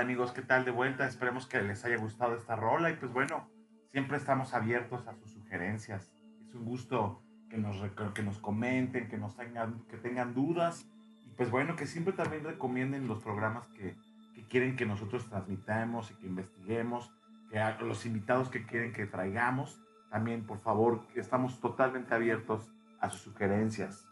Amigos, 0.00 0.32
¿qué 0.32 0.40
tal 0.40 0.64
de 0.64 0.70
vuelta? 0.70 1.06
Esperemos 1.06 1.46
que 1.46 1.60
les 1.60 1.84
haya 1.84 1.98
gustado 1.98 2.34
esta 2.34 2.56
rola 2.56 2.88
y 2.88 2.94
pues 2.94 3.12
bueno, 3.12 3.50
siempre 3.92 4.16
estamos 4.16 4.54
abiertos 4.54 5.06
a 5.06 5.12
sus 5.12 5.30
sugerencias. 5.30 6.10
Es 6.48 6.54
un 6.54 6.64
gusto 6.64 7.22
que 7.50 7.58
nos, 7.58 7.76
que 8.14 8.22
nos 8.22 8.38
comenten, 8.38 9.10
que, 9.10 9.18
nos 9.18 9.36
tengan, 9.36 9.84
que 9.90 9.98
tengan 9.98 10.32
dudas 10.32 10.86
y 11.26 11.28
pues 11.36 11.50
bueno, 11.50 11.76
que 11.76 11.86
siempre 11.86 12.14
también 12.14 12.44
recomienden 12.44 13.08
los 13.08 13.22
programas 13.22 13.66
que, 13.68 13.94
que 14.34 14.42
quieren 14.48 14.74
que 14.74 14.86
nosotros 14.86 15.28
transmitamos 15.28 16.10
y 16.10 16.14
que 16.14 16.28
investiguemos, 16.28 17.12
que 17.50 17.58
a 17.58 17.78
los 17.82 18.06
invitados 18.06 18.48
que 18.48 18.64
quieren 18.64 18.94
que 18.94 19.04
traigamos. 19.04 19.82
También, 20.10 20.46
por 20.46 20.60
favor, 20.60 21.06
estamos 21.14 21.60
totalmente 21.60 22.14
abiertos 22.14 22.72
a 23.00 23.10
sus 23.10 23.20
sugerencias. 23.20 24.08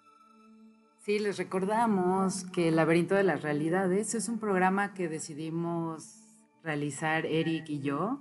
Sí, 1.09 1.19
les 1.19 1.39
recordamos 1.39 2.45
que 2.53 2.69
El 2.69 2.77
laberinto 2.77 3.15
de 3.15 3.23
las 3.23 3.41
realidades 3.41 4.15
es 4.15 4.29
un 4.29 4.39
programa 4.39 4.93
que 4.93 5.09
decidimos 5.09 6.21
realizar 6.63 7.25
Eric 7.25 7.71
y 7.71 7.81
yo, 7.81 8.21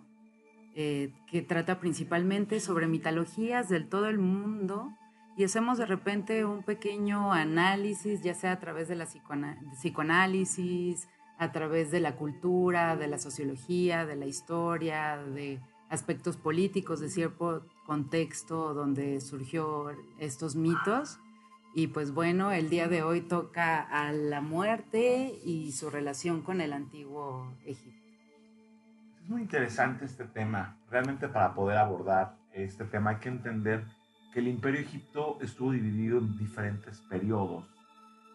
eh, 0.73 1.11
que 1.29 1.41
trata 1.41 1.81
principalmente 1.81 2.61
sobre 2.61 2.87
mitologías 2.87 3.67
del 3.67 3.89
todo 3.89 4.07
el 4.07 4.19
mundo 4.19 4.93
y 5.35 5.43
hacemos 5.43 5.77
de 5.77 5.85
repente 5.85 6.45
un 6.45 6.63
pequeño 6.63 7.33
análisis, 7.33 8.21
ya 8.21 8.33
sea 8.33 8.53
a 8.53 8.59
través 8.61 8.87
de 8.87 8.95
la 8.95 9.05
psicoanálisis, 9.73 11.09
a 11.39 11.51
través 11.51 11.91
de 11.91 11.99
la 11.99 12.15
cultura, 12.15 12.95
de 12.95 13.07
la 13.07 13.17
sociología, 13.17 14.05
de 14.05 14.15
la 14.15 14.27
historia, 14.27 15.17
de 15.17 15.59
aspectos 15.89 16.37
políticos 16.37 17.01
de 17.01 17.09
cierto 17.09 17.65
contexto 17.85 18.73
donde 18.73 19.19
surgió 19.19 19.89
estos 20.19 20.55
mitos. 20.55 21.19
Y 21.77 21.85
pues 21.85 22.11
bueno, 22.11 22.51
el 22.51 22.71
día 22.71 22.87
de 22.87 23.03
hoy 23.03 23.21
toca 23.21 23.81
a 23.81 24.11
la 24.11 24.41
muerte 24.41 25.39
y 25.45 25.71
su 25.73 25.91
relación 25.91 26.41
con 26.41 26.59
el 26.59 26.73
antiguo 26.73 27.55
Egipto. 27.67 28.03
Es 29.21 29.29
muy 29.29 29.43
interesante 29.43 30.05
este 30.05 30.23
tema. 30.23 30.79
Realmente 30.89 31.27
para 31.27 31.53
poder 31.53 31.77
abordar 31.77 32.33
este 32.51 32.83
tema 32.85 33.11
hay 33.11 33.15
que 33.17 33.29
entender 33.29 33.85
que 34.33 34.39
el 34.39 34.47
imperio 34.47 34.81
Egipto 34.81 35.37
estuvo 35.39 35.71
dividido 35.71 36.17
en 36.17 36.35
diferentes 36.35 36.99
periodos. 37.01 37.69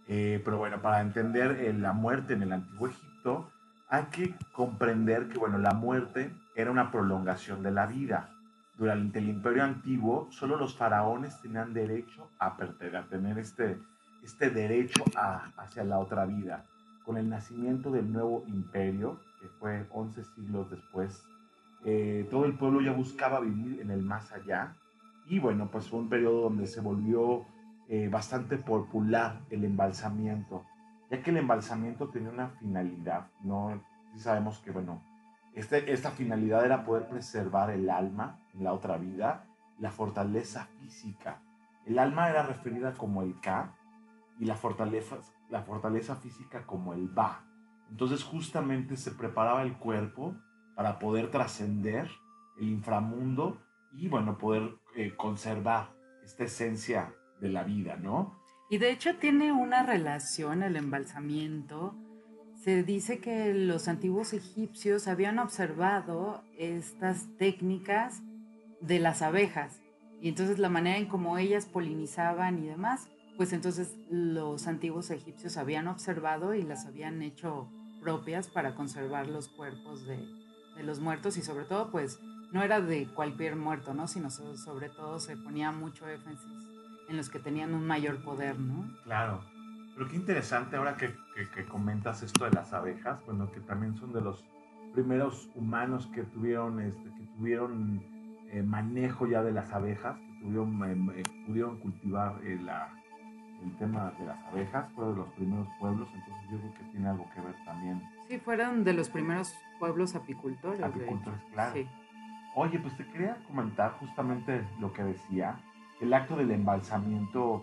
Eh, 0.06 0.40
pero 0.44 0.58
bueno, 0.58 0.80
para 0.80 1.00
entender 1.00 1.62
eh, 1.62 1.72
la 1.72 1.92
muerte 1.92 2.34
en 2.34 2.42
el 2.44 2.52
antiguo 2.52 2.86
Egipto 2.86 3.50
hay 3.88 4.04
que 4.04 4.36
comprender 4.52 5.28
que 5.28 5.38
bueno, 5.38 5.58
la 5.58 5.74
muerte 5.74 6.32
era 6.54 6.70
una 6.70 6.92
prolongación 6.92 7.64
de 7.64 7.72
la 7.72 7.86
vida. 7.86 8.30
Durante 8.76 9.18
el 9.18 9.28
imperio 9.28 9.64
antiguo 9.64 10.28
solo 10.30 10.56
los 10.56 10.76
faraones 10.76 11.40
tenían 11.42 11.74
derecho 11.74 12.30
a, 12.38 12.56
perte- 12.56 12.94
a 12.96 13.06
tener 13.06 13.38
este, 13.38 13.78
este 14.22 14.50
derecho 14.50 15.04
hacia 15.56 15.84
la 15.84 15.98
otra 15.98 16.24
vida. 16.24 16.64
Con 17.04 17.16
el 17.18 17.28
nacimiento 17.28 17.90
del 17.90 18.10
nuevo 18.12 18.44
imperio, 18.46 19.20
que 19.40 19.48
fue 19.48 19.86
11 19.90 20.24
siglos 20.24 20.70
después, 20.70 21.22
eh, 21.84 22.26
todo 22.30 22.44
el 22.46 22.56
pueblo 22.56 22.80
ya 22.80 22.92
buscaba 22.92 23.40
vivir 23.40 23.80
en 23.80 23.90
el 23.90 24.02
más 24.02 24.32
allá. 24.32 24.76
Y 25.26 25.38
bueno, 25.38 25.70
pues 25.70 25.88
fue 25.88 25.98
un 26.00 26.08
periodo 26.08 26.42
donde 26.42 26.66
se 26.66 26.80
volvió 26.80 27.44
eh, 27.88 28.08
bastante 28.08 28.56
popular 28.56 29.40
el 29.50 29.64
embalsamiento, 29.64 30.64
ya 31.10 31.22
que 31.22 31.30
el 31.30 31.36
embalsamiento 31.38 32.08
tenía 32.08 32.30
una 32.30 32.48
finalidad, 32.48 33.28
¿no? 33.42 33.82
Sí 34.12 34.20
sabemos 34.20 34.58
que, 34.60 34.70
bueno, 34.70 35.02
este, 35.54 35.92
esta 35.92 36.10
finalidad 36.10 36.64
era 36.64 36.84
poder 36.84 37.08
preservar 37.08 37.70
el 37.70 37.90
alma 37.90 38.40
en 38.54 38.64
la 38.64 38.72
otra 38.72 38.96
vida, 38.96 39.46
la 39.78 39.90
fortaleza 39.90 40.68
física. 40.80 41.42
El 41.86 41.98
alma 41.98 42.30
era 42.30 42.42
referida 42.42 42.94
como 42.94 43.22
el 43.22 43.40
Ka 43.40 43.76
y 44.38 44.44
la 44.44 44.54
fortaleza, 44.54 45.18
la 45.50 45.62
fortaleza 45.62 46.16
física 46.16 46.66
como 46.66 46.94
el 46.94 47.08
Ba. 47.08 47.44
Entonces 47.90 48.24
justamente 48.24 48.96
se 48.96 49.10
preparaba 49.10 49.62
el 49.62 49.76
cuerpo 49.76 50.34
para 50.74 50.98
poder 50.98 51.30
trascender 51.30 52.10
el 52.58 52.68
inframundo 52.68 53.60
y 53.92 54.08
bueno, 54.08 54.38
poder 54.38 54.76
eh, 54.96 55.14
conservar 55.16 55.90
esta 56.24 56.44
esencia 56.44 57.14
de 57.40 57.50
la 57.50 57.64
vida, 57.64 57.96
¿no? 57.96 58.38
Y 58.70 58.78
de 58.78 58.90
hecho 58.90 59.16
tiene 59.16 59.52
una 59.52 59.82
relación 59.82 60.62
el 60.62 60.76
embalsamiento. 60.76 61.94
Se 62.62 62.84
dice 62.84 63.18
que 63.18 63.52
los 63.52 63.88
antiguos 63.88 64.32
egipcios 64.32 65.08
habían 65.08 65.40
observado 65.40 66.44
estas 66.56 67.26
técnicas 67.36 68.22
de 68.80 69.00
las 69.00 69.20
abejas. 69.20 69.80
Y 70.20 70.28
entonces 70.28 70.60
la 70.60 70.68
manera 70.68 70.98
en 70.98 71.08
cómo 71.08 71.38
ellas 71.38 71.66
polinizaban 71.66 72.60
y 72.62 72.68
demás, 72.68 73.08
pues 73.36 73.52
entonces 73.52 73.96
los 74.08 74.68
antiguos 74.68 75.10
egipcios 75.10 75.56
habían 75.56 75.88
observado 75.88 76.54
y 76.54 76.62
las 76.62 76.86
habían 76.86 77.20
hecho 77.22 77.68
propias 78.00 78.46
para 78.46 78.76
conservar 78.76 79.26
los 79.26 79.48
cuerpos 79.48 80.06
de, 80.06 80.24
los 80.84 81.00
muertos 81.00 81.36
y 81.38 81.42
sobre 81.42 81.64
todo 81.64 81.90
pues 81.90 82.20
no 82.52 82.62
era 82.62 82.80
de 82.80 83.08
cualquier 83.08 83.56
muerto, 83.56 83.92
¿no? 83.92 84.06
Sino 84.06 84.30
so- 84.30 84.56
sobre 84.56 84.88
todo 84.88 85.18
se 85.18 85.36
ponía 85.36 85.72
mucho 85.72 86.08
énfasis 86.08 86.40
en 87.08 87.16
los 87.16 87.28
que 87.28 87.40
tenían 87.40 87.74
un 87.74 87.84
mayor 87.84 88.22
poder, 88.22 88.56
¿no? 88.60 88.88
Claro. 89.02 89.51
Pero 89.94 90.08
qué 90.08 90.16
interesante 90.16 90.76
ahora 90.76 90.94
que, 90.96 91.14
que- 91.34 91.48
que 91.54 91.64
comentas 91.66 92.22
esto 92.22 92.44
de 92.44 92.50
las 92.50 92.72
abejas, 92.72 93.24
bueno, 93.26 93.50
que 93.52 93.60
también 93.60 93.94
son 93.96 94.12
de 94.12 94.20
los 94.20 94.44
primeros 94.94 95.50
humanos 95.54 96.08
que 96.14 96.22
tuvieron, 96.22 96.80
este, 96.80 97.04
que 97.14 97.24
tuvieron 97.36 98.02
eh, 98.50 98.62
manejo 98.62 99.26
ya 99.26 99.42
de 99.42 99.50
las 99.52 99.72
abejas, 99.72 100.18
que 100.18 100.40
tuvieron, 100.44 100.82
eh, 101.16 101.20
eh, 101.20 101.44
pudieron 101.46 101.78
cultivar 101.78 102.38
eh, 102.44 102.58
la- 102.62 102.88
el 103.62 103.74
tema 103.78 104.12
de 104.18 104.26
las 104.26 104.38
abejas, 104.46 104.90
fue 104.92 105.06
de 105.06 105.14
los 105.14 105.28
primeros 105.34 105.68
pueblos, 105.78 106.08
entonces 106.12 106.50
yo 106.50 106.58
creo 106.58 106.74
que 106.74 106.84
tiene 106.90 107.08
algo 107.08 107.26
que 107.34 107.40
ver 107.40 107.54
también. 107.64 108.02
Sí, 108.28 108.38
fueron 108.38 108.82
de 108.84 108.92
los 108.92 109.08
primeros 109.08 109.54
pueblos 109.78 110.14
apicultores. 110.16 110.80
de 110.80 110.86
hecho. 110.86 110.96
Apicultores, 110.96 111.40
claro. 111.52 111.72
Sí. 111.74 111.88
Oye, 112.56 112.78
pues 112.80 112.94
te 112.96 113.06
quería 113.06 113.36
comentar 113.46 113.92
justamente 113.92 114.66
lo 114.80 114.92
que 114.92 115.02
decía. 115.04 115.56
El 116.00 116.12
acto 116.12 116.36
del 116.36 116.50
embalsamiento 116.50 117.62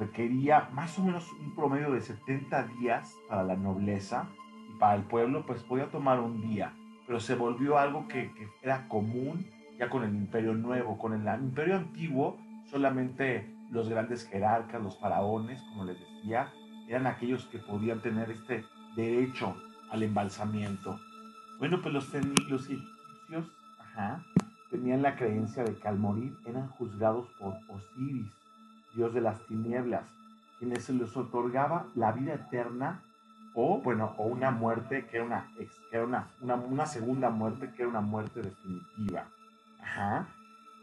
requería 0.00 0.70
más 0.72 0.98
o 0.98 1.04
menos 1.04 1.30
un 1.32 1.54
promedio 1.54 1.92
de 1.92 2.00
70 2.00 2.68
días 2.80 3.14
para 3.28 3.44
la 3.44 3.54
nobleza 3.54 4.28
y 4.74 4.78
para 4.78 4.94
el 4.94 5.02
pueblo 5.02 5.44
pues 5.46 5.62
podía 5.62 5.90
tomar 5.90 6.20
un 6.20 6.40
día, 6.40 6.72
pero 7.06 7.20
se 7.20 7.34
volvió 7.34 7.78
algo 7.78 8.08
que, 8.08 8.32
era 8.62 8.88
común 8.88 9.46
ya 9.78 9.90
con 9.90 10.02
el 10.02 10.14
imperio 10.14 10.54
nuevo, 10.54 10.98
con 10.98 11.12
el 11.12 11.42
imperio 11.42 11.76
antiguo 11.76 12.38
solamente 12.70 13.54
los 13.70 13.88
grandes 13.88 14.26
jerarcas, 14.26 14.82
los 14.82 14.98
faraones, 14.98 15.62
como 15.70 15.84
les 15.84 15.98
decía, 16.00 16.50
eran 16.88 17.06
aquellos 17.06 17.44
que 17.46 17.58
podían 17.58 18.00
tener 18.00 18.30
este 18.30 18.64
derecho 18.96 19.54
al 19.90 20.02
embalsamiento. 20.02 20.98
Bueno, 21.58 21.80
pues 21.82 21.94
los, 21.94 22.12
los 22.48 22.64
egipcios 22.64 23.46
tenían 24.70 25.02
la 25.02 25.16
creencia 25.16 25.62
de 25.62 25.76
que 25.76 25.88
al 25.88 25.98
morir 25.98 26.34
eran 26.46 26.68
juzgados 26.68 27.28
por 27.38 27.54
Osiris, 27.68 28.32
dios 28.94 29.14
de 29.14 29.20
las 29.20 29.44
tinieblas, 29.46 30.04
quienes 30.58 30.84
se 30.84 30.92
les 30.92 31.16
otorgaba 31.16 31.86
la 31.94 32.12
vida 32.12 32.34
eterna 32.34 33.02
o, 33.54 33.80
bueno, 33.80 34.14
o 34.18 34.24
una 34.24 34.50
muerte 34.50 35.06
que 35.06 35.16
era 35.16 35.26
una, 35.26 35.48
que 35.56 35.96
era 35.96 36.04
una, 36.04 36.28
una 36.40 36.86
segunda 36.86 37.30
muerte 37.30 37.70
que 37.70 37.82
era 37.82 37.90
una 37.90 38.00
muerte 38.00 38.42
definitiva. 38.42 39.26
Ajá. 39.82 40.28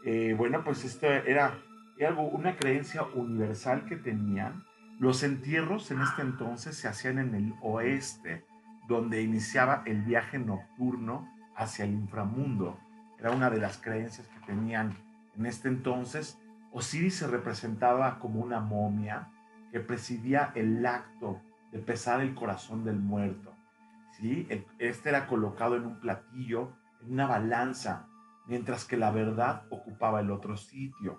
Eh, 0.04 0.34
bueno, 0.36 0.62
pues 0.64 0.84
esto 0.84 1.06
era, 1.06 1.54
era 1.96 2.08
algo, 2.08 2.22
una 2.22 2.56
creencia 2.56 3.02
universal 3.14 3.84
que 3.86 3.96
tenían. 3.96 4.64
Los 4.98 5.22
entierros 5.22 5.90
en 5.90 6.00
este 6.02 6.22
entonces 6.22 6.76
se 6.76 6.88
hacían 6.88 7.18
en 7.18 7.34
el 7.34 7.54
oeste, 7.62 8.44
donde 8.88 9.22
iniciaba 9.22 9.82
el 9.86 10.02
viaje 10.02 10.38
nocturno 10.38 11.28
hacia 11.56 11.84
el 11.84 11.92
inframundo. 11.92 12.78
Era 13.18 13.30
una 13.30 13.50
de 13.50 13.58
las 13.58 13.78
creencias 13.78 14.26
que 14.28 14.46
tenían 14.46 14.94
en 15.36 15.46
este 15.46 15.68
entonces. 15.68 16.38
Osiris 16.78 17.16
se 17.16 17.26
representaba 17.26 18.18
como 18.20 18.40
una 18.40 18.60
momia 18.60 19.28
que 19.72 19.80
presidía 19.80 20.52
el 20.54 20.86
acto 20.86 21.40
de 21.72 21.80
pesar 21.80 22.20
el 22.20 22.34
corazón 22.36 22.84
del 22.84 23.00
muerto. 23.00 23.52
¿sí? 24.16 24.46
El- 24.48 24.64
Este 24.78 25.08
era 25.08 25.26
colocado 25.26 25.74
en 25.76 25.84
un 25.86 25.98
platillo, 26.00 26.72
en 27.02 27.12
una 27.14 27.26
balanza, 27.26 28.06
mientras 28.46 28.84
que 28.84 28.96
la 28.96 29.10
verdad 29.10 29.64
ocupaba 29.70 30.20
el 30.20 30.30
otro 30.30 30.56
sitio. 30.56 31.18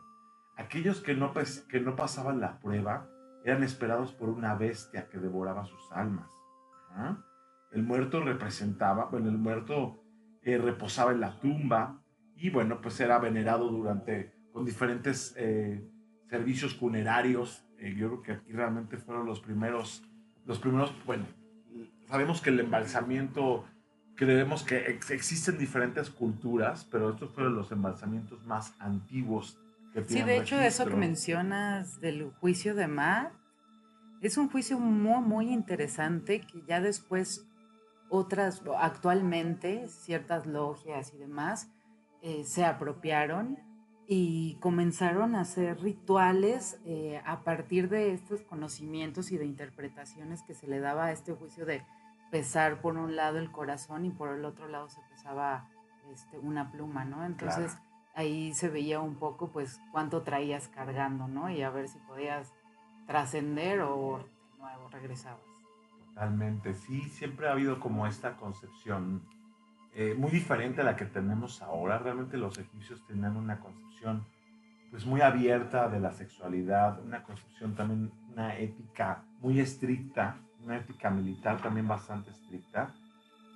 Aquellos 0.57 1.01
que 1.01 1.13
no, 1.13 1.33
que 1.69 1.79
no 1.81 1.95
pasaban 1.95 2.39
la 2.39 2.59
prueba 2.59 3.07
eran 3.43 3.61
esperados 3.63 4.13
por 4.13 4.29
una 4.29 4.55
bestia 4.55 5.09
que 5.09 5.17
devoraba 5.19 5.65
sus 5.65 5.91
almas. 5.91 6.29
El 7.71 7.83
muerto 7.83 8.21
representaba, 8.21 9.05
bueno, 9.05 9.29
el 9.29 9.37
muerto 9.37 10.03
eh, 10.41 10.57
reposaba 10.57 11.11
en 11.11 11.19
la 11.19 11.37
tumba 11.39 12.01
y 12.35 12.49
bueno, 12.49 12.79
pues 12.81 12.99
era 13.01 13.19
venerado 13.19 13.67
durante, 13.69 14.33
con 14.51 14.65
diferentes 14.65 15.33
eh, 15.37 15.83
servicios 16.29 16.75
funerarios. 16.75 17.65
Eh, 17.79 17.95
yo 17.95 18.07
creo 18.07 18.21
que 18.21 18.31
aquí 18.33 18.51
realmente 18.51 18.97
fueron 18.97 19.25
los 19.25 19.39
primeros, 19.39 20.03
los 20.45 20.59
primeros, 20.59 20.93
bueno, 21.05 21.25
sabemos 22.07 22.41
que 22.41 22.49
el 22.49 22.59
embalsamiento, 22.59 23.65
creemos 24.15 24.63
que 24.63 24.99
existen 25.09 25.57
diferentes 25.57 26.09
culturas, 26.09 26.87
pero 26.91 27.11
estos 27.11 27.31
fueron 27.31 27.55
los 27.55 27.71
embalsamientos 27.71 28.45
más 28.45 28.73
antiguos 28.79 29.57
que 29.93 30.03
Sí, 30.07 30.21
de 30.21 30.37
hecho, 30.37 30.59
eso 30.59 30.85
que 30.85 30.95
mencionas 30.95 31.99
del 31.99 32.31
juicio 32.39 32.75
de 32.75 32.87
Matt, 32.87 33.33
es 34.21 34.37
un 34.37 34.49
juicio 34.49 34.77
muy, 34.77 35.21
muy 35.21 35.51
interesante 35.51 36.41
que 36.41 36.61
ya 36.67 36.81
después 36.81 37.47
otras, 38.09 38.61
actualmente, 38.77 39.87
ciertas 39.87 40.45
logias 40.45 41.13
y 41.13 41.17
demás, 41.17 41.71
eh, 42.21 42.43
se 42.43 42.65
apropiaron 42.65 43.57
y 44.11 44.55
comenzaron 44.55 45.35
a 45.35 45.41
hacer 45.41 45.81
rituales 45.81 46.81
eh, 46.83 47.21
a 47.27 47.43
partir 47.43 47.89
de 47.89 48.11
estos 48.11 48.41
conocimientos 48.41 49.31
y 49.31 49.37
de 49.37 49.45
interpretaciones 49.45 50.41
que 50.41 50.55
se 50.55 50.65
le 50.65 50.79
daba 50.79 51.05
a 51.05 51.11
este 51.11 51.31
juicio 51.33 51.63
de 51.63 51.85
pesar 52.31 52.81
por 52.81 52.97
un 52.97 53.15
lado 53.15 53.37
el 53.37 53.51
corazón 53.51 54.05
y 54.05 54.09
por 54.09 54.29
el 54.29 54.45
otro 54.45 54.67
lado 54.67 54.89
se 54.89 54.99
pesaba 55.11 55.69
este, 56.11 56.39
una 56.39 56.71
pluma, 56.71 57.05
¿no? 57.05 57.23
Entonces 57.23 57.77
ahí 58.15 58.51
se 58.55 58.69
veía 58.69 58.99
un 58.99 59.13
poco 59.13 59.51
pues 59.51 59.79
cuánto 59.91 60.23
traías 60.23 60.69
cargando, 60.69 61.27
¿no? 61.27 61.51
Y 61.51 61.61
a 61.61 61.69
ver 61.69 61.87
si 61.87 61.99
podías 61.99 62.51
trascender 63.05 63.81
o 63.81 64.17
de 64.17 64.59
nuevo 64.59 64.89
regresabas. 64.89 65.43
Totalmente, 66.07 66.73
sí, 66.73 67.01
siempre 67.03 67.47
ha 67.47 67.51
habido 67.51 67.79
como 67.79 68.07
esta 68.07 68.37
concepción 68.37 69.21
eh, 69.93 70.15
muy 70.17 70.31
diferente 70.31 70.81
a 70.81 70.83
la 70.83 70.95
que 70.95 71.05
tenemos 71.05 71.61
ahora. 71.61 71.99
Realmente 71.99 72.37
los 72.37 72.57
egipcios 72.57 73.05
tenían 73.05 73.37
una 73.37 73.59
concepción 73.59 73.88
pues 74.91 75.05
muy 75.05 75.21
abierta 75.21 75.89
de 75.89 75.99
la 75.99 76.11
sexualidad, 76.11 76.99
una 77.03 77.23
concepción 77.23 77.75
también, 77.75 78.11
una 78.31 78.57
ética 78.57 79.23
muy 79.39 79.59
estricta, 79.59 80.37
una 80.63 80.77
ética 80.77 81.09
militar 81.09 81.61
también 81.61 81.87
bastante 81.87 82.31
estricta. 82.31 82.93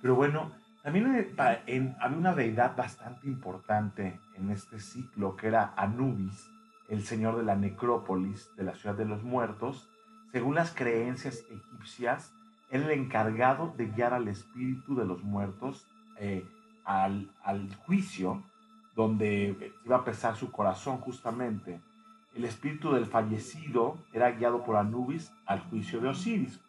Pero 0.00 0.14
bueno, 0.14 0.52
también 0.82 1.06
había 1.38 2.18
una 2.18 2.34
deidad 2.34 2.76
bastante 2.76 3.26
importante 3.26 4.20
en 4.36 4.50
este 4.50 4.78
ciclo 4.78 5.34
que 5.34 5.48
era 5.48 5.72
Anubis, 5.76 6.50
el 6.88 7.02
señor 7.02 7.36
de 7.38 7.42
la 7.42 7.56
necrópolis 7.56 8.50
de 8.56 8.64
la 8.64 8.74
ciudad 8.74 8.94
de 8.94 9.06
los 9.06 9.22
muertos. 9.22 9.88
Según 10.30 10.54
las 10.54 10.72
creencias 10.74 11.42
egipcias, 11.50 12.34
era 12.70 12.84
el 12.84 12.90
encargado 12.90 13.72
de 13.76 13.86
guiar 13.86 14.12
al 14.12 14.28
espíritu 14.28 14.94
de 14.94 15.06
los 15.06 15.22
muertos 15.22 15.86
eh, 16.18 16.44
al, 16.84 17.30
al, 17.42 17.74
juicio, 17.76 18.42
donde 18.94 19.72
iba 19.84 19.96
a 19.96 20.04
pesar 20.04 20.36
su 20.36 20.50
corazón 20.50 20.98
justamente. 20.98 21.80
El 22.34 22.44
espíritu 22.44 22.92
del 22.92 23.06
fallecido 23.06 23.98
era 24.12 24.32
guiado 24.32 24.64
por 24.64 24.76
Anubis 24.76 25.32
al 25.46 25.60
juicio 25.60 26.00
de 26.00 26.08
Osiris. 26.08 26.60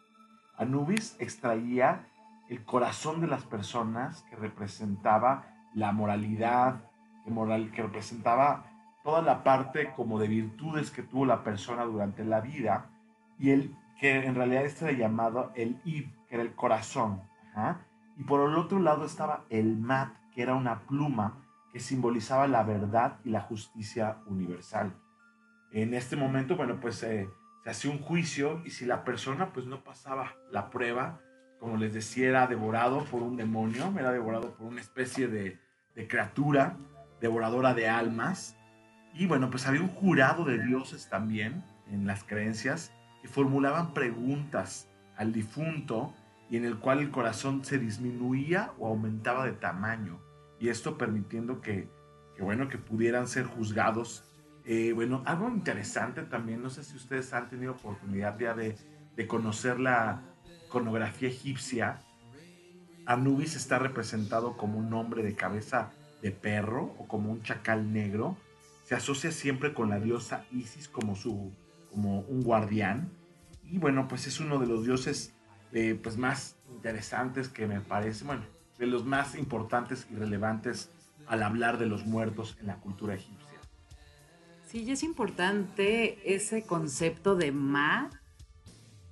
Anubis 0.56 1.16
extraía 1.18 2.08
el 2.48 2.64
corazón 2.64 3.20
de 3.20 3.26
las 3.26 3.44
personas 3.44 4.22
que 4.30 4.36
representaba 4.36 5.46
la 5.74 5.92
moralidad, 5.92 6.84
que, 7.24 7.30
moral, 7.30 7.72
que 7.72 7.82
representaba 7.82 8.70
toda 9.02 9.22
la 9.22 9.42
parte 9.42 9.92
como 9.94 10.18
de 10.18 10.28
virtudes 10.28 10.90
que 10.90 11.02
tuvo 11.02 11.26
la 11.26 11.42
persona 11.42 11.84
durante 11.84 12.24
la 12.24 12.40
vida 12.40 12.90
y 13.38 13.50
el 13.50 13.76
que 14.00 14.24
en 14.26 14.34
realidad 14.34 14.64
este 14.64 14.88
era 14.88 14.98
llamado 14.98 15.52
el 15.54 15.80
Ib, 15.84 16.10
que 16.28 16.36
era 16.36 16.42
el 16.42 16.54
corazón. 16.54 17.22
Y 18.16 18.24
por 18.24 18.48
el 18.48 18.56
otro 18.56 18.78
lado 18.78 19.04
estaba 19.04 19.44
el 19.48 19.76
Mat, 19.76 20.14
que 20.34 20.42
era 20.42 20.54
una 20.54 20.80
pluma 20.80 21.45
que 21.76 21.80
simbolizaba 21.80 22.48
la 22.48 22.62
verdad 22.62 23.18
y 23.22 23.28
la 23.28 23.42
justicia 23.42 24.16
universal. 24.24 24.94
En 25.70 25.92
este 25.92 26.16
momento, 26.16 26.56
bueno, 26.56 26.80
pues 26.80 27.02
eh, 27.02 27.28
se 27.64 27.68
hacía 27.68 27.90
un 27.90 27.98
juicio 27.98 28.62
y 28.64 28.70
si 28.70 28.86
la 28.86 29.04
persona 29.04 29.52
pues 29.52 29.66
no 29.66 29.84
pasaba 29.84 30.36
la 30.50 30.70
prueba, 30.70 31.20
como 31.60 31.76
les 31.76 31.92
decía, 31.92 32.30
era 32.30 32.46
devorado 32.46 33.04
por 33.04 33.22
un 33.22 33.36
demonio, 33.36 33.92
era 33.98 34.10
devorado 34.10 34.54
por 34.54 34.68
una 34.68 34.80
especie 34.80 35.28
de, 35.28 35.60
de 35.94 36.08
criatura 36.08 36.78
devoradora 37.20 37.74
de 37.74 37.90
almas. 37.90 38.56
Y 39.12 39.26
bueno, 39.26 39.50
pues 39.50 39.66
había 39.66 39.82
un 39.82 39.88
jurado 39.88 40.46
de 40.46 40.58
dioses 40.64 41.10
también 41.10 41.62
en 41.88 42.06
las 42.06 42.24
creencias 42.24 42.90
que 43.20 43.28
formulaban 43.28 43.92
preguntas 43.92 44.88
al 45.18 45.34
difunto 45.34 46.14
y 46.48 46.56
en 46.56 46.64
el 46.64 46.78
cual 46.78 47.00
el 47.00 47.10
corazón 47.10 47.66
se 47.66 47.78
disminuía 47.78 48.72
o 48.78 48.88
aumentaba 48.88 49.44
de 49.44 49.52
tamaño 49.52 50.25
y 50.58 50.68
esto 50.68 50.96
permitiendo 50.98 51.60
que, 51.60 51.88
bueno, 52.40 52.68
que 52.68 52.78
pudieran 52.78 53.28
ser 53.28 53.44
juzgados. 53.44 54.24
Eh, 54.64 54.92
bueno, 54.92 55.22
algo 55.26 55.48
interesante 55.48 56.22
también, 56.22 56.62
no 56.62 56.70
sé 56.70 56.82
si 56.82 56.96
ustedes 56.96 57.32
han 57.32 57.48
tenido 57.48 57.72
oportunidad 57.72 58.38
ya 58.38 58.54
de, 58.54 58.76
de 59.14 59.26
conocer 59.26 59.78
la 59.78 60.22
iconografía 60.66 61.28
egipcia. 61.28 62.00
Anubis 63.06 63.54
está 63.54 63.78
representado 63.78 64.56
como 64.56 64.78
un 64.78 64.92
hombre 64.92 65.22
de 65.22 65.34
cabeza 65.34 65.92
de 66.22 66.32
perro 66.32 66.94
o 66.98 67.06
como 67.06 67.30
un 67.30 67.42
chacal 67.42 67.92
negro. 67.92 68.36
Se 68.84 68.94
asocia 68.94 69.30
siempre 69.30 69.74
con 69.74 69.90
la 69.90 70.00
diosa 70.00 70.44
Isis 70.50 70.88
como, 70.88 71.14
su, 71.14 71.52
como 71.90 72.20
un 72.20 72.42
guardián. 72.42 73.10
Y 73.64 73.78
bueno, 73.78 74.08
pues 74.08 74.26
es 74.26 74.40
uno 74.40 74.58
de 74.58 74.66
los 74.66 74.84
dioses 74.84 75.34
eh, 75.72 75.98
pues 76.00 76.16
más 76.16 76.56
interesantes 76.70 77.48
que 77.48 77.66
me 77.66 77.80
parece, 77.80 78.24
bueno, 78.24 78.42
de 78.78 78.86
los 78.86 79.04
más 79.04 79.34
importantes 79.36 80.06
y 80.10 80.14
relevantes 80.16 80.90
al 81.26 81.42
hablar 81.42 81.78
de 81.78 81.86
los 81.86 82.06
muertos 82.06 82.56
en 82.60 82.66
la 82.66 82.76
cultura 82.76 83.14
egipcia. 83.14 83.58
Sí, 84.66 84.82
y 84.82 84.90
es 84.90 85.02
importante 85.02 86.18
ese 86.34 86.62
concepto 86.62 87.36
de 87.36 87.52
Ma, 87.52 88.10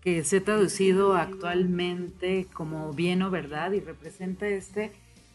que 0.01 0.23
se 0.23 0.39
ha 0.39 0.45
traducido 0.45 1.17
actualmente 1.17 2.47
como 2.53 2.93
bien 2.93 3.23
o 3.23 3.31
verdad 3.31 3.73
y 3.73 3.81
representa 3.81 4.47
este, 4.47 4.93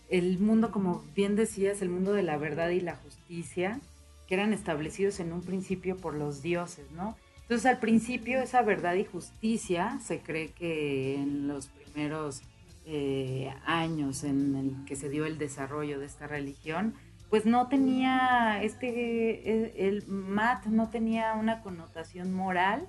el 0.10 0.38
mundo, 0.38 0.72
como 0.72 1.04
bien 1.16 1.36
decías, 1.36 1.82
el 1.82 1.90
mundo 1.90 2.14
de 2.14 2.22
la 2.22 2.38
verdad 2.38 2.70
y 2.70 2.80
la 2.80 2.96
justicia, 2.96 3.80
que 4.28 4.36
eran 4.36 4.54
establecidos 4.54 5.20
en 5.20 5.34
un 5.34 5.42
principio 5.42 5.98
por 5.98 6.14
los 6.14 6.44
dioses, 6.44 6.92
¿no? 6.92 7.18
Entonces 7.42 7.66
al 7.66 7.80
principio 7.80 8.40
esa 8.42 8.62
verdad 8.62 8.94
y 8.94 9.06
justicia 9.06 10.00
se 10.06 10.20
cree 10.20 10.52
que 10.52 11.16
en 11.16 11.48
los 11.48 11.68
primeros 11.70 12.44
eh, 12.92 13.54
años 13.68 14.24
en 14.24 14.56
el 14.56 14.86
que 14.86 14.96
se 14.96 15.10
dio 15.10 15.28
el 15.28 15.38
desarrollo 15.38 16.00
de 16.00 16.08
esta 16.08 16.26
religión, 16.26 16.96
pues 17.30 17.46
no 17.46 17.68
tenía, 17.68 18.64
este, 18.64 19.88
el, 19.88 20.08
mat 20.08 20.66
no 20.66 20.90
tenía 20.90 21.36
una 21.36 21.62
connotación 21.62 22.34
moral, 22.34 22.88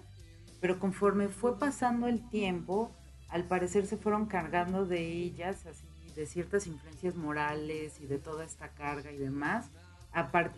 pero 0.58 0.78
conforme 0.78 1.28
fue 1.28 1.58
pasando 1.58 2.06
el 2.06 2.26
tiempo, 2.30 2.90
al 3.28 3.44
parecer 3.44 3.86
se 3.86 3.98
fueron 3.98 4.24
cargando 4.24 4.86
de 4.86 5.06
ellas, 5.06 5.66
así, 5.66 5.84
de 6.16 6.24
ciertas 6.24 6.66
influencias 6.66 7.14
morales 7.14 8.00
y 8.00 8.06
de 8.06 8.18
toda 8.18 8.46
esta 8.46 8.70
carga 8.70 9.12
y 9.12 9.18
demás, 9.18 9.68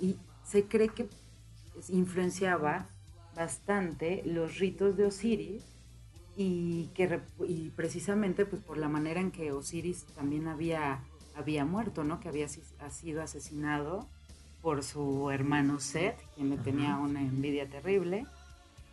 y 0.00 0.18
se 0.44 0.66
cree 0.66 0.90
que 0.90 1.08
influenciaba 1.88 2.86
bastante 3.34 4.22
los 4.24 4.60
ritos 4.60 4.96
de 4.96 5.06
Osiris 5.06 5.64
y 6.36 6.86
que 6.94 7.20
y 7.46 7.70
precisamente 7.70 8.46
pues 8.46 8.62
por 8.62 8.78
la 8.78 8.88
manera 8.88 9.20
en 9.20 9.30
que 9.30 9.52
Osiris 9.52 10.04
también 10.14 10.48
había 10.48 11.00
había 11.34 11.64
muerto, 11.64 12.04
¿no? 12.04 12.20
Que 12.20 12.28
había 12.28 12.48
sido 12.48 13.22
asesinado 13.22 14.06
por 14.60 14.82
su 14.82 15.30
hermano 15.30 15.80
Set, 15.80 16.16
quien 16.34 16.50
le 16.50 16.56
tenía 16.56 16.96
una 16.96 17.20
envidia 17.20 17.68
terrible. 17.68 18.26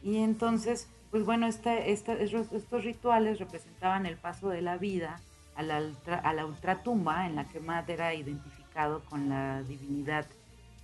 Y 0.02 0.18
entonces, 0.18 0.88
pues 1.12 1.26
bueno, 1.26 1.48
esta, 1.48 1.78
estos 1.78 2.84
rituales 2.84 3.40
representaban 3.40 4.06
el 4.06 4.18
paso 4.18 4.50
de 4.50 4.62
la 4.62 4.78
vida 4.78 5.20
a 5.56 5.64
la, 5.64 5.82
a 6.24 6.34
la 6.34 6.46
ultratumba 6.46 7.28
en 7.28 7.36
la 7.36 7.48
que 7.48 7.60
Matt 7.60 7.90
era 7.90 8.14
identificado 8.16 9.02
con 9.10 9.30
la 9.30 9.62
divinidad 9.64 10.26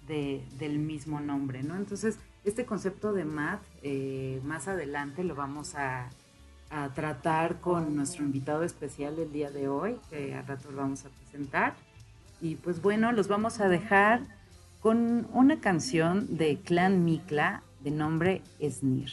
de, 0.07 0.43
del 0.59 0.77
mismo 0.77 1.19
nombre, 1.19 1.63
¿no? 1.63 1.75
Entonces, 1.75 2.19
este 2.43 2.65
concepto 2.65 3.13
de 3.13 3.25
MAD, 3.25 3.59
eh, 3.81 4.39
más 4.43 4.67
adelante 4.67 5.23
lo 5.23 5.33
vamos 5.33 5.73
a, 5.75 6.09
a, 6.69 6.89
tratar 6.93 7.59
con 7.59 7.95
nuestro 7.95 8.23
invitado 8.23 8.63
especial 8.63 9.15
del 9.15 9.31
día 9.31 9.51
de 9.51 9.67
hoy, 9.67 9.97
que 10.09 10.33
al 10.33 10.45
rato 10.45 10.71
lo 10.71 10.77
vamos 10.77 11.05
a 11.05 11.09
presentar. 11.09 11.75
Y 12.41 12.55
pues 12.55 12.81
bueno, 12.81 13.11
los 13.11 13.27
vamos 13.27 13.59
a 13.59 13.69
dejar 13.69 14.21
con 14.81 15.27
una 15.33 15.59
canción 15.59 16.37
de 16.37 16.57
Clan 16.57 17.05
Mikla 17.05 17.63
de 17.81 17.91
nombre 17.91 18.41
Snir. 18.61 19.11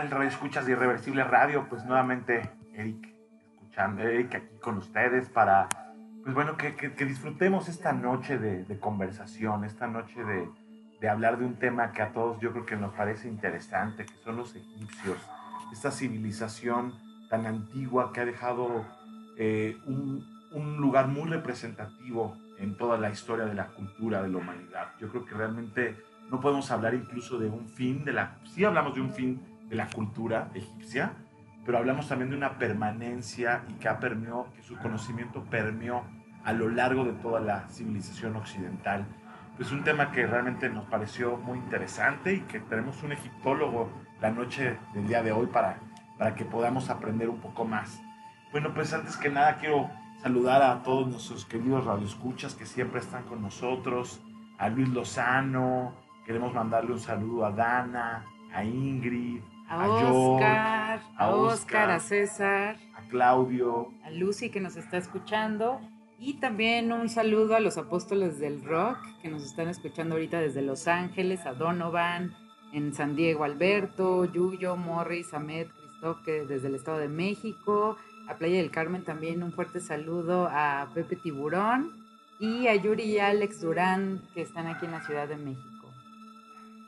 Tal, 0.00 0.10
Radio 0.10 0.28
Escuchas 0.28 0.66
de 0.66 0.72
Irreversible 0.72 1.24
Radio? 1.24 1.66
Pues 1.70 1.84
nuevamente, 1.86 2.50
Eric, 2.74 3.14
escuchando, 3.54 4.02
Eric 4.02 4.34
aquí 4.34 4.58
con 4.60 4.76
ustedes 4.78 5.30
para, 5.30 5.68
pues 6.22 6.34
bueno, 6.34 6.56
que, 6.58 6.76
que, 6.76 6.92
que 6.92 7.04
disfrutemos 7.06 7.68
esta 7.68 7.92
noche 7.92 8.36
de, 8.38 8.64
de 8.64 8.78
conversación, 8.78 9.64
esta 9.64 9.86
noche 9.86 10.22
de, 10.22 10.48
de, 11.00 11.08
hablar 11.08 11.38
de 11.38 11.46
un 11.46 11.58
tema 11.58 11.92
que 11.92 12.02
a 12.02 12.12
todos 12.12 12.38
yo 12.40 12.52
creo 12.52 12.66
que 12.66 12.76
nos 12.76 12.92
parece 12.92 13.28
interesante, 13.28 14.04
que 14.04 14.14
son 14.22 14.36
los 14.36 14.54
egipcios, 14.54 15.18
esta 15.72 15.90
civilización 15.90 16.92
tan 17.30 17.46
antigua 17.46 18.12
que 18.12 18.20
ha 18.20 18.26
dejado 18.26 18.84
eh, 19.38 19.78
un, 19.86 20.26
un 20.52 20.76
lugar 20.76 21.08
muy 21.08 21.30
representativo 21.30 22.36
en 22.58 22.76
toda 22.76 22.98
la 22.98 23.08
historia 23.08 23.46
de 23.46 23.54
la 23.54 23.68
cultura 23.68 24.22
de 24.22 24.28
la 24.28 24.38
humanidad. 24.38 24.92
Yo 25.00 25.08
creo 25.08 25.24
que 25.24 25.34
realmente 25.34 25.96
no 26.30 26.40
podemos 26.40 26.70
hablar 26.70 26.92
incluso 26.92 27.38
de 27.38 27.48
un 27.48 27.66
fin 27.66 28.04
de 28.04 28.12
la... 28.12 28.36
Sí 28.44 28.64
hablamos 28.64 28.94
de 28.94 29.00
un 29.00 29.12
fin 29.12 29.55
de 29.68 29.76
la 29.76 29.88
cultura 29.88 30.50
egipcia, 30.54 31.12
pero 31.64 31.78
hablamos 31.78 32.08
también 32.08 32.30
de 32.30 32.36
una 32.36 32.58
permanencia 32.58 33.64
y 33.68 33.74
que 33.74 33.88
ha 33.88 33.98
permeó, 33.98 34.52
que 34.54 34.62
su 34.62 34.76
conocimiento 34.76 35.42
permeó 35.44 36.04
a 36.44 36.52
lo 36.52 36.68
largo 36.68 37.04
de 37.04 37.12
toda 37.12 37.40
la 37.40 37.68
civilización 37.68 38.36
occidental. 38.36 39.04
Es 39.58 39.72
un 39.72 39.82
tema 39.82 40.12
que 40.12 40.26
realmente 40.26 40.68
nos 40.68 40.84
pareció 40.84 41.36
muy 41.38 41.58
interesante 41.58 42.34
y 42.34 42.40
que 42.42 42.60
tenemos 42.60 43.02
un 43.02 43.12
egiptólogo 43.12 43.90
la 44.20 44.30
noche 44.30 44.78
del 44.94 45.08
día 45.08 45.22
de 45.22 45.32
hoy 45.32 45.46
para, 45.46 45.80
para 46.18 46.34
que 46.34 46.44
podamos 46.44 46.88
aprender 46.88 47.28
un 47.28 47.40
poco 47.40 47.64
más. 47.64 48.00
Bueno, 48.52 48.72
pues 48.72 48.92
antes 48.94 49.16
que 49.16 49.28
nada 49.28 49.56
quiero 49.56 49.90
saludar 50.22 50.62
a 50.62 50.82
todos 50.82 51.08
nuestros 51.08 51.44
queridos 51.44 51.84
radioescuchas 51.84 52.54
que 52.54 52.64
siempre 52.64 53.00
están 53.00 53.24
con 53.24 53.42
nosotros, 53.42 54.22
a 54.58 54.68
Luis 54.68 54.88
Lozano, 54.88 55.94
queremos 56.24 56.54
mandarle 56.54 56.92
un 56.92 57.00
saludo 57.00 57.44
a 57.44 57.50
Dana, 57.50 58.24
a 58.54 58.64
Ingrid, 58.64 59.42
a, 59.68 59.84
a 59.84 60.12
Oscar, 60.12 61.00
a 61.16 61.30
Oscar, 61.30 61.90
a 61.90 62.00
César, 62.00 62.76
a 62.94 63.02
Claudio, 63.08 63.92
a 64.04 64.10
Lucy 64.10 64.50
que 64.50 64.60
nos 64.60 64.76
está 64.76 64.96
escuchando 64.96 65.80
y 66.18 66.34
también 66.34 66.92
un 66.92 67.08
saludo 67.08 67.56
a 67.56 67.60
los 67.60 67.76
apóstoles 67.76 68.38
del 68.38 68.64
rock 68.64 68.98
que 69.20 69.28
nos 69.28 69.44
están 69.44 69.68
escuchando 69.68 70.14
ahorita 70.14 70.40
desde 70.40 70.62
Los 70.62 70.88
Ángeles, 70.88 71.44
a 71.44 71.52
Donovan, 71.52 72.34
en 72.72 72.94
San 72.94 73.16
Diego 73.16 73.44
Alberto, 73.44 74.24
Yuyo, 74.24 74.76
Morris, 74.76 75.34
Ahmed, 75.34 75.66
que 76.24 76.44
desde 76.44 76.68
el 76.68 76.74
Estado 76.76 76.98
de 76.98 77.08
México, 77.08 77.96
a 78.28 78.36
Playa 78.36 78.58
del 78.58 78.70
Carmen 78.70 79.02
también 79.02 79.42
un 79.42 79.52
fuerte 79.52 79.80
saludo 79.80 80.48
a 80.50 80.88
Pepe 80.94 81.16
Tiburón 81.16 81.92
y 82.38 82.68
a 82.68 82.74
Yuri 82.76 83.02
y 83.02 83.18
Alex 83.18 83.60
Durán 83.60 84.22
que 84.34 84.42
están 84.42 84.66
aquí 84.66 84.86
en 84.86 84.92
la 84.92 85.04
Ciudad 85.04 85.28
de 85.28 85.36
México. 85.36 85.75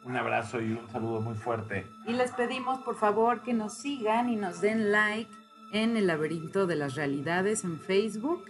Un 0.08 0.16
abrazo 0.16 0.58
y 0.62 0.72
un 0.72 0.88
saludo 0.88 1.20
muy 1.20 1.34
fuerte. 1.34 1.86
Y 2.06 2.14
les 2.14 2.32
pedimos 2.32 2.78
por 2.80 2.96
favor 2.96 3.42
que 3.42 3.52
nos 3.52 3.74
sigan 3.74 4.30
y 4.30 4.36
nos 4.36 4.62
den 4.62 4.90
like 4.90 5.30
en 5.74 5.98
el 5.98 6.06
laberinto 6.06 6.66
de 6.66 6.76
las 6.76 6.94
realidades 6.94 7.62
en 7.62 7.78
Facebook 7.78 8.42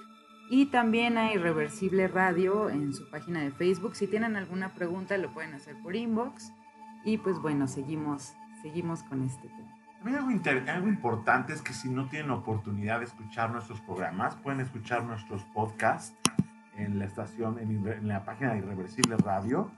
y 0.51 0.67
también 0.67 1.19
a 1.19 1.33
Irreversible 1.33 2.07
Radio 2.07 2.71
en 2.71 2.95
su 2.95 3.11
página 3.11 3.41
de 3.41 3.51
Facebook. 3.51 3.97
Si 3.97 4.07
tienen 4.07 4.37
alguna 4.37 4.73
pregunta 4.73 5.19
lo 5.19 5.33
pueden 5.35 5.53
hacer 5.55 5.75
por 5.83 5.97
inbox 5.97 6.53
y 7.05 7.19
pues 7.19 7.41
bueno, 7.41 7.67
seguimos, 7.67 8.35
seguimos 8.63 9.03
con 9.03 9.25
este 9.25 9.49
tema. 9.49 9.75
También 9.97 10.19
algo, 10.19 10.31
inter, 10.31 10.71
algo, 10.71 10.87
importante 10.87 11.53
es 11.53 11.61
que 11.61 11.73
si 11.73 11.89
no 11.89 12.09
tienen 12.09 12.31
oportunidad 12.31 13.01
de 13.01 13.07
escuchar 13.07 13.51
nuestros 13.51 13.81
programas, 13.81 14.37
pueden 14.37 14.61
escuchar 14.61 15.03
nuestros 15.03 15.43
podcasts 15.47 16.15
en 16.77 17.01
la 17.01 17.07
estación, 17.07 17.59
en, 17.59 17.85
en, 17.85 18.07
la 18.07 18.25
página 18.25 18.53
de 18.53 18.59
Irreversible 18.59 19.17
Radio. 19.17 19.73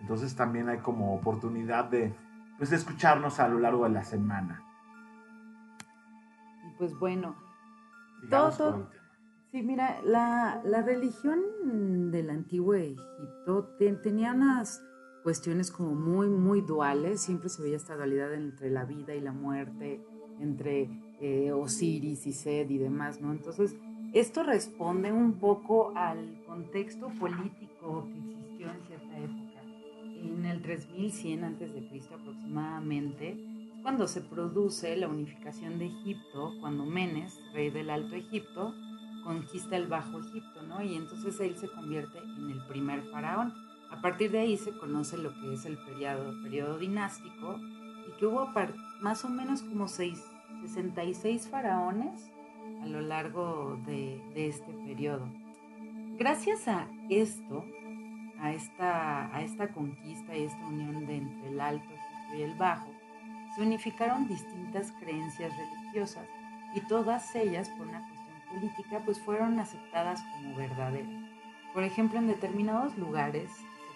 Entonces 0.00 0.34
también 0.34 0.68
hay 0.68 0.78
como 0.78 1.14
oportunidad 1.14 1.84
de, 1.86 2.14
pues, 2.58 2.70
de 2.70 2.76
escucharnos 2.76 3.38
a 3.40 3.48
lo 3.48 3.58
largo 3.58 3.84
de 3.84 3.90
la 3.90 4.04
semana. 4.04 4.62
Y 6.66 6.76
pues 6.78 6.98
bueno, 6.98 7.36
todo, 8.28 8.50
todo 8.50 8.90
sí, 9.52 9.62
mira, 9.62 10.00
la, 10.04 10.60
la, 10.64 10.82
religión 10.82 12.10
del 12.10 12.30
antiguo 12.30 12.74
Egipto 12.74 13.74
te, 13.78 13.92
tenía 13.94 14.32
unas 14.32 14.82
cuestiones 15.22 15.70
como 15.70 15.94
muy, 15.94 16.28
muy 16.28 16.60
duales. 16.60 17.20
Siempre 17.20 17.48
se 17.48 17.62
veía 17.62 17.76
esta 17.76 17.96
dualidad 17.96 18.32
entre 18.34 18.70
la 18.70 18.84
vida 18.84 19.14
y 19.14 19.20
la 19.20 19.32
muerte, 19.32 20.04
entre 20.40 20.88
eh, 21.20 21.52
Osiris 21.52 22.26
y 22.26 22.32
Sed 22.32 22.70
y 22.70 22.78
demás, 22.78 23.20
¿no? 23.20 23.32
Entonces, 23.32 23.76
esto 24.12 24.42
responde 24.42 25.12
un 25.12 25.34
poco 25.34 25.92
al 25.94 26.42
contexto 26.46 27.08
político 27.08 28.08
que 28.12 28.18
existió 28.18 28.70
en. 28.70 28.89
En 30.22 30.44
el 30.44 30.60
3100 30.62 31.44
a.C. 31.44 32.00
aproximadamente, 32.14 33.30
es 33.30 33.82
cuando 33.82 34.06
se 34.06 34.20
produce 34.20 34.96
la 34.96 35.08
unificación 35.08 35.78
de 35.78 35.86
Egipto, 35.86 36.52
cuando 36.60 36.84
Menes, 36.84 37.40
rey 37.54 37.70
del 37.70 37.90
Alto 37.90 38.14
Egipto, 38.14 38.74
conquista 39.24 39.76
el 39.76 39.86
Bajo 39.86 40.20
Egipto, 40.20 40.62
¿no? 40.62 40.82
Y 40.82 40.94
entonces 40.94 41.40
él 41.40 41.56
se 41.56 41.68
convierte 41.68 42.18
en 42.18 42.50
el 42.50 42.64
primer 42.66 43.02
faraón. 43.10 43.54
A 43.90 44.00
partir 44.00 44.30
de 44.30 44.40
ahí 44.40 44.56
se 44.56 44.72
conoce 44.72 45.16
lo 45.16 45.32
que 45.40 45.54
es 45.54 45.64
el 45.64 45.78
periodo, 45.78 46.34
periodo 46.42 46.78
dinástico 46.78 47.58
y 48.06 48.18
que 48.18 48.26
hubo 48.26 48.48
más 49.00 49.24
o 49.24 49.28
menos 49.28 49.62
como 49.62 49.88
seis, 49.88 50.22
66 50.62 51.48
faraones 51.48 52.30
a 52.82 52.86
lo 52.86 53.00
largo 53.00 53.78
de, 53.86 54.22
de, 54.34 54.48
este 54.48 54.72
periodo. 54.86 55.28
Gracias 56.18 56.68
a 56.68 56.88
esto, 57.08 57.64
a 58.40 58.52
esta, 58.52 59.34
a 59.34 59.42
esta 59.42 59.68
conquista 59.68 60.36
y 60.36 60.44
esta 60.44 60.66
unión 60.66 61.08
entre 61.08 61.48
el 61.48 61.60
Alto 61.60 61.94
y 62.36 62.42
el 62.42 62.54
Bajo, 62.54 62.90
se 63.54 63.62
unificaron 63.62 64.28
distintas 64.28 64.92
creencias 65.00 65.52
religiosas 65.56 66.26
y 66.74 66.80
todas 66.82 67.34
ellas, 67.34 67.68
por 67.70 67.88
una 67.88 68.06
cuestión 68.06 68.60
política, 68.60 69.02
pues 69.04 69.20
fueron 69.20 69.58
aceptadas 69.58 70.22
como 70.34 70.56
verdaderas. 70.56 71.30
Por 71.74 71.82
ejemplo, 71.82 72.18
en 72.18 72.28
determinados 72.28 72.96
lugares 72.96 73.50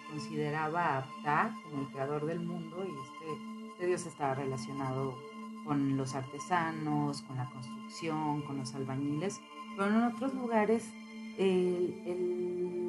consideraba 0.09 0.97
a 0.97 1.03
Ptah 1.03 1.53
como 1.63 1.81
el 1.81 1.87
creador 1.89 2.25
del 2.25 2.39
mundo 2.39 2.85
y 2.85 2.89
este, 2.89 3.67
este, 3.67 3.87
dios 3.87 4.05
estaba 4.05 4.35
relacionado 4.35 5.17
con 5.65 5.97
los 5.97 6.15
artesanos, 6.15 7.21
con 7.23 7.37
la 7.37 7.49
construcción, 7.49 8.41
con 8.43 8.57
los 8.57 8.73
albañiles, 8.75 9.41
pero 9.75 9.89
en 9.89 10.03
otros 10.03 10.33
lugares 10.33 10.89
el, 11.37 12.01
se 12.05 12.84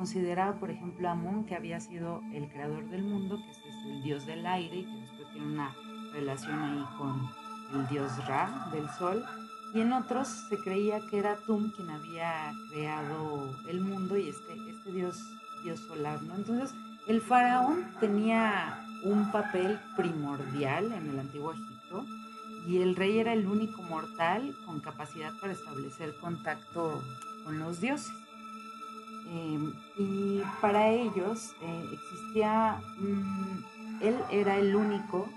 consideraba, 0.00 0.58
por 0.58 0.70
ejemplo, 0.70 1.10
a 1.10 1.12
Amón, 1.12 1.44
que 1.44 1.54
había 1.54 1.78
sido 1.78 2.22
el 2.32 2.48
creador 2.48 2.88
del 2.88 3.02
mundo, 3.02 3.36
que 3.36 3.50
es 3.50 3.84
el 3.84 4.02
dios 4.02 4.24
del 4.24 4.46
aire 4.46 4.76
y 4.78 4.84
que 4.86 4.98
después 4.98 5.30
tiene 5.30 5.46
una 5.48 5.76
relación 6.14 6.58
ahí 6.58 6.84
con 6.96 7.28
el 7.74 7.86
dios 7.88 8.26
Ra 8.26 8.70
del 8.72 8.88
sol. 8.98 9.22
Y 9.74 9.82
en 9.82 9.92
otros 9.92 10.26
se 10.48 10.56
creía 10.56 11.00
que 11.10 11.18
era 11.18 11.36
Tum 11.44 11.70
quien 11.72 11.90
había 11.90 12.50
creado 12.70 13.54
el 13.68 13.82
mundo 13.82 14.16
y 14.16 14.30
este, 14.30 14.54
este 14.70 14.90
dios 14.90 15.22
dios 15.64 15.78
solar, 15.80 16.22
¿no? 16.22 16.34
Entonces, 16.36 16.74
el 17.06 17.20
faraón 17.20 17.86
tenía 18.00 18.82
un 19.04 19.30
papel 19.30 19.78
primordial 19.98 20.92
en 20.92 21.10
el 21.10 21.18
antiguo 21.18 21.52
Egipto 21.52 22.06
y 22.66 22.78
el 22.78 22.96
rey 22.96 23.18
era 23.18 23.34
el 23.34 23.46
único 23.46 23.82
mortal 23.82 24.56
con 24.64 24.80
capacidad 24.80 25.34
para 25.42 25.52
establecer 25.52 26.16
contacto 26.22 27.02
con 27.44 27.58
los 27.58 27.82
dioses. 27.82 28.10
Eh, 29.30 29.72
y 29.98 30.42
para 30.60 30.88
ellos 30.88 31.54
eh, 31.62 31.84
existía, 31.92 32.80
mm, 32.98 34.02
él 34.02 34.16
era 34.30 34.56
el 34.56 34.74
único 34.74 35.28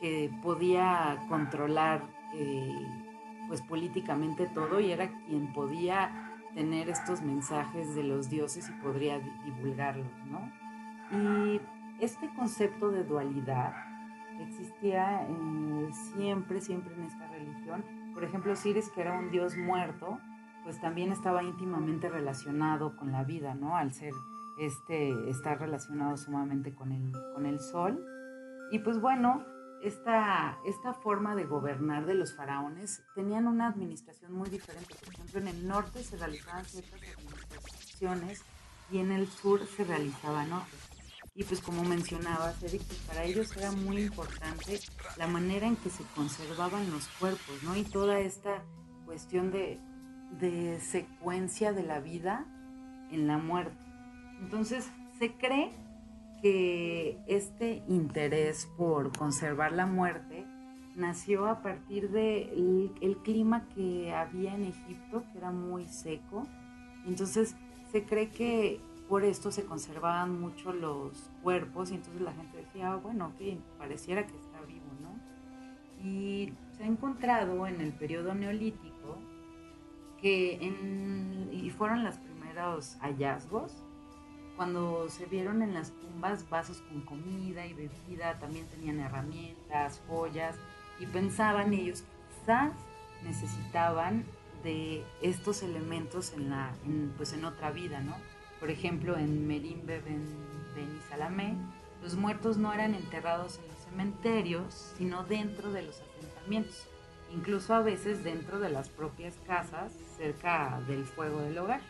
que 0.00 0.30
podía 0.42 1.18
controlar 1.28 2.02
eh, 2.34 2.86
pues 3.48 3.60
políticamente 3.62 4.46
todo 4.46 4.80
y 4.80 4.90
era 4.90 5.08
quien 5.26 5.52
podía 5.52 6.32
tener 6.54 6.88
estos 6.88 7.22
mensajes 7.22 7.94
de 7.94 8.02
los 8.02 8.30
dioses 8.30 8.68
y 8.68 8.82
podría 8.82 9.20
divulgarlos, 9.44 10.06
¿no? 10.26 10.50
Y 11.16 11.60
este 12.00 12.28
concepto 12.34 12.90
de 12.90 13.04
dualidad 13.04 13.74
existía 14.40 15.22
eh, 15.22 15.90
siempre, 15.92 16.60
siempre 16.60 16.94
en 16.94 17.04
esta 17.04 17.26
religión. 17.28 17.84
Por 18.14 18.24
ejemplo, 18.24 18.52
Osiris, 18.52 18.90
que 18.90 19.02
era 19.02 19.18
un 19.18 19.30
dios 19.30 19.56
muerto, 19.56 20.18
pues 20.64 20.80
también 20.80 21.12
estaba 21.12 21.42
íntimamente 21.42 22.08
relacionado 22.08 22.96
con 22.96 23.12
la 23.12 23.24
vida, 23.24 23.54
¿no? 23.54 23.76
Al 23.76 23.92
ser 23.92 24.12
este, 24.58 25.30
estar 25.30 25.58
relacionado 25.58 26.16
sumamente 26.16 26.74
con 26.74 26.92
el, 26.92 27.12
con 27.34 27.46
el 27.46 27.60
sol. 27.60 28.04
Y 28.70 28.78
pues 28.78 29.00
bueno, 29.00 29.44
esta, 29.82 30.58
esta 30.64 30.94
forma 30.94 31.34
de 31.34 31.44
gobernar 31.44 32.06
de 32.06 32.14
los 32.14 32.34
faraones 32.34 33.02
tenían 33.14 33.46
una 33.46 33.66
administración 33.68 34.32
muy 34.32 34.48
diferente. 34.48 34.94
Por 34.94 35.14
ejemplo, 35.14 35.40
en 35.40 35.48
el 35.48 35.66
norte 35.66 36.02
se 36.04 36.16
realizaban 36.16 36.64
ciertas 36.64 37.00
administraciones 37.18 38.42
y 38.90 38.98
en 38.98 39.10
el 39.10 39.26
sur 39.26 39.66
se 39.66 39.84
realizaban 39.84 40.52
otras. 40.52 40.92
Y 41.34 41.44
pues 41.44 41.60
como 41.62 41.82
mencionabas, 41.82 42.62
Eric, 42.62 42.82
pues 42.86 42.98
para 43.00 43.24
ellos 43.24 43.56
era 43.56 43.72
muy 43.72 44.02
importante 44.02 44.78
la 45.16 45.26
manera 45.26 45.66
en 45.66 45.76
que 45.76 45.88
se 45.88 46.04
conservaban 46.14 46.90
los 46.90 47.08
cuerpos, 47.18 47.62
¿no? 47.62 47.74
Y 47.74 47.84
toda 47.84 48.20
esta 48.20 48.62
cuestión 49.06 49.50
de, 49.50 49.80
de 50.40 50.80
secuencia 50.80 51.72
de 51.72 51.82
la 51.82 52.00
vida 52.00 52.46
en 53.10 53.26
la 53.26 53.38
muerte. 53.38 53.84
Entonces, 54.40 54.90
se 55.18 55.32
cree 55.32 55.70
que 56.40 57.18
este 57.28 57.82
interés 57.86 58.68
por 58.76 59.16
conservar 59.16 59.72
la 59.72 59.86
muerte 59.86 60.44
nació 60.96 61.46
a 61.46 61.62
partir 61.62 62.10
del 62.10 62.12
de 62.12 62.90
el 63.00 63.16
clima 63.18 63.68
que 63.74 64.12
había 64.12 64.54
en 64.54 64.64
Egipto, 64.64 65.24
que 65.30 65.38
era 65.38 65.50
muy 65.50 65.86
seco. 65.86 66.46
Entonces 67.06 67.54
se 67.90 68.04
cree 68.04 68.30
que 68.30 68.80
por 69.08 69.24
esto 69.24 69.50
se 69.50 69.64
conservaban 69.64 70.40
mucho 70.40 70.72
los 70.72 71.30
cuerpos 71.42 71.90
y 71.90 71.94
entonces 71.94 72.22
la 72.22 72.32
gente 72.32 72.58
decía, 72.58 72.92
ah, 72.92 72.96
bueno, 72.96 73.32
que 73.38 73.58
pareciera 73.78 74.26
que 74.26 74.36
está 74.36 74.60
vivo, 74.62 74.86
¿no? 75.00 76.06
Y 76.06 76.52
se 76.76 76.84
ha 76.84 76.86
encontrado 76.86 77.66
en 77.66 77.80
el 77.80 77.92
periodo 77.92 78.34
neolítico 78.34 78.91
que 80.22 80.54
en, 80.64 81.50
y 81.52 81.70
fueron 81.70 82.04
los 82.04 82.16
primeros 82.16 82.96
hallazgos, 83.00 83.72
cuando 84.56 85.08
se 85.08 85.26
vieron 85.26 85.62
en 85.62 85.74
las 85.74 85.90
tumbas 85.92 86.48
vasos 86.48 86.82
con 86.82 87.00
comida 87.02 87.66
y 87.66 87.74
bebida, 87.74 88.38
también 88.38 88.66
tenían 88.68 89.00
herramientas, 89.00 90.00
joyas, 90.08 90.56
y 91.00 91.06
pensaban 91.06 91.74
ellos 91.74 92.02
que 92.02 92.40
quizás 92.40 92.72
necesitaban 93.24 94.24
de 94.62 95.04
estos 95.20 95.62
elementos 95.62 96.32
en, 96.34 96.50
la, 96.50 96.72
pues 97.16 97.32
en 97.32 97.44
otra 97.44 97.70
vida, 97.70 98.00
¿no? 98.00 98.14
Por 98.60 98.70
ejemplo, 98.70 99.16
en 99.16 99.46
Merimbe 99.46 100.00
Ben, 100.00 100.24
ben 100.76 101.00
Salamé, 101.08 101.56
los 102.02 102.14
muertos 102.14 102.56
no 102.58 102.72
eran 102.72 102.94
enterrados 102.94 103.58
en 103.58 103.68
los 103.68 103.78
cementerios, 103.78 104.94
sino 104.96 105.24
dentro 105.24 105.72
de 105.72 105.82
los 105.82 106.00
asentamientos, 106.00 106.86
incluso 107.34 107.74
a 107.74 107.80
veces 107.80 108.22
dentro 108.22 108.60
de 108.60 108.70
las 108.70 108.88
propias 108.88 109.34
casas, 109.46 109.92
cerca 110.22 110.80
del 110.86 111.04
fuego 111.04 111.40
del 111.40 111.58
hogar. 111.58 111.80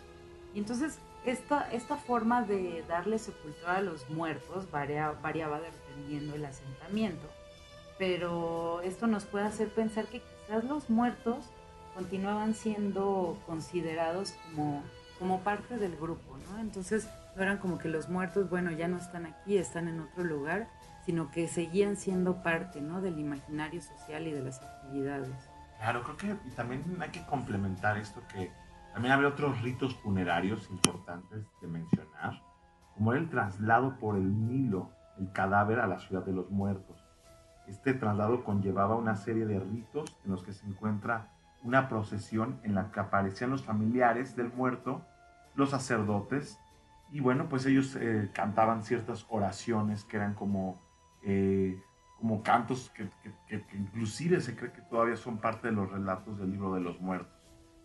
Y 0.54 0.58
entonces 0.58 0.98
esta, 1.24 1.70
esta 1.72 1.96
forma 1.96 2.42
de 2.42 2.84
darle 2.88 3.18
sepultura 3.18 3.76
a 3.76 3.80
los 3.80 4.08
muertos 4.10 4.70
variaba 4.70 5.60
dependiendo 5.60 6.32
del 6.32 6.44
asentamiento 6.46 7.28
pero 8.02 8.80
esto 8.80 9.06
nos 9.06 9.24
puede 9.26 9.44
hacer 9.44 9.68
pensar 9.68 10.06
que 10.06 10.20
quizás 10.20 10.64
los 10.64 10.90
muertos 10.90 11.44
continuaban 11.94 12.52
siendo 12.52 13.38
considerados 13.46 14.34
como, 14.50 14.82
como 15.20 15.38
parte 15.42 15.76
del 15.76 15.96
grupo, 15.96 16.36
¿no? 16.50 16.58
Entonces 16.58 17.08
no 17.36 17.42
eran 17.44 17.58
como 17.58 17.78
que 17.78 17.88
los 17.88 18.08
muertos, 18.08 18.50
bueno, 18.50 18.72
ya 18.72 18.88
no 18.88 18.96
están 18.96 19.26
aquí, 19.26 19.56
están 19.56 19.86
en 19.86 20.00
otro 20.00 20.24
lugar, 20.24 20.68
sino 21.06 21.30
que 21.30 21.46
seguían 21.46 21.96
siendo 21.96 22.42
parte, 22.42 22.80
¿no? 22.80 23.00
Del 23.00 23.20
imaginario 23.20 23.80
social 23.80 24.26
y 24.26 24.32
de 24.32 24.42
las 24.42 24.60
actividades. 24.60 25.30
Claro, 25.82 26.04
creo 26.04 26.16
que 26.16 26.50
también 26.50 26.84
hay 27.00 27.10
que 27.10 27.26
complementar 27.26 27.98
esto 27.98 28.22
que 28.32 28.52
también 28.92 29.14
había 29.14 29.26
otros 29.26 29.60
ritos 29.62 29.96
funerarios 29.96 30.70
importantes 30.70 31.44
de 31.60 31.66
mencionar, 31.66 32.40
como 32.94 33.14
el 33.14 33.28
traslado 33.28 33.98
por 33.98 34.14
el 34.14 34.46
Nilo, 34.46 34.90
el 35.18 35.32
cadáver 35.32 35.80
a 35.80 35.88
la 35.88 35.98
ciudad 35.98 36.24
de 36.24 36.34
los 36.34 36.48
muertos. 36.52 37.04
Este 37.66 37.94
traslado 37.94 38.44
conllevaba 38.44 38.94
una 38.94 39.16
serie 39.16 39.44
de 39.44 39.58
ritos 39.58 40.16
en 40.24 40.30
los 40.30 40.44
que 40.44 40.52
se 40.52 40.64
encuentra 40.68 41.32
una 41.64 41.88
procesión 41.88 42.60
en 42.62 42.76
la 42.76 42.92
que 42.92 43.00
aparecían 43.00 43.50
los 43.50 43.64
familiares 43.64 44.36
del 44.36 44.52
muerto, 44.52 45.02
los 45.56 45.70
sacerdotes, 45.70 46.60
y 47.10 47.18
bueno, 47.18 47.48
pues 47.48 47.66
ellos 47.66 47.96
eh, 47.96 48.30
cantaban 48.32 48.84
ciertas 48.84 49.26
oraciones 49.30 50.04
que 50.04 50.16
eran 50.16 50.34
como, 50.34 50.80
eh, 51.24 51.82
como 52.22 52.40
cantos 52.44 52.92
que, 52.94 53.10
inclusive 53.74 54.40
se 54.40 54.54
cree 54.54 54.70
que 54.70 54.80
todavía 54.82 55.16
son 55.16 55.38
parte 55.38 55.66
de 55.66 55.74
los 55.74 55.90
relatos 55.90 56.38
del 56.38 56.52
libro 56.52 56.72
de 56.72 56.80
los 56.80 57.00
muertos. 57.00 57.36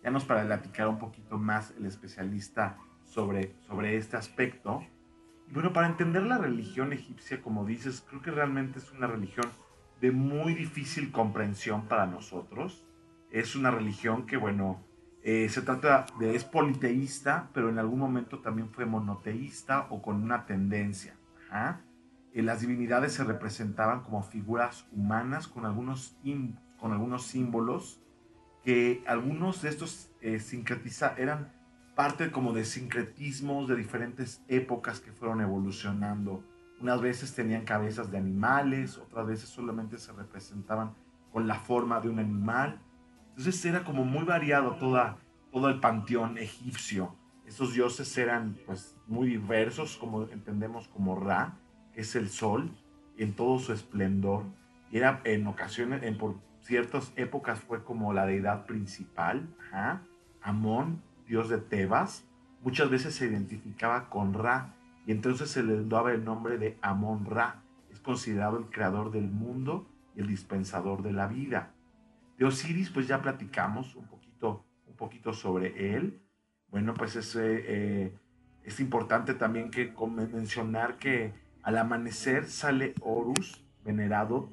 Ya 0.04 0.12
nos 0.12 0.24
para 0.24 0.44
platicar 0.44 0.86
un 0.86 1.00
poquito 1.00 1.38
más 1.38 1.74
el 1.76 1.86
especialista 1.86 2.78
sobre, 3.02 3.56
sobre 3.66 3.96
este 3.96 4.16
aspecto. 4.16 4.80
Y 5.48 5.54
bueno, 5.54 5.72
para 5.72 5.88
entender 5.88 6.22
la 6.22 6.38
religión 6.38 6.92
egipcia, 6.92 7.42
como 7.42 7.66
dices, 7.66 8.06
creo 8.08 8.22
que 8.22 8.30
realmente 8.30 8.78
es 8.78 8.92
una 8.92 9.08
religión 9.08 9.50
de 10.00 10.12
muy 10.12 10.54
difícil 10.54 11.10
comprensión 11.10 11.88
para 11.88 12.06
nosotros. 12.06 12.86
Es 13.32 13.56
una 13.56 13.72
religión 13.72 14.24
que, 14.24 14.36
bueno, 14.36 14.84
eh, 15.24 15.48
se 15.48 15.62
trata 15.62 16.06
de, 16.20 16.36
es 16.36 16.44
politeísta, 16.44 17.50
pero 17.52 17.70
en 17.70 17.80
algún 17.80 17.98
momento 17.98 18.38
también 18.38 18.70
fue 18.70 18.86
monoteísta 18.86 19.88
o 19.90 20.00
con 20.00 20.22
una 20.22 20.46
tendencia. 20.46 21.16
Eh, 22.38 22.42
las 22.42 22.60
divinidades 22.60 23.14
se 23.14 23.24
representaban 23.24 24.04
como 24.04 24.22
figuras 24.22 24.86
humanas 24.92 25.48
con 25.48 25.66
algunos, 25.66 26.16
con 26.78 26.92
algunos 26.92 27.24
símbolos 27.24 28.00
que 28.62 29.02
algunos 29.08 29.62
de 29.62 29.70
estos 29.70 30.12
eh, 30.20 30.38
sincretiza 30.38 31.14
eran 31.18 31.52
parte 31.96 32.30
como 32.30 32.52
de 32.52 32.64
sincretismos 32.64 33.66
de 33.66 33.74
diferentes 33.74 34.44
épocas 34.46 35.00
que 35.00 35.10
fueron 35.10 35.40
evolucionando 35.40 36.44
unas 36.80 37.00
veces 37.00 37.34
tenían 37.34 37.64
cabezas 37.64 38.12
de 38.12 38.18
animales, 38.18 38.98
otras 38.98 39.26
veces 39.26 39.48
solamente 39.48 39.98
se 39.98 40.12
representaban 40.12 40.94
con 41.32 41.48
la 41.48 41.56
forma 41.56 42.00
de 42.00 42.08
un 42.08 42.20
animal. 42.20 42.80
Entonces 43.30 43.64
era 43.64 43.82
como 43.82 44.04
muy 44.04 44.22
variado 44.22 44.76
toda, 44.76 45.18
todo 45.50 45.68
el 45.68 45.80
panteón 45.80 46.38
egipcio. 46.38 47.16
Estos 47.46 47.74
dioses 47.74 48.16
eran 48.16 48.56
pues 48.64 48.94
muy 49.08 49.26
diversos, 49.26 49.96
como 49.96 50.22
entendemos 50.28 50.86
como 50.86 51.18
Ra, 51.18 51.58
es 51.98 52.14
el 52.14 52.28
sol, 52.28 52.70
en 53.16 53.34
todo 53.34 53.58
su 53.58 53.72
esplendor. 53.72 54.44
Era 54.92 55.20
en 55.24 55.48
ocasiones, 55.48 56.04
en 56.04 56.16
por 56.16 56.36
ciertas 56.60 57.12
épocas 57.16 57.60
fue 57.60 57.82
como 57.82 58.12
la 58.12 58.24
deidad 58.24 58.66
principal. 58.66 59.48
Amón, 60.40 61.02
dios 61.26 61.48
de 61.48 61.58
Tebas, 61.58 62.24
muchas 62.62 62.88
veces 62.88 63.16
se 63.16 63.26
identificaba 63.26 64.08
con 64.08 64.32
Ra, 64.32 64.76
y 65.06 65.10
entonces 65.10 65.50
se 65.50 65.64
le 65.64 65.84
daba 65.84 66.12
el 66.12 66.24
nombre 66.24 66.56
de 66.56 66.78
Amon 66.82 67.26
Ra. 67.26 67.62
Es 67.90 67.98
considerado 67.98 68.58
el 68.58 68.66
creador 68.66 69.10
del 69.10 69.28
mundo 69.28 69.88
y 70.14 70.20
el 70.20 70.28
dispensador 70.28 71.02
de 71.02 71.12
la 71.12 71.26
vida. 71.26 71.74
De 72.36 72.44
Osiris, 72.44 72.90
pues 72.90 73.08
ya 73.08 73.20
platicamos 73.20 73.96
un 73.96 74.06
poquito, 74.06 74.64
un 74.86 74.94
poquito 74.94 75.32
sobre 75.32 75.96
él. 75.96 76.20
Bueno, 76.70 76.94
pues 76.94 77.16
es, 77.16 77.34
eh, 77.36 78.12
es 78.62 78.78
importante 78.78 79.34
también 79.34 79.70
que 79.70 79.92
mencionar 80.30 80.98
que 80.98 81.47
al 81.68 81.76
amanecer 81.76 82.46
sale 82.46 82.94
Horus 83.02 83.62
venerando 83.84 84.48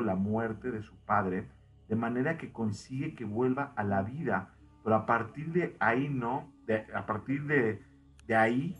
la 0.00 0.14
muerte 0.14 0.70
de 0.70 0.80
su 0.80 0.94
padre, 0.98 1.48
de 1.88 1.96
manera 1.96 2.38
que 2.38 2.52
consigue 2.52 3.16
que 3.16 3.24
vuelva 3.24 3.72
a 3.74 3.82
la 3.82 4.02
vida. 4.02 4.54
Pero 4.84 4.94
a 4.94 5.06
partir 5.06 5.52
de 5.52 5.74
ahí 5.80 6.08
no, 6.08 6.48
a 6.94 7.04
partir 7.04 7.46
de, 7.46 7.82
de 8.28 8.36
ahí 8.36 8.76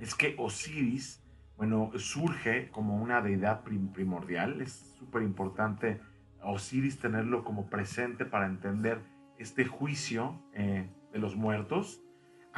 es 0.00 0.16
que 0.16 0.34
Osiris, 0.38 1.22
bueno, 1.56 1.92
surge 1.94 2.68
como 2.72 3.00
una 3.00 3.20
deidad 3.20 3.62
primordial. 3.62 4.60
Es 4.60 4.72
súper 4.98 5.22
importante 5.22 6.00
Osiris 6.42 6.98
tenerlo 6.98 7.44
como 7.44 7.70
presente 7.70 8.24
para 8.24 8.46
entender 8.46 9.00
este 9.38 9.66
juicio 9.66 10.42
eh, 10.52 10.90
de 11.12 11.18
los 11.20 11.36
muertos. 11.36 12.02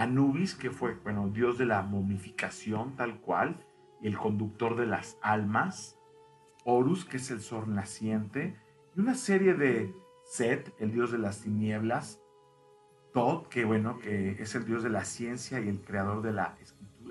Anubis, 0.01 0.55
que 0.55 0.71
fue, 0.71 0.95
bueno, 0.95 1.29
dios 1.29 1.59
de 1.59 1.67
la 1.67 1.83
momificación 1.83 2.97
tal 2.97 3.21
cual, 3.21 3.63
y 4.01 4.07
el 4.07 4.17
conductor 4.17 4.75
de 4.75 4.87
las 4.87 5.19
almas. 5.21 5.99
Horus, 6.65 7.05
que 7.05 7.19
es 7.19 7.31
el 7.31 7.43
sol 7.43 7.75
naciente. 7.75 8.57
Y 8.97 9.01
una 9.01 9.15
serie 9.15 9.53
de 9.53 9.95
Set, 10.25 10.75
el 10.79 10.91
dios 10.93 11.13
de 11.13 11.19
las 11.19 11.43
tinieblas. 11.43 12.19
Tod, 13.13 13.49
que 13.49 13.67
bueno, 13.67 13.99
que 13.99 14.41
es 14.43 14.55
el 14.55 14.65
dios 14.65 14.83
de 14.83 14.89
la 14.89 15.05
ciencia 15.05 15.61
y 15.61 15.69
el 15.69 15.83
creador 15.83 16.23
de 16.23 16.33
la 16.33 16.57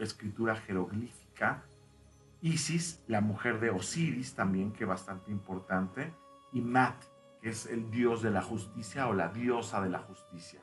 escritura 0.01 0.55
jeroglífica. 0.55 1.65
Isis, 2.41 3.03
la 3.05 3.21
mujer 3.21 3.59
de 3.59 3.69
Osiris, 3.69 4.33
también, 4.33 4.71
que 4.73 4.85
bastante 4.85 5.29
importante. 5.29 6.11
Y 6.53 6.61
Mat, 6.61 7.03
que 7.39 7.49
es 7.49 7.67
el 7.67 7.91
dios 7.91 8.23
de 8.23 8.31
la 8.31 8.41
justicia 8.41 9.07
o 9.07 9.13
la 9.13 9.27
diosa 9.27 9.79
de 9.79 9.89
la 9.89 9.99
justicia. 9.99 10.61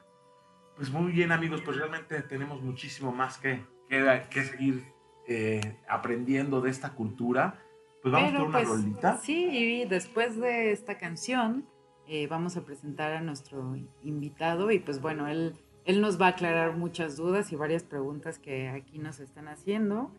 Pues 0.77 0.91
muy 0.91 1.13
bien, 1.13 1.33
amigos, 1.33 1.63
pues 1.65 1.77
realmente 1.77 2.21
tenemos 2.23 2.61
muchísimo 2.63 3.13
más 3.13 3.39
que, 3.39 3.65
que, 3.89 4.45
seguir 4.45 4.85
eh, 5.27 5.79
aprendiendo 5.89 6.61
de 6.61 6.71
esta 6.71 6.91
cultura. 6.91 7.63
Pues 8.03 8.13
vamos 8.13 8.33
por 8.33 8.43
una 8.43 8.59
pues, 8.59 8.69
rolita. 8.69 9.19
Sí, 9.19 9.49
y 9.51 9.85
después 9.87 10.39
de 10.39 10.73
esta 10.73 10.99
canción, 10.99 11.67
eh, 12.07 12.27
vamos 12.27 12.57
a 12.57 12.65
presentar 12.65 13.13
a 13.13 13.21
nuestro 13.21 13.77
invitado. 14.03 14.71
Y 14.71 14.79
pues 14.79 15.01
bueno, 15.01 15.27
él 15.29 15.55
él 15.87 16.01
nos 16.01 16.21
va 16.21 16.27
a 16.27 16.31
aclarar 16.31 16.77
muchas 16.77 17.17
dudas 17.17 17.53
y 17.53 17.57
varias 17.57 17.85
preguntas 17.85 18.41
que 18.41 18.69
aquí 18.69 18.99
nos 18.99 19.21
están 19.21 19.47
haciendo. 19.47 20.11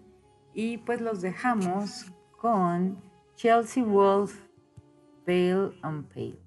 Y 0.54 0.78
pues 0.78 1.02
los 1.02 1.22
dejamos 1.22 2.06
con 2.38 3.02
Chelsea 3.36 3.84
Wolf, 3.84 4.34
Pale 5.26 5.74
and 5.82 6.08
Pale. 6.08 6.47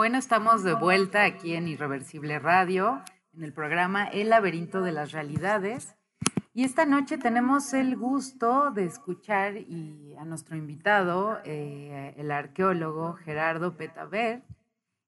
Bueno, 0.00 0.16
estamos 0.16 0.62
de 0.62 0.72
vuelta 0.72 1.24
aquí 1.24 1.52
en 1.52 1.68
Irreversible 1.68 2.38
Radio, 2.38 3.02
en 3.34 3.44
el 3.44 3.52
programa 3.52 4.06
El 4.06 4.30
laberinto 4.30 4.80
de 4.80 4.92
las 4.92 5.12
realidades. 5.12 5.94
Y 6.54 6.64
esta 6.64 6.86
noche 6.86 7.18
tenemos 7.18 7.74
el 7.74 7.98
gusto 7.98 8.70
de 8.70 8.86
escuchar 8.86 9.56
a 10.18 10.24
nuestro 10.24 10.56
invitado, 10.56 11.38
eh, 11.44 12.14
el 12.16 12.30
arqueólogo 12.30 13.12
Gerardo 13.12 13.76
Petaver. 13.76 14.42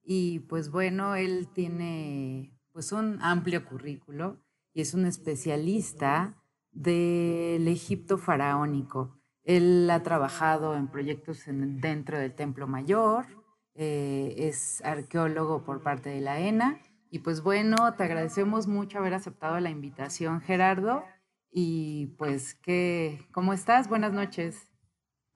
Y 0.04 0.40
pues 0.40 0.70
bueno, 0.70 1.14
él 1.14 1.48
tiene 1.54 2.52
pues 2.70 2.92
un 2.92 3.18
amplio 3.22 3.64
currículo 3.64 4.42
y 4.74 4.82
es 4.82 4.92
un 4.92 5.06
especialista 5.06 6.34
del 6.70 7.66
Egipto 7.66 8.18
faraónico. 8.18 9.18
Él 9.42 9.88
ha 9.90 10.02
trabajado 10.02 10.76
en 10.76 10.88
proyectos 10.88 11.44
dentro 11.46 12.18
del 12.18 12.34
Templo 12.34 12.66
Mayor, 12.68 13.41
eh, 13.74 14.34
es 14.36 14.82
arqueólogo 14.84 15.64
por 15.64 15.82
parte 15.82 16.10
de 16.10 16.20
la 16.20 16.38
ENA. 16.38 16.80
Y 17.10 17.20
pues 17.20 17.42
bueno, 17.42 17.94
te 17.94 18.04
agradecemos 18.04 18.66
mucho 18.66 18.98
haber 18.98 19.14
aceptado 19.14 19.58
la 19.60 19.70
invitación, 19.70 20.40
Gerardo. 20.40 21.04
Y 21.50 22.06
pues, 22.18 22.54
¿qué, 22.54 23.28
¿cómo 23.32 23.52
estás? 23.52 23.88
Buenas 23.88 24.12
noches. 24.12 24.72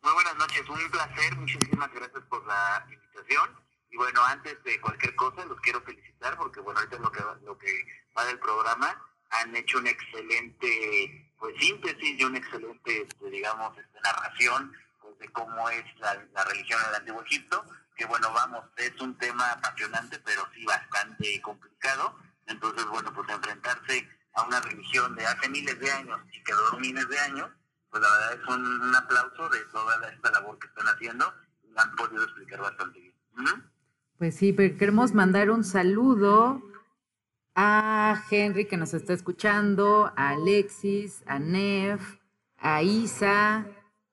Muy 0.02 0.14
buenas 0.14 0.36
noches, 0.36 0.68
un 0.68 0.90
placer, 0.90 1.36
muchísimas 1.36 1.92
gracias 1.92 2.24
por 2.30 2.46
la 2.46 2.86
invitación. 2.90 3.50
Y 3.90 3.96
bueno, 3.96 4.22
antes 4.24 4.62
de 4.64 4.80
cualquier 4.80 5.14
cosa, 5.16 5.44
los 5.44 5.60
quiero 5.60 5.80
felicitar 5.82 6.36
porque, 6.38 6.60
bueno, 6.60 6.80
ahorita 6.80 6.98
lo 6.98 7.10
que, 7.10 7.22
lo 7.44 7.58
que 7.58 7.72
va 8.16 8.24
del 8.24 8.38
programa, 8.38 9.02
han 9.30 9.54
hecho 9.56 9.78
una 9.78 9.90
excelente 9.90 11.32
pues 11.38 11.54
síntesis 11.58 12.20
y 12.20 12.24
una 12.24 12.38
excelente, 12.38 13.02
este, 13.02 13.30
digamos, 13.30 13.76
este, 13.76 14.00
narración 14.00 14.72
de 15.18 15.28
cómo 15.28 15.68
es 15.70 15.84
la, 15.98 16.14
la 16.32 16.44
religión 16.44 16.80
en 16.82 16.88
el 16.88 16.94
Antiguo 16.96 17.22
Egipto, 17.22 17.64
que 17.96 18.04
bueno, 18.06 18.32
vamos, 18.32 18.64
es 18.76 18.92
un 19.00 19.16
tema 19.16 19.50
apasionante, 19.52 20.18
pero 20.24 20.46
sí 20.54 20.64
bastante 20.64 21.40
complicado. 21.40 22.16
Entonces, 22.46 22.84
bueno, 22.86 23.12
pues 23.14 23.28
enfrentarse 23.28 24.08
a 24.34 24.42
una 24.42 24.60
religión 24.60 25.16
de 25.16 25.26
hace 25.26 25.48
miles 25.48 25.78
de 25.80 25.90
años 25.90 26.20
y 26.32 26.42
que 26.44 26.52
duró 26.52 26.78
miles 26.78 27.08
de 27.08 27.18
años, 27.18 27.50
pues 27.90 28.02
la 28.02 28.10
verdad 28.10 28.32
es 28.34 28.48
un, 28.48 28.82
un 28.82 28.94
aplauso 28.94 29.48
de 29.48 29.60
toda 29.72 30.08
esta 30.10 30.30
labor 30.30 30.58
que 30.58 30.66
están 30.66 30.86
haciendo 30.88 31.32
y 31.62 31.72
la 31.72 31.82
han 31.82 31.96
podido 31.96 32.22
explicar 32.22 32.60
bastante 32.60 33.00
bien. 33.00 33.14
¿Mm? 33.32 33.62
Pues 34.18 34.36
sí, 34.36 34.52
pero 34.52 34.76
queremos 34.76 35.12
mandar 35.14 35.50
un 35.50 35.64
saludo 35.64 36.62
a 37.54 38.22
Henry 38.30 38.66
que 38.66 38.76
nos 38.76 38.92
está 38.92 39.14
escuchando, 39.14 40.12
a 40.16 40.30
Alexis, 40.30 41.22
a 41.26 41.38
Nev, 41.38 42.00
a 42.58 42.82
Isa 42.82 43.66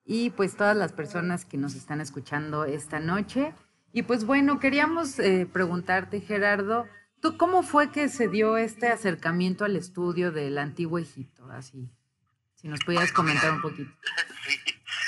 y 0.05 0.29
pues 0.31 0.55
todas 0.55 0.75
las 0.75 0.91
personas 0.91 1.45
que 1.45 1.57
nos 1.57 1.75
están 1.75 2.01
escuchando 2.01 2.65
esta 2.65 2.99
noche. 2.99 3.53
Y 3.91 4.03
pues 4.03 4.25
bueno, 4.25 4.59
queríamos 4.59 5.19
eh, 5.19 5.47
preguntarte, 5.51 6.19
Gerardo, 6.21 6.87
¿tú 7.21 7.37
cómo 7.37 7.63
fue 7.63 7.91
que 7.91 8.09
se 8.09 8.27
dio 8.27 8.57
este 8.57 8.89
acercamiento 8.89 9.65
al 9.65 9.75
estudio 9.75 10.31
del 10.31 10.57
antiguo 10.57 10.99
Egipto? 10.99 11.49
Así, 11.51 11.89
si 12.55 12.67
nos 12.67 12.79
pudieras 12.81 13.11
comentar 13.11 13.51
un 13.51 13.61
poquito. 13.61 13.91
Sí. 14.45 14.59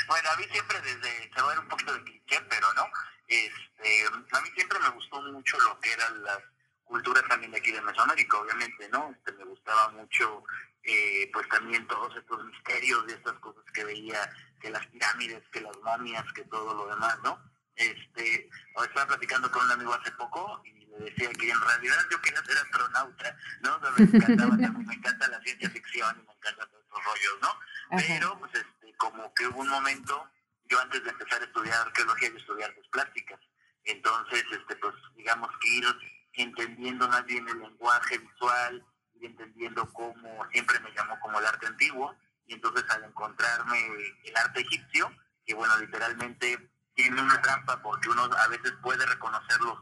Bueno, 0.08 0.30
a 0.32 0.38
mí 0.38 0.44
siempre 0.52 0.80
desde, 0.82 1.30
se 1.34 1.42
va 1.42 1.48
a 1.48 1.50
ver 1.50 1.60
un 1.60 1.68
poquito 1.68 1.94
de 1.94 2.04
cliché, 2.04 2.40
pero 2.50 2.68
no. 2.74 2.84
Este, 3.28 4.06
a 4.32 4.42
mí 4.42 4.50
siempre 4.56 4.80
me 4.80 4.90
gustó 4.90 5.22
mucho 5.24 5.58
lo 5.60 5.80
que 5.80 5.92
eran 5.92 6.24
las 6.24 6.40
culturas 6.84 7.24
también 7.28 7.52
de 7.52 7.58
aquí 7.58 7.72
de 7.72 7.82
Mesoamérica, 7.82 8.38
obviamente, 8.38 8.88
¿no? 8.90 9.12
Este, 9.12 9.32
me 9.34 9.46
gustaba 9.46 9.90
mucho, 9.90 10.44
eh, 10.84 11.30
pues 11.34 11.48
también 11.50 11.88
todos 11.88 12.16
estos 12.16 12.46
misterios 12.46 13.06
de 13.08 13.14
estas 13.16 13.34
cosas 13.40 13.64
que 13.74 13.84
veía, 13.84 14.30
que 14.66 14.72
las 14.72 14.88
pirámides, 14.88 15.44
que 15.52 15.62
las 15.62 15.78
momias, 15.84 16.26
que 16.34 16.44
todo 16.46 16.74
lo 16.74 16.88
demás, 16.88 17.20
¿no? 17.24 17.40
Este, 17.76 18.50
o 18.74 18.84
estaba 18.84 19.06
platicando 19.06 19.52
con 19.52 19.64
un 19.64 19.72
amigo 19.74 19.94
hace 19.94 20.12
poco 20.14 20.60
y 20.66 20.72
le 20.88 20.98
decía 21.06 21.30
que 21.30 21.52
en 21.52 21.62
realidad 21.62 21.98
yo 22.10 22.20
quería 22.20 22.44
ser 22.44 22.58
astronauta, 22.58 23.38
¿no? 23.62 23.76
O 23.76 23.80
sea, 23.80 23.92
me 23.92 24.06
encantaba, 24.06 24.50
también, 24.50 24.88
me 24.88 24.96
encanta 24.96 25.28
la 25.28 25.40
ciencia 25.42 25.70
ficción 25.70 26.16
y 26.20 26.26
me 26.26 26.34
encantan 26.34 26.68
todos 26.72 26.84
esos 26.84 27.04
rollos, 27.06 27.38
¿no? 27.44 27.50
Ajá. 27.92 28.06
Pero, 28.08 28.40
pues, 28.40 28.56
este, 28.56 28.98
como 28.98 29.32
que 29.36 29.48
hubo 29.48 29.60
un 29.60 29.70
momento, 29.70 30.32
yo 30.64 30.82
antes 30.82 31.04
de 31.04 31.12
empezar 31.12 31.44
a 31.44 31.46
estudiar 31.46 31.82
arqueología, 31.82 32.30
yo 32.30 32.38
estudié 32.38 32.66
artes 32.66 32.88
plásticas. 32.88 33.40
Entonces, 33.84 34.46
este, 34.52 34.76
pues, 34.78 34.96
digamos 35.16 35.52
que 35.62 35.68
ir 35.68 35.86
entendiendo 36.38 37.08
más 37.08 37.24
bien 37.26 37.48
el 37.50 37.60
lenguaje 37.60 38.18
visual 38.18 38.84
y 39.14 39.28
entendiendo 39.28 39.94
cómo 39.94 40.48
siempre 40.52 40.80
me 40.80 40.92
llamó 40.94 41.20
como 41.20 41.38
el 41.38 41.46
arte 41.46 41.68
antiguo. 41.68 42.16
Y 42.48 42.54
entonces, 42.54 42.84
al 42.90 43.04
encontrarme 43.04 43.78
el 44.24 44.38
arte 44.38 44.62
egipcio, 44.62 45.12
que 45.46 45.54
bueno, 45.54 45.78
literalmente 45.78 46.70
tiene 46.96 47.22
una 47.22 47.42
trampa 47.42 47.82
porque 47.82 48.10
uno 48.10 48.24
a 48.24 48.48
veces 48.48 48.74
puede 48.82 49.06
reconocer 49.06 49.60
los, 49.62 49.78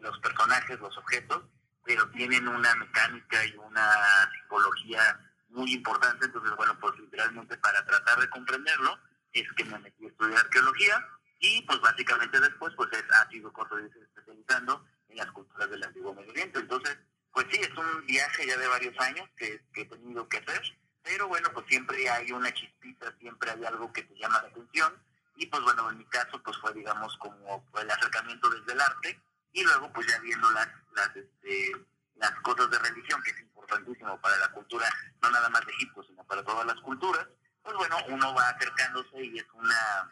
los 0.00 0.18
personajes, 0.20 0.78
los 0.80 0.96
objetos, 0.98 1.42
pero 1.84 2.08
tienen 2.10 2.46
una 2.46 2.74
mecánica 2.76 3.44
y 3.46 3.56
una 3.56 4.30
simbología 4.32 5.18
muy 5.48 5.72
importante. 5.72 6.26
Entonces, 6.26 6.54
bueno, 6.56 6.78
pues 6.78 6.98
literalmente 6.98 7.56
para 7.58 7.84
tratar 7.84 8.20
de 8.20 8.30
comprenderlo 8.30 8.98
es 9.32 9.50
que 9.56 9.64
me 9.64 9.78
metí 9.78 10.04
a 10.04 10.08
estudiar 10.08 10.38
arqueología 10.38 11.06
y 11.38 11.62
pues 11.62 11.80
básicamente 11.80 12.38
después 12.38 12.74
pues 12.76 12.90
es, 12.92 13.04
ha 13.12 13.28
sido 13.30 13.52
corto 13.52 13.78
especializando 13.78 14.84
en 15.08 15.16
las 15.16 15.30
culturas 15.32 15.70
del 15.70 15.82
antiguo 15.82 16.14
Medio 16.14 16.30
Oriente. 16.30 16.58
Entonces, 16.58 16.98
pues 17.32 17.46
sí, 17.50 17.60
es 17.60 17.70
un 17.76 18.06
viaje 18.06 18.46
ya 18.46 18.56
de 18.56 18.68
varios 18.68 18.98
años 19.00 19.28
que 19.36 19.62
he 19.74 19.84
tenido 19.86 20.28
que 20.28 20.38
hacer, 20.38 20.62
pero 21.02 21.28
bueno, 21.28 21.50
pues 21.52 21.66
siempre 21.66 22.08
hay 22.08 22.30
una 22.32 22.52
chispita, 22.52 23.12
siempre 23.18 23.50
hay 23.50 23.64
algo 23.64 23.92
que 23.92 24.02
te 24.02 24.14
llama 24.16 24.42
la 24.42 24.48
atención. 24.48 24.92
Y 25.36 25.46
pues 25.46 25.62
bueno, 25.62 25.90
en 25.90 25.98
mi 25.98 26.04
caso 26.06 26.42
pues 26.42 26.56
fue 26.58 26.72
digamos 26.74 27.16
como 27.18 27.64
el 27.80 27.90
acercamiento 27.90 28.48
desde 28.50 28.72
el 28.72 28.80
arte. 28.80 29.20
Y 29.52 29.64
luego 29.64 29.92
pues 29.92 30.06
ya 30.06 30.18
viendo 30.20 30.50
las, 30.52 30.68
las, 30.94 31.16
este, 31.16 31.72
las 32.16 32.32
cosas 32.42 32.70
de 32.70 32.78
religión, 32.78 33.20
que 33.22 33.30
es 33.30 33.40
importantísimo 33.40 34.20
para 34.20 34.36
la 34.38 34.52
cultura, 34.52 34.88
no 35.22 35.30
nada 35.30 35.48
más 35.48 35.64
de 35.66 35.72
Egipto, 35.72 36.02
sino 36.04 36.22
para 36.24 36.44
todas 36.44 36.66
las 36.66 36.80
culturas, 36.80 37.26
pues 37.62 37.76
bueno, 37.76 37.96
uno 38.08 38.34
va 38.34 38.48
acercándose 38.50 39.24
y 39.24 39.38
es 39.38 39.46
una 39.54 40.10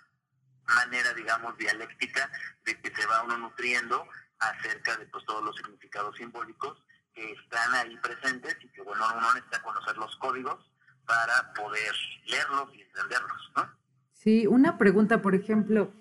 manera, 0.67 1.15
digamos, 1.15 1.57
dialéctica 1.57 2.31
de 2.65 2.81
que 2.81 2.95
se 2.95 3.07
va 3.07 3.23
uno 3.23 3.39
nutriendo 3.39 4.07
acerca 4.39 4.97
de 4.97 5.07
pues, 5.07 5.25
todos 5.25 5.43
los 5.43 5.57
significados 5.57 6.17
simbólicos 6.17 6.83
que 7.15 7.33
están 7.33 7.75
ahí 7.75 7.97
presentes 7.99 8.57
y 8.61 8.69
que, 8.69 8.83
bueno, 8.83 9.05
uno 9.17 9.33
necesita 9.35 9.63
conocer 9.63 9.97
los 9.97 10.15
códigos 10.17 10.71
para 11.09 11.53
poder 11.55 11.93
leerlos 12.27 12.69
y 12.77 12.83
entenderlos, 12.83 13.53
¿no? 13.57 13.69
Sí, 14.13 14.47
una 14.47 14.79
pregunta, 14.79 15.23
por 15.23 15.35
ejemplo, 15.35 15.93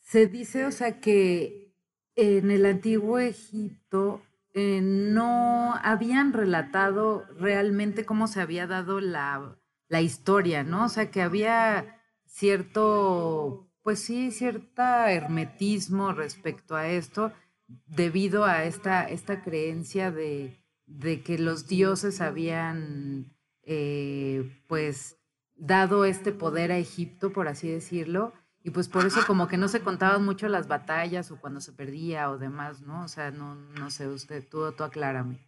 se 0.00 0.26
dice, 0.26 0.66
o 0.66 0.72
sea, 0.72 1.00
que 1.00 1.72
en 2.16 2.50
el 2.50 2.66
antiguo 2.66 3.18
Egipto 3.18 4.22
eh, 4.52 4.80
no 4.82 5.74
habían 5.82 6.32
relatado 6.32 7.24
realmente 7.38 8.04
cómo 8.04 8.26
se 8.26 8.40
había 8.40 8.66
dado 8.66 9.00
la, 9.00 9.56
la 9.88 10.00
historia, 10.00 10.62
¿no? 10.62 10.84
O 10.84 10.88
sea, 10.88 11.10
que 11.10 11.22
había 11.22 12.00
cierto, 12.26 13.70
pues 13.82 14.00
sí, 14.00 14.30
cierta 14.30 15.12
hermetismo 15.12 16.12
respecto 16.12 16.76
a 16.76 16.88
esto, 16.88 17.32
debido 17.86 18.44
a 18.44 18.64
esta, 18.64 19.04
esta 19.04 19.42
creencia 19.42 20.10
de, 20.10 20.60
de 20.86 21.22
que 21.22 21.38
los 21.38 21.66
dioses 21.66 22.20
habían, 22.20 23.33
eh, 23.66 24.62
pues, 24.68 25.16
dado 25.56 26.04
este 26.04 26.32
poder 26.32 26.72
a 26.72 26.78
Egipto, 26.78 27.32
por 27.32 27.48
así 27.48 27.68
decirlo, 27.70 28.32
y 28.62 28.70
pues 28.70 28.88
por 28.88 29.04
eso 29.04 29.26
como 29.26 29.46
que 29.46 29.58
no 29.58 29.68
se 29.68 29.82
contaban 29.82 30.24
mucho 30.24 30.48
las 30.48 30.68
batallas 30.68 31.30
o 31.30 31.38
cuando 31.38 31.60
se 31.60 31.72
perdía 31.72 32.30
o 32.30 32.38
demás, 32.38 32.80
¿no? 32.80 33.04
O 33.04 33.08
sea, 33.08 33.30
no, 33.30 33.54
no 33.54 33.90
sé, 33.90 34.08
usted, 34.08 34.48
tú, 34.48 34.72
tú 34.72 34.84
aclárame. 34.84 35.46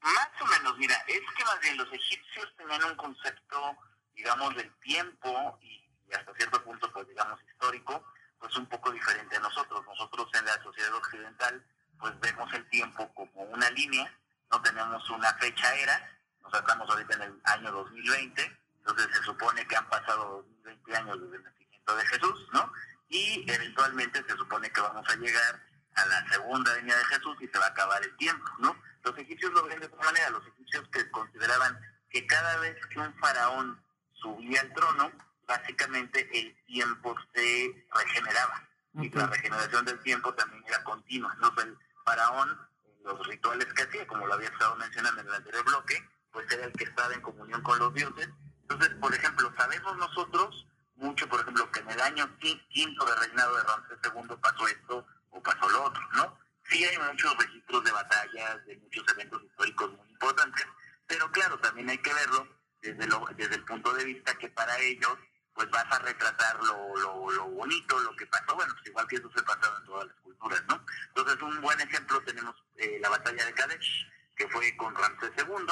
Más 0.00 0.30
o 0.40 0.46
menos, 0.46 0.76
mira, 0.76 0.96
es 1.06 1.20
que 1.36 1.44
más 1.44 1.60
bien 1.62 1.76
los 1.76 1.92
egipcios 1.92 2.52
tenían 2.56 2.82
un 2.84 2.96
concepto, 2.96 3.76
digamos, 4.14 4.56
del 4.56 4.72
tiempo 4.80 5.58
y, 5.62 5.88
y 6.08 6.14
hasta 6.14 6.34
cierto 6.34 6.62
punto, 6.64 6.92
pues 6.92 7.06
digamos, 7.06 7.38
histórico, 7.48 8.04
pues 8.40 8.56
un 8.56 8.66
poco 8.66 8.90
diferente 8.90 9.36
a 9.36 9.40
nosotros. 9.40 9.84
Nosotros 9.86 10.28
en 10.34 10.44
la 10.44 10.62
sociedad 10.62 10.94
occidental, 10.94 11.64
pues 11.98 12.18
vemos 12.20 12.52
el 12.54 12.68
tiempo 12.70 13.08
como 13.14 13.42
una 13.42 13.70
línea, 13.70 14.12
no 14.50 14.60
tenemos 14.62 15.08
una 15.10 15.32
fecha 15.34 15.76
era, 15.76 16.17
nos 16.50 16.60
estamos 16.60 16.90
ahorita 16.90 17.14
en 17.16 17.22
el 17.22 17.40
año 17.44 17.72
2020, 17.72 18.58
entonces 18.78 19.08
se 19.12 19.22
supone 19.22 19.66
que 19.66 19.76
han 19.76 19.88
pasado 19.88 20.46
20 20.64 20.96
años 20.96 21.20
desde 21.20 21.36
el 21.36 21.42
nacimiento 21.42 21.96
de 21.96 22.06
Jesús, 22.06 22.48
¿no? 22.52 22.72
Y 23.08 23.44
eventualmente 23.50 24.24
se 24.26 24.36
supone 24.36 24.70
que 24.70 24.80
vamos 24.80 25.06
a 25.08 25.16
llegar 25.16 25.62
a 25.94 26.06
la 26.06 26.28
segunda 26.28 26.72
venida 26.74 26.96
de 26.96 27.04
Jesús 27.06 27.36
y 27.40 27.48
se 27.48 27.58
va 27.58 27.66
a 27.66 27.70
acabar 27.70 28.02
el 28.02 28.16
tiempo, 28.16 28.50
¿no? 28.58 28.76
Los 29.04 29.16
egipcios 29.18 29.52
lo 29.52 29.64
ven 29.64 29.80
de 29.80 29.86
otra 29.86 30.04
manera, 30.04 30.30
los 30.30 30.46
egipcios 30.46 30.88
que 30.88 31.10
consideraban 31.10 31.78
que 32.10 32.26
cada 32.26 32.58
vez 32.58 32.76
que 32.86 32.98
un 32.98 33.14
faraón 33.18 33.82
subía 34.14 34.60
al 34.60 34.72
trono, 34.72 35.12
básicamente 35.46 36.28
el 36.38 36.56
tiempo 36.66 37.14
se 37.34 37.86
regeneraba. 37.94 38.64
Y 38.94 39.10
la 39.10 39.26
regeneración 39.26 39.84
del 39.84 40.00
tiempo 40.00 40.34
también 40.34 40.64
era 40.66 40.82
continua. 40.82 41.32
Entonces 41.34 41.64
el 41.66 41.78
faraón, 42.04 42.58
los 43.04 43.26
rituales 43.26 43.66
que 43.74 43.82
hacía, 43.82 44.06
como 44.06 44.26
lo 44.26 44.34
había 44.34 44.48
estado 44.48 44.74
mencionando 44.76 45.20
en 45.20 45.28
el 45.28 45.34
anterior 45.34 45.64
bloque, 45.64 46.04
pues 46.32 46.50
era 46.52 46.64
el 46.66 46.72
que 46.72 46.84
estaba 46.84 47.12
en 47.14 47.20
comunión 47.20 47.62
con 47.62 47.78
los 47.78 47.92
dioses. 47.94 48.28
Entonces, 48.62 48.90
por 49.00 49.14
ejemplo, 49.14 49.52
sabemos 49.56 49.96
nosotros 49.96 50.66
mucho, 50.96 51.28
por 51.28 51.40
ejemplo, 51.40 51.70
que 51.70 51.80
en 51.80 51.90
el 51.90 52.00
año 52.00 52.26
qui- 52.38 52.66
quinto 52.68 53.04
de 53.06 53.14
reinado 53.16 53.56
de 53.56 53.62
Ramsés 53.62 53.98
II 54.04 54.36
pasó 54.42 54.66
esto 54.68 55.06
o 55.30 55.42
pasó 55.42 55.68
lo 55.70 55.84
otro, 55.84 56.02
¿no? 56.14 56.38
Sí 56.64 56.84
hay 56.84 56.98
muchos 56.98 57.36
registros 57.38 57.84
de 57.84 57.92
batallas, 57.92 58.66
de 58.66 58.76
muchos 58.76 59.04
eventos 59.14 59.42
históricos 59.42 59.90
muy 59.96 60.08
importantes, 60.10 60.66
pero 61.06 61.30
claro, 61.32 61.58
también 61.60 61.88
hay 61.88 61.98
que 61.98 62.12
verlo 62.12 62.46
desde, 62.82 63.06
lo, 63.06 63.24
desde 63.36 63.54
el 63.54 63.64
punto 63.64 63.92
de 63.94 64.04
vista 64.04 64.34
que 64.36 64.48
para 64.50 64.78
ellos 64.80 65.16
pues 65.54 65.68
vas 65.70 65.86
a 65.90 65.98
retratar 66.00 66.62
lo, 66.62 66.96
lo, 66.98 67.30
lo 67.32 67.44
bonito, 67.46 67.98
lo 68.00 68.14
que 68.14 68.26
pasó, 68.26 68.54
bueno, 68.54 68.72
pues 68.74 68.86
igual 68.86 69.08
que 69.08 69.16
eso 69.16 69.28
se 69.34 69.42
pasó 69.42 69.76
en 69.78 69.84
todas 69.86 70.06
las 70.06 70.16
culturas, 70.20 70.62
¿no? 70.68 70.84
Entonces, 71.08 71.42
un 71.42 71.60
buen 71.60 71.80
ejemplo 71.80 72.20
tenemos 72.22 72.54
eh, 72.76 72.98
la 73.00 73.08
batalla 73.08 73.44
de 73.44 73.54
Kadesh, 73.54 74.06
que 74.36 74.46
fue 74.50 74.76
con 74.76 74.94
Ramsés 74.94 75.32
II. 75.36 75.66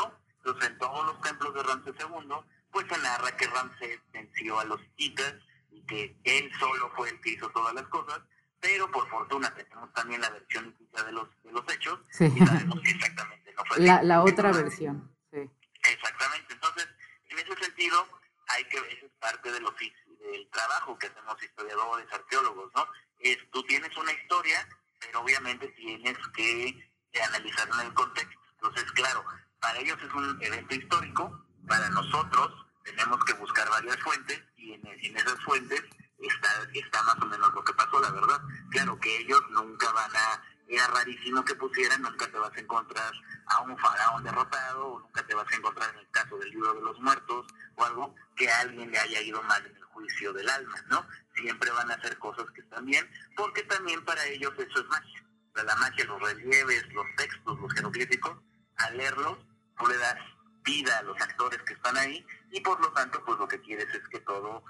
Entonces, 0.47 0.71
en 0.71 0.79
todos 0.79 1.07
los 1.07 1.21
templos 1.23 1.55
de 1.55 1.63
Ramsés 1.65 1.95
II, 1.99 2.35
pues 2.71 2.87
se 2.89 2.99
narra 2.99 3.37
que 3.37 3.49
Ramsés 3.49 3.99
venció 4.13 4.61
a 4.61 4.65
los 4.65 4.81
hititas 4.97 5.35
y 5.73 5.83
que 5.87 6.17
él 6.23 6.53
solo 6.61 6.89
fue 6.95 7.11
el 7.11 7.21
que 7.21 7.31
hizo 7.31 7.51
todas 7.51 7.75
las 7.75 7.85
cosas, 7.89 8.21
pero 8.61 8.89
por 8.93 9.09
fortuna 9.11 9.53
tenemos 9.53 9.93
también 9.93 10.21
la 10.21 10.31
versión 10.31 10.73
de 10.79 11.13
los, 11.13 11.29
de 11.43 11.51
los 11.51 11.65
hechos 11.75 11.99
sí. 12.13 12.33
y 12.33 12.47
sabemos 12.47 12.81
que 12.81 12.91
exactamente 12.91 13.53
no 13.55 13.65
fue 13.65 13.81
la, 13.81 14.05
la 14.05 14.23
otra 14.23 14.51
Entonces, 14.51 14.63
versión. 14.63 15.17
Sí. 15.33 15.51
Exactamente. 15.91 16.55
Entonces, 16.55 16.89
en 17.29 17.39
ese 17.41 17.65
sentido, 17.65 18.09
hay 18.47 18.65
que, 18.67 18.77
eso 18.77 19.07
es 19.07 19.13
parte 19.19 19.51
del 19.51 19.67
oficio, 19.67 20.15
del 20.21 20.49
trabajo 20.51 20.97
que 20.97 21.09
hacemos 21.09 21.43
historiadores, 21.43 22.07
arqueólogos, 22.13 22.71
¿no? 22.73 22.87
Es, 23.19 23.39
tú 23.51 23.65
tienes 23.65 23.97
una 23.97 24.13
historia, 24.13 24.69
pero 25.01 25.23
obviamente 25.23 25.67
tienes 25.71 26.17
que 26.37 26.89
analizarla 27.21 27.83
en 27.83 27.89
el 27.89 27.95
contexto. 27.95 28.41
Entonces, 28.53 28.93
claro, 28.93 29.25
para 29.61 29.79
ellos 29.79 29.99
es 30.03 30.13
un 30.15 30.39
evento 30.43 30.75
histórico, 30.75 31.47
para 31.67 31.89
nosotros 31.91 32.67
tenemos 32.85 33.23
que 33.25 33.33
buscar 33.35 33.69
varias 33.69 33.99
fuentes 34.01 34.43
y 34.57 34.73
en, 34.73 35.17
esas 35.17 35.41
fuentes 35.45 35.83
está, 36.19 36.49
está 36.73 37.03
más 37.03 37.17
o 37.21 37.27
menos 37.27 37.53
lo 37.53 37.65
que 37.65 37.73
pasó, 37.75 38.01
la 38.01 38.11
verdad. 38.11 38.41
Claro 38.71 38.99
que 39.01 39.19
ellos 39.19 39.43
nunca 39.51 39.91
van 39.93 40.11
a, 40.15 40.43
era 40.69 40.87
rarísimo 40.89 41.45
que 41.45 41.55
pusieran, 41.55 42.03
nunca 42.03 42.31
te 42.31 42.39
vas 42.39 42.53
a 42.57 42.61
encontrar 42.61 43.13
a 43.47 43.61
un 43.63 43.77
faraón 43.79 44.23
derrotado, 44.23 44.87
o 44.87 45.01
nunca 45.01 45.27
te 45.27 45.35
vas 45.35 45.51
a 45.53 45.57
encontrar 45.57 45.91
en 45.95 46.01
el 46.01 46.11
caso 46.11 46.37
del 46.39 46.51
libro 46.51 46.75
de 46.75 46.83
los 46.83 47.01
muertos, 47.01 47.47
o 47.75 47.85
algo 47.85 48.15
que 48.37 48.51
a 48.51 48.61
alguien 48.61 48.91
le 48.91 48.99
haya 48.99 49.21
ido 49.21 49.43
mal 49.43 49.65
en 49.67 49.77
el 49.77 49.85
juicio 49.85 50.33
del 50.33 50.49
alma, 50.49 50.83
¿no? 50.89 51.07
Siempre 51.35 51.71
van 51.71 51.91
a 51.91 51.95
hacer 51.95 52.19
cosas 52.19 52.47
que 52.53 52.61
están 52.61 52.87
bien, 52.87 53.09
porque 53.37 53.63
también 53.65 54.05
para 54.05 54.25
ellos 54.27 54.53
eso 54.59 54.81
es 54.81 54.87
magia. 54.89 55.23
La 55.55 55.75
magia, 55.77 56.05
los 56.05 56.21
relieves, 56.21 56.85
los 56.93 57.07
textos, 57.17 57.59
los 57.59 57.73
jeroglíficos, 57.73 58.37
al 58.79 58.97
leerlos, 58.97 59.39
tú 59.79 59.87
le 59.87 59.97
das 59.99 60.17
vida 60.65 60.99
a 60.99 61.03
los 61.03 61.21
actores 61.21 61.63
que 61.63 61.75
están 61.75 61.97
ahí, 61.97 62.25
y 62.51 62.61
por 62.61 62.81
lo 62.81 62.93
tanto, 62.93 63.23
pues 63.25 63.39
lo 63.39 63.47
que 63.47 63.61
quieres 63.61 63.87
es 63.95 64.09
que 64.09 64.21
todo, 64.21 64.65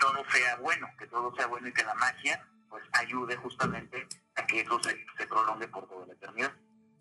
todo 0.00 0.24
sea 0.32 0.56
bueno, 0.56 0.88
que 0.98 1.06
todo 1.06 1.34
sea 1.34 1.46
bueno 1.46 1.68
y 1.68 1.72
que 1.72 1.84
la 1.84 1.94
magia, 1.94 2.46
pues 2.68 2.84
ayude 2.92 3.36
justamente 3.36 4.06
a 4.36 4.46
que 4.46 4.60
eso 4.60 4.80
se, 4.82 5.04
se 5.16 5.26
prolongue 5.26 5.68
por 5.68 5.88
toda 5.88 6.06
la 6.06 6.12
eternidad. 6.14 6.52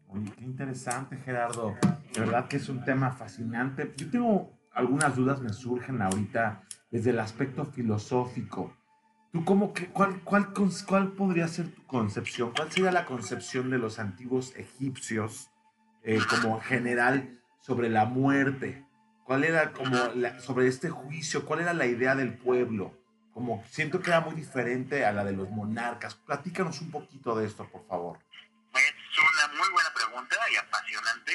Oye, 0.07 0.31
qué 0.38 0.43
interesante, 0.43 1.17
Gerardo. 1.17 1.75
De 2.13 2.19
verdad 2.21 2.47
que 2.47 2.57
es 2.57 2.69
un 2.69 2.83
tema 2.85 3.11
fascinante. 3.11 3.93
Yo 3.97 4.09
tengo 4.09 4.57
algunas 4.71 5.15
dudas, 5.15 5.41
me 5.41 5.51
surgen 5.51 6.01
ahorita 6.01 6.63
desde 6.89 7.09
el 7.09 7.19
aspecto 7.19 7.65
filosófico. 7.65 8.73
¿Tú 9.33 9.43
cómo 9.43 9.73
que, 9.73 9.88
cuál, 9.88 10.21
cuál, 10.21 10.53
cuál 10.53 11.11
podría 11.11 11.47
ser 11.47 11.73
tu 11.73 11.85
concepción? 11.85 12.53
¿Cuál 12.55 12.71
sería 12.71 12.91
la 12.91 13.05
concepción 13.05 13.69
de 13.69 13.77
los 13.77 13.99
antiguos 13.99 14.55
egipcios 14.55 15.49
eh, 16.08 16.20
como 16.30 16.60
general 16.62 17.38
sobre 17.60 17.89
la 17.89 18.05
muerte? 18.05 18.84
¿Cuál 19.26 19.43
era 19.43 19.74
como 19.74 19.97
la- 20.16 20.39
sobre 20.39 20.68
este 20.68 20.89
juicio? 20.89 21.45
¿Cuál 21.45 21.60
era 21.60 21.74
la 21.74 21.86
idea 21.86 22.16
del 22.16 22.38
pueblo? 22.38 22.97
Como 23.34 23.64
siento 23.70 23.99
que 24.01 24.10
era 24.10 24.22
muy 24.22 24.34
diferente 24.36 25.05
a 25.05 25.12
la 25.12 25.24
de 25.26 25.34
los 25.34 25.49
monarcas. 25.49 26.16
Platícanos 26.16 26.80
un 26.82 26.91
poquito 26.91 27.36
de 27.36 27.45
esto, 27.45 27.70
por 27.70 27.86
favor. 27.88 28.18
Es 28.74 28.93
una 29.20 29.53
muy 29.60 29.70
buena 29.74 29.93
pregunta 29.93 30.36
y 30.51 30.55
apasionante. 30.55 31.34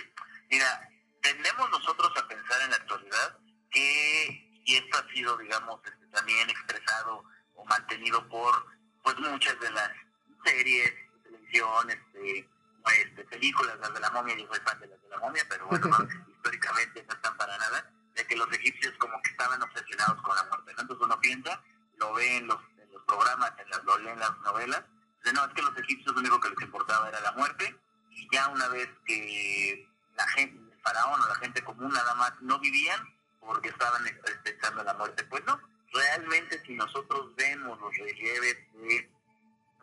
Mira, 0.51 0.89
tendemos 1.21 1.71
nosotros 1.71 2.11
a 2.17 2.27
pensar 2.27 2.63
en 2.63 2.71
la 2.71 2.77
actualidad 2.77 3.39
que, 3.71 4.63
y 4.65 4.75
esto 4.77 4.99
ha 4.99 5.13
sido, 5.13 5.37
digamos, 5.37 5.81
este, 5.85 6.07
también 6.07 6.49
expresado 6.49 7.25
o 7.55 7.65
mantenido 7.67 8.27
por 8.29 8.67
pues 9.03 9.19
muchas 9.19 9.59
de 9.61 9.71
las 9.71 9.91
series, 10.45 10.93
televisión, 11.25 11.91
este, 11.91 12.49
pues, 12.83 12.99
este, 12.99 13.25
películas, 13.25 13.79
las 13.81 13.95
de 13.95 14.01
la 14.01 14.11
momia, 14.11 14.37
yo 14.37 14.47
soy 14.47 14.61
fan 14.61 14.79
de 14.81 14.87
las 14.87 15.03
de 15.03 15.09
la 15.09 15.19
momia, 15.19 15.45
pero 15.49 15.67
bueno, 15.67 15.87
no, 15.99 16.33
históricamente 16.33 17.05
no 17.09 17.15
están 17.15 17.37
para 17.37 17.57
nada, 17.59 17.91
de 18.15 18.27
que 18.27 18.37
los 18.37 18.51
egipcios 18.53 18.95
como 18.99 19.21
que 19.23 19.31
estaban 19.31 19.63
obsesionados 19.63 20.21
con 20.23 20.37
la 20.37 20.45
muerte, 20.45 20.73
¿no? 20.75 20.83
Entonces 20.83 21.05
uno 21.05 21.21
piensa, 21.21 21.63
lo 21.97 22.13
ve 22.15 22.37
en 22.37 22.47
los, 22.47 22.59
en 22.79 22.93
los 22.93 23.03
programas, 23.05 23.53
en 23.59 23.71
las, 23.71 23.85
lo 23.85 23.99
lee 23.99 24.09
en 24.09 24.19
las 24.19 24.39
novelas, 24.41 24.83
de 25.25 25.33
no, 25.33 25.45
es 25.45 25.55
que 25.55 25.63
los 25.63 25.77
egipcios 25.79 26.15
lo 26.15 26.21
único 26.21 26.41
que 26.41 26.51
les 26.51 26.61
importaba 26.61 27.09
era 27.09 27.21
la 27.21 27.33
muerte, 27.33 27.77
y 28.11 28.29
ya 28.33 28.49
una 28.49 28.69
vez 28.69 28.89
que 29.07 29.89
la 30.17 30.27
gente, 30.29 30.73
el 30.73 30.81
faraón 30.83 31.21
o 31.21 31.29
la 31.29 31.35
gente 31.37 31.63
común 31.63 31.93
nada 31.93 32.15
más 32.15 32.33
no 32.41 32.59
vivían 32.59 33.01
porque 33.41 33.69
estaban 33.69 34.05
pensando 34.45 34.81
en 34.81 34.87
la 34.87 34.95
muerte. 34.95 35.25
Pues 35.25 35.45
no, 35.45 35.61
realmente 35.93 36.61
si 36.67 36.75
nosotros 36.75 37.35
vemos 37.37 37.81
los 37.81 37.97
relieves 37.97 38.57
de 38.75 39.11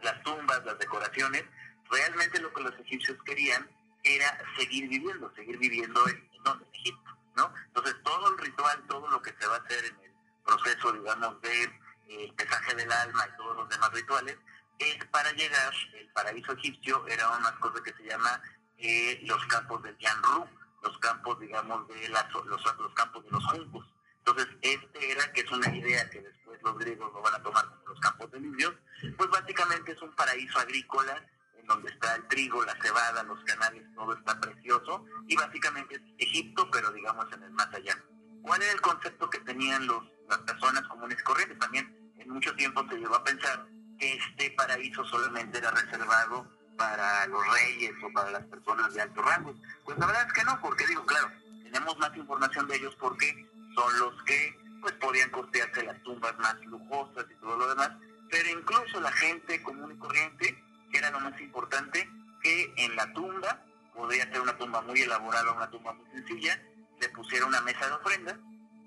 las 0.02 0.22
tumbas, 0.24 0.64
las 0.66 0.80
decoraciones, 0.80 1.44
realmente 1.90 2.40
lo 2.40 2.54
que 2.54 2.62
los 2.62 2.80
egipcios 2.80 3.18
querían 3.24 3.70
era 4.04 4.38
seguir 4.58 4.88
viviendo, 4.88 5.34
seguir 5.36 5.58
viviendo 5.58 6.08
en, 6.08 6.16
en, 6.16 6.68
Egipto, 6.74 7.18
¿no? 7.36 7.54
Entonces 7.68 7.96
todo 8.04 8.30
el 8.30 8.38
ritual, 8.38 8.84
todo 8.88 9.10
lo 9.10 9.22
que 9.22 9.34
se 9.40 9.48
va 9.48 9.56
a 9.56 9.60
hacer 9.60 9.86
en 9.86 10.00
el 10.04 10.12
proceso, 10.46 10.94
digamos, 10.94 11.42
de 11.42 11.64
eh, 12.08 12.34
pesaje 12.36 12.76
del 12.76 12.92
alma 12.92 13.28
y 13.28 13.38
todos 13.38 13.58
los 13.58 13.70
demás 13.70 13.92
rituales, 13.92 14.38
es 14.80 15.06
para 15.06 15.32
llegar, 15.34 15.74
el 15.94 16.08
paraíso 16.10 16.54
egipcio 16.54 17.06
era 17.08 17.30
una 17.30 17.54
cosa 17.60 17.84
que 17.84 17.94
se 17.94 18.04
llama 18.04 18.42
eh, 18.78 19.20
los 19.26 19.46
campos 19.48 19.84
del 19.84 19.98
Yanru, 19.98 20.48
los 20.82 20.98
campos, 21.00 21.40
digamos, 21.40 21.88
de 21.90 22.08
las, 22.10 22.32
los, 22.32 22.46
los 22.46 22.94
campos 22.94 23.24
de 23.26 23.32
los 23.32 23.46
juncos. 23.46 23.86
Entonces, 24.20 24.48
este 24.62 25.12
era, 25.12 25.32
que 25.34 25.42
es 25.42 25.52
una 25.52 25.76
idea 25.76 26.10
que 26.10 26.22
después 26.22 26.62
los 26.64 26.78
griegos 26.78 27.12
lo 27.14 27.22
van 27.22 27.36
a 27.36 27.44
tomar 27.44 27.66
como 27.66 27.88
los 27.88 28.00
campos 28.00 28.32
de 28.32 28.40
Lidios, 28.40 28.76
pues 29.18 29.30
básicamente 29.30 29.92
es 29.92 30.02
un 30.02 30.16
paraíso 30.16 30.60
agrícola 30.60 31.22
donde 31.70 31.92
está 31.92 32.16
el 32.16 32.28
trigo, 32.28 32.66
la 32.66 32.76
cebada, 32.82 33.24
los 33.24 33.42
canales, 33.44 33.84
todo 33.94 34.14
está 34.14 34.40
precioso, 34.42 35.06
y 35.28 35.36
básicamente 35.36 35.96
es 35.96 36.02
Egipto, 36.18 36.70
pero 36.72 36.92
digamos 36.92 37.32
en 37.32 37.44
el 37.44 37.52
más 37.52 37.72
allá. 37.74 37.96
¿Cuál 38.42 38.62
era 38.64 38.72
el 38.72 38.82
concepto 38.82 39.30
que 39.30 39.40
tenían 39.42 39.86
los, 39.86 40.04
las 40.28 40.40
personas 40.40 40.82
comunes 40.88 41.22
corrientes? 41.24 41.60
También 41.60 42.14
en 42.18 42.30
mucho 42.30 42.56
tiempo 42.56 42.84
se 42.90 42.98
llegó 42.98 43.16
a 43.16 43.24
pensar 43.24 43.68
que 44.00 44.14
este 44.14 44.52
paraíso 44.52 45.06
solamente 45.06 45.60
era 45.60 45.70
reservado 45.70 46.50
para 46.76 47.28
los 47.28 47.42
reyes 47.54 47.94
o 48.04 48.12
para 48.14 48.32
las 48.32 48.46
personas 48.46 48.94
de 48.94 49.02
alto 49.02 49.22
rango. 49.22 49.54
Pues 49.86 49.98
la 50.00 50.08
verdad 50.08 50.26
es 50.26 50.34
que 50.34 50.44
no, 50.46 50.60
porque 50.62 50.88
digo, 50.88 51.06
claro, 51.06 51.32
tenemos 51.64 51.98
más 52.00 52.16
información 52.18 52.68
de 52.68 52.78
ellos 52.78 52.96
porque 53.00 53.48
son 53.76 54.00
los 54.00 54.24
que 54.24 54.58
pues 54.82 54.94
podían 54.94 55.30
costearse 55.30 55.84
las 55.84 56.02
tumbas 56.02 56.36
más 56.40 56.56
lujosas 56.66 57.26
y 57.30 57.36
todo 57.36 57.58
lo 57.58 57.68
demás, 57.68 57.92
pero 58.32 58.50
incluso 58.50 59.02
la 59.02 59.12
gente 59.12 59.62
común 59.62 59.92
y 59.92 60.00
corriente, 60.00 60.64
que 60.92 60.98
era 60.98 61.12
lo 61.12 61.20
más 61.20 61.40
importante, 61.40 62.10
que 62.42 62.74
en 62.78 62.96
la 62.96 63.12
tumba, 63.14 63.64
podía 63.94 64.24
ser 64.32 64.42
una 64.42 64.58
tumba 64.58 64.82
muy 64.82 65.02
elaborada, 65.02 65.52
una 65.52 65.70
tumba 65.70 65.94
muy 65.94 66.10
sencilla, 66.12 66.62
le 67.00 67.10
pusiera 67.10 67.46
una 67.46 67.62
mesa 67.62 67.88
de 67.88 67.94
ofrendas, 67.94 68.38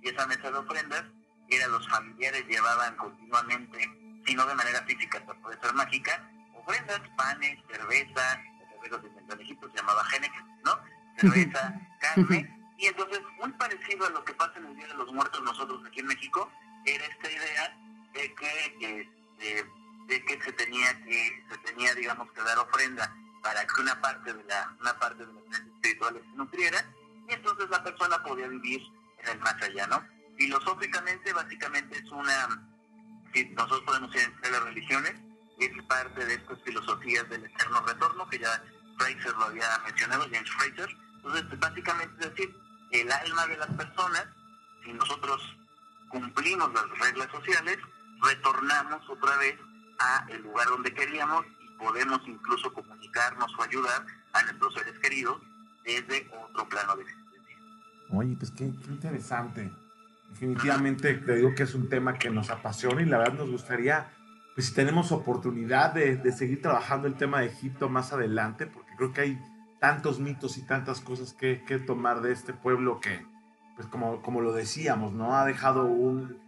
y 0.03 0.09
esa 0.09 0.27
mesa 0.27 0.51
de 0.51 0.59
ofrendas 0.59 1.05
era 1.49 1.69
los 1.69 1.87
familiares 1.89 2.47
llevaban 2.49 2.97
continuamente, 2.97 3.79
si 4.27 4.35
no 4.35 4.47
de 4.47 4.55
manera 4.55 4.83
física, 4.85 5.19
hasta 5.19 5.35
puede 5.35 5.61
ser 5.61 5.75
mágica, 5.75 6.31
ofrendas, 6.55 7.01
panes, 7.17 7.59
cerveza, 7.71 8.43
la 8.61 8.69
cerveza 8.71 9.01
se 9.01 9.07
inventó 9.09 9.35
en 9.35 9.41
Egipto, 9.41 9.71
se 9.71 9.77
llamaba 9.77 10.05
Genex, 10.05 10.35
¿no? 10.65 10.79
Cerveza, 11.19 11.81
carne, 12.01 12.63
y 12.83 12.87
entonces, 12.87 13.21
muy 13.39 13.53
parecido 13.53 14.07
a 14.07 14.11
lo 14.11 14.25
que 14.25 14.35
pasa 14.35 14.59
en 14.59 14.67
el 14.67 14.77
Día 14.77 14.89
de 14.89 14.95
los 14.95 15.13
Muertos 15.13 15.41
nosotros 15.45 15.81
aquí 15.87 16.01
en 16.01 16.07
México, 16.07 16.51
era 16.85 17.05
esta 17.05 17.31
idea 17.31 17.77
de 18.13 18.35
que, 18.35 19.09
eh, 19.39 19.65
que 20.21 20.41
se 20.43 20.53
tenía 20.53 21.03
que, 21.05 21.45
se 21.51 21.59
tenía, 21.59 21.95
digamos, 21.95 22.31
que 22.33 22.43
dar 22.43 22.59
ofrenda 22.59 23.15
para 23.43 23.67
que 23.67 23.81
una 23.81 24.01
parte 24.01 24.33
de 24.33 24.45
la, 24.45 24.77
una 24.81 24.99
parte 24.99 25.27
de 25.27 25.33
las 25.33 25.61
espirituales 25.61 26.23
se 26.23 26.37
nutriera, 26.37 26.85
y 27.29 27.35
entonces 27.35 27.69
la 27.71 27.83
persona 27.83 28.23
podía 28.23 28.49
vivir 28.49 28.83
en 29.19 29.29
el 29.31 29.39
más 29.41 29.61
allá, 29.63 29.87
¿no? 29.87 30.05
Filosóficamente, 30.37 31.33
básicamente 31.33 31.99
es 31.99 32.11
una, 32.11 32.69
si 33.33 33.45
nosotros 33.51 33.83
podemos 33.83 34.15
ir 34.15 34.23
entre 34.23 34.51
las 34.51 34.63
religiones, 34.65 35.15
es 35.59 35.83
parte 35.85 36.25
de 36.25 36.35
estas 36.35 36.61
filosofías 36.63 37.29
del 37.29 37.45
eterno 37.45 37.81
retorno, 37.87 38.29
que 38.29 38.39
ya 38.39 38.63
Fraser 38.99 39.33
lo 39.33 39.45
había 39.45 39.79
mencionado, 39.85 40.25
James 40.25 40.51
Fraser. 40.51 40.89
Entonces, 41.17 41.59
básicamente 41.59 42.15
es 42.21 42.31
decir, 42.31 42.57
el 42.91 43.13
alma 43.13 43.47
de 43.47 43.57
las 43.57 43.71
personas, 43.71 44.27
si 44.85 44.93
nosotros 44.93 45.41
cumplimos 46.09 46.73
las 46.73 46.99
reglas 46.99 47.31
sociales, 47.31 47.79
retornamos 48.23 49.09
otra 49.09 49.37
vez 49.37 49.59
a 49.99 50.27
el 50.29 50.43
lugar 50.43 50.69
donde 50.69 50.93
queríamos 50.93 51.45
y 51.61 51.79
podemos 51.79 52.21
incluso 52.27 52.73
comunicarnos 52.73 53.53
o 53.59 53.63
ayudar 53.63 54.07
a 54.33 54.43
nuestros 54.43 54.75
seres 54.75 54.99
queridos 54.99 55.41
desde 55.85 56.31
otro 56.49 56.69
plano 56.69 56.97
de 56.97 57.03
existencia. 57.03 57.57
Oye, 58.11 58.37
pues 58.39 58.51
qué, 58.51 58.73
qué 58.85 58.91
interesante. 58.91 59.71
Definitivamente 60.31 61.15
te 61.15 61.37
digo 61.37 61.55
que 61.55 61.65
es 61.65 61.75
un 61.75 61.89
tema 61.89 62.15
que 62.15 62.31
nos 62.31 62.51
apasiona 62.51 63.03
y 63.03 63.07
la 63.07 63.19
verdad 63.19 63.35
nos 63.35 63.51
gustaría 63.51 64.11
pues 64.55 64.67
si 64.67 64.75
tenemos 64.75 65.13
oportunidad 65.13 65.95
de, 65.95 66.17
de 66.17 66.33
seguir 66.33 66.61
trabajando 66.61 67.07
el 67.07 67.15
tema 67.15 67.41
de 67.41 67.47
Egipto 67.47 67.89
más 67.89 68.13
adelante, 68.13 68.67
porque 68.67 68.93
creo 68.97 69.13
que 69.13 69.21
hay 69.23 69.39
tantos 69.81 70.21
mitos 70.21 70.59
y 70.59 70.63
tantas 70.63 71.01
cosas 71.01 71.33
que, 71.33 71.65
que 71.65 71.79
tomar 71.79 72.21
de 72.21 72.33
este 72.33 72.53
pueblo 72.53 73.01
que, 73.01 73.27
pues 73.77 73.89
como, 73.89 74.23
como 74.23 74.41
lo 74.41 74.53
decíamos, 74.53 75.13
¿no? 75.13 75.35
Ha 75.37 75.47
dejado 75.47 75.87
un, 75.87 76.39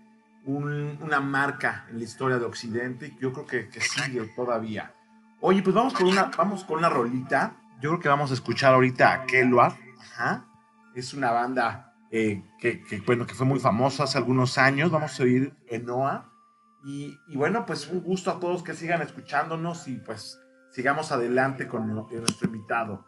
un- 0.45 0.99
una 1.03 1.21
marca 1.21 1.87
en 1.91 1.99
la 1.99 2.05
historia 2.05 2.39
de 2.39 2.45
Occidente 2.45 3.09
y 3.09 3.19
yo 3.21 3.33
creo 3.33 3.47
que, 3.47 3.81
sigue 3.81 4.27
todavía. 4.37 4.95
Oye, 5.41 5.63
pues 5.63 5.75
vamos 5.75 5.95
con 5.95 6.07
una, 6.07 6.31
vamos 6.37 6.65
con 6.65 6.79
una 6.79 6.89
rolita. 6.89 7.57
Yo 7.81 7.91
creo 7.91 8.01
que 8.01 8.09
vamos 8.09 8.31
a 8.31 8.35
escuchar 8.35 8.75
ahorita 8.75 9.13
a 9.13 9.27
Keloar. 9.27 9.77
Ajá. 10.01 10.47
Es 10.95 11.13
una 11.13 11.31
banda 11.33 11.95
eh, 12.11 12.43
que, 12.61 12.83
bueno, 13.05 13.27
que 13.27 13.35
fue 13.35 13.47
muy 13.47 13.59
famosa 13.59 14.05
hace 14.05 14.17
algunos 14.19 14.57
años. 14.59 14.91
Vamos 14.91 15.19
a 15.19 15.23
oír 15.23 15.55
Enoa. 15.69 16.31
Y, 16.87 17.19
y 17.29 17.37
bueno, 17.37 17.65
pues 17.67 17.89
un 17.89 18.01
gusto 18.01 18.31
a 18.31 18.39
todos 18.39 18.63
que 18.63 18.75
sigan 18.75 19.03
escuchándonos 19.03 19.89
y 19.89 19.97
pues 19.97 20.39
sigamos 20.71 21.13
adelante 21.13 21.67
con 21.67 22.05
con 22.07 22.19
nuestro 22.21 22.47
invitado. 22.47 23.05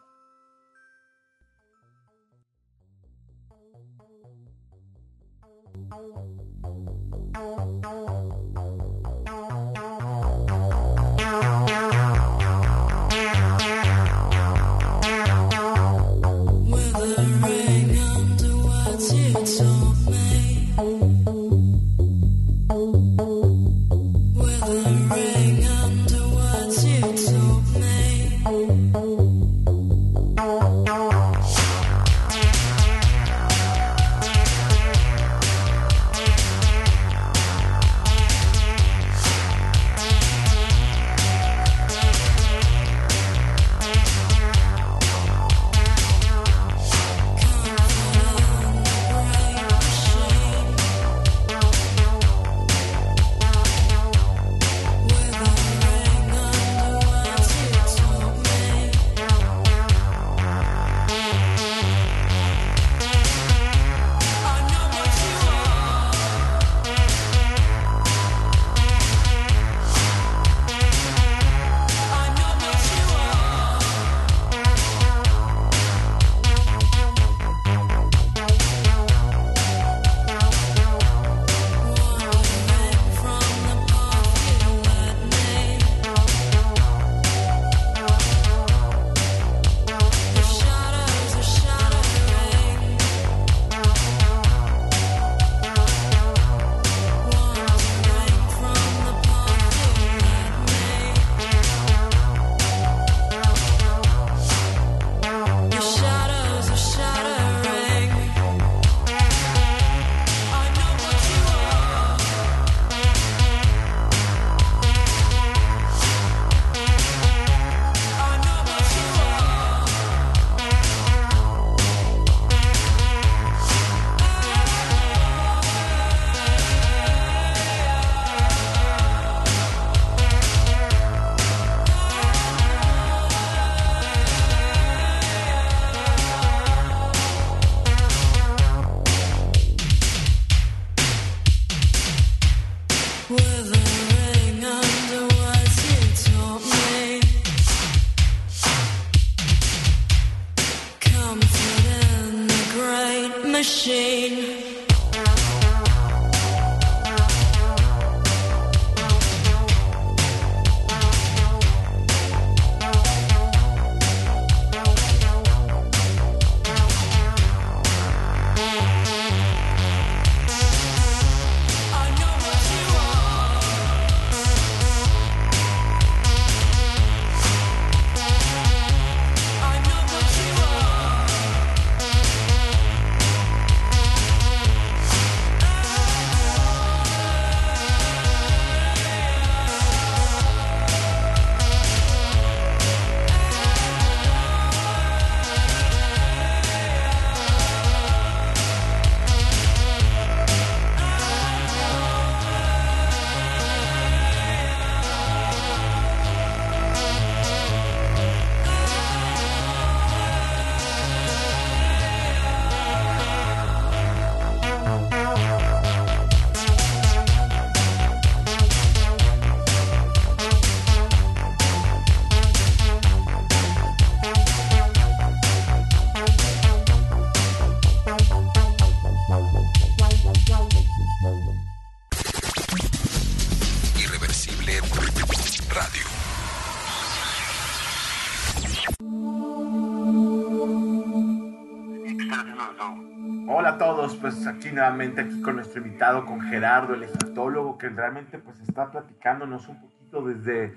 Aquí 244.57 244.73
nuevamente 244.73 245.21
aquí 245.21 245.41
con 245.43 245.57
nuestro 245.57 245.85
invitado, 245.85 246.25
con 246.25 246.41
Gerardo, 246.41 246.95
el 246.95 247.05
egiptólogo, 247.05 247.79
que 247.79 247.89
realmente 247.89 248.39
pues 248.39 248.61
está 248.61 248.91
platicándonos 248.91 249.69
un 249.69 249.81
poquito 249.81 250.23
desde 250.27 250.75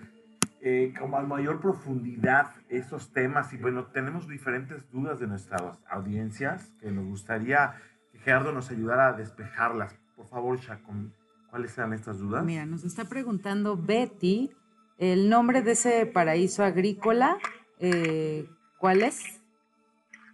eh, 0.61 0.93
como 0.99 1.17
a 1.17 1.21
mayor 1.21 1.61
profundidad 1.61 2.51
esos 2.67 3.11
temas 3.11 3.53
y 3.53 3.57
bueno, 3.57 3.85
tenemos 3.85 4.27
diferentes 4.27 4.89
dudas 4.91 5.19
de 5.19 5.27
nuestras 5.27 5.61
audiencias 5.89 6.71
que 6.81 6.91
nos 6.91 7.05
gustaría 7.05 7.75
que 8.11 8.19
Gerardo 8.19 8.51
nos 8.51 8.69
ayudara 8.69 9.07
a 9.07 9.13
despejarlas. 9.13 9.95
Por 10.15 10.27
favor, 10.27 10.59
Shakon, 10.59 11.13
¿Cuáles 11.49 11.75
eran 11.79 11.93
estas 11.93 12.19
dudas? 12.19 12.45
Mira, 12.45 12.65
nos 12.67 12.83
está 12.83 13.05
preguntando 13.05 13.75
Betty 13.75 14.51
el 14.99 15.29
nombre 15.29 15.63
de 15.63 15.71
ese 15.71 16.05
paraíso 16.05 16.63
agrícola. 16.63 17.39
eh, 17.79 18.47
¿Cuál 18.77 19.01
es? 19.01 19.41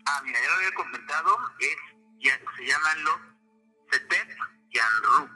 Ah, 0.06 0.22
mira, 0.26 0.38
ya 0.39 0.50
lo 0.50 0.56
había 0.56 0.74
comentado, 0.76 1.30
es, 1.60 1.76
ya, 2.20 2.32
se 2.58 2.66
llaman 2.66 3.04
los 3.06 3.35
Setet 3.96 4.28
Yanru. 4.74 5.30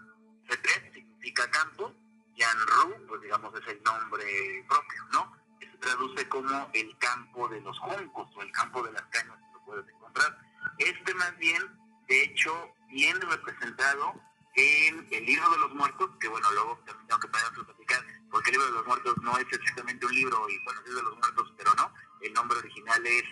Setet 0.49 0.93
significa 0.93 1.49
campo, 1.49 1.95
Yanru, 2.35 3.07
pues 3.07 3.21
digamos 3.21 3.53
es 3.55 3.67
el 3.69 3.81
nombre 3.83 4.65
propio, 4.67 5.03
¿no? 5.13 5.33
Se 5.61 5.77
traduce 5.77 6.27
como 6.27 6.69
el 6.73 6.97
campo 6.97 7.47
de 7.47 7.61
los 7.61 7.79
juncos 7.79 8.29
o 8.35 8.41
el 8.41 8.51
campo 8.51 8.83
de 8.83 8.91
las 8.91 9.03
cañas, 9.03 9.37
que 9.37 9.53
lo 9.53 9.63
puedes 9.63 9.87
encontrar. 9.87 10.37
Este 10.77 11.13
más 11.13 11.37
bien, 11.37 11.63
de 12.09 12.23
hecho, 12.23 12.75
viene 12.89 13.19
representado 13.21 14.21
en 14.55 15.07
el 15.09 15.25
libro 15.25 15.49
de 15.51 15.57
los 15.59 15.73
muertos, 15.75 16.09
que 16.19 16.27
bueno, 16.27 16.51
luego 16.51 16.83
tengo 17.07 17.19
que 17.21 17.27
parar 17.29 17.53
de 17.53 17.63
platicar, 17.63 18.05
porque 18.29 18.49
el 18.49 18.57
libro 18.57 18.67
de 18.67 18.73
los 18.73 18.87
muertos 18.87 19.15
no 19.21 19.37
es 19.37 19.47
exactamente 19.53 20.05
un 20.05 20.13
libro, 20.15 20.49
y 20.49 20.59
bueno, 20.65 20.81
es 20.85 20.95
de 20.95 21.03
los 21.03 21.17
muertos, 21.17 21.53
pero 21.57 21.73
no. 21.75 21.93
El 22.19 22.33
nombre 22.33 22.57
original 22.57 23.07
es 23.07 23.23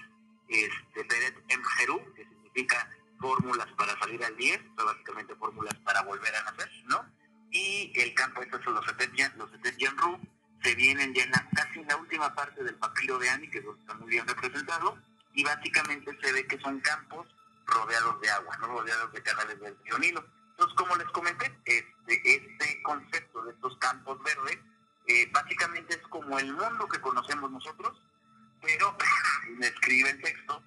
este, 0.48 1.04
Beret 1.04 1.44
Em 1.50 1.62
Jeru, 1.62 2.14
que 2.14 2.24
significa 2.24 2.90
fórmulas 3.20 3.68
para 3.78 3.98
salir 4.00 4.24
al 4.24 4.36
10, 4.36 4.60
o 4.78 4.86
básicamente 4.86 5.36
fórmulas 5.36 5.76
para 5.84 6.02
volver 6.04 6.36
a 6.36 6.44
nacer, 6.44 6.72
¿no? 6.86 7.06
Y 7.52 7.92
el 7.96 8.14
campo, 8.14 8.42
estos 8.42 8.64
son 8.64 8.74
los 8.76 8.86
Setet 8.86 9.14
Yan- 9.14 9.34
los 9.38 9.50
Setet 9.52 9.78
Yanru, 9.78 10.20
se 10.62 10.76
vienen 10.76 11.14
ya 11.14 11.24
en 11.24 11.32
casi 11.56 11.80
en 11.80 11.88
la 11.88 11.96
última 11.98 12.34
parte 12.36 12.64
del 12.64 12.76
papiro 12.76 13.18
de 13.20 13.30
Ani, 13.30 13.50
que 13.50 13.60
está 13.60 13.94
muy 13.96 14.10
bien 14.10 14.28
representado, 14.28 14.98
y 15.34 15.44
básicamente 15.44 16.18
se 16.22 16.32
ve 16.34 16.46
que 16.48 16.60
son 16.60 16.80
campos 16.82 17.28
rodeados 17.66 18.20
de 18.22 18.30
agua, 18.30 18.58
¿no? 18.58 18.68
Rodeados 18.68 19.12
de 19.14 19.22
canales 19.22 19.60
del 19.60 19.78
río 19.84 19.98
Nilo. 20.00 20.26
Entonces, 20.52 20.76
como 20.76 20.96
les 20.96 21.08
comenté, 21.10 21.46
este, 21.66 22.36
este 22.36 22.82
concepto 22.82 23.44
de 23.44 23.52
estos 23.54 23.78
campos 23.78 24.22
verdes, 24.24 24.58
eh, 25.08 25.30
básicamente 25.32 25.96
es 25.96 26.02
como 26.10 26.38
el 26.40 26.52
mundo 26.54 26.88
que 26.88 27.00
conocemos 27.00 27.52
nosotros, 27.52 28.02
pero 28.62 28.98
describe 29.60 30.10
el 30.10 30.22
texto 30.22 30.64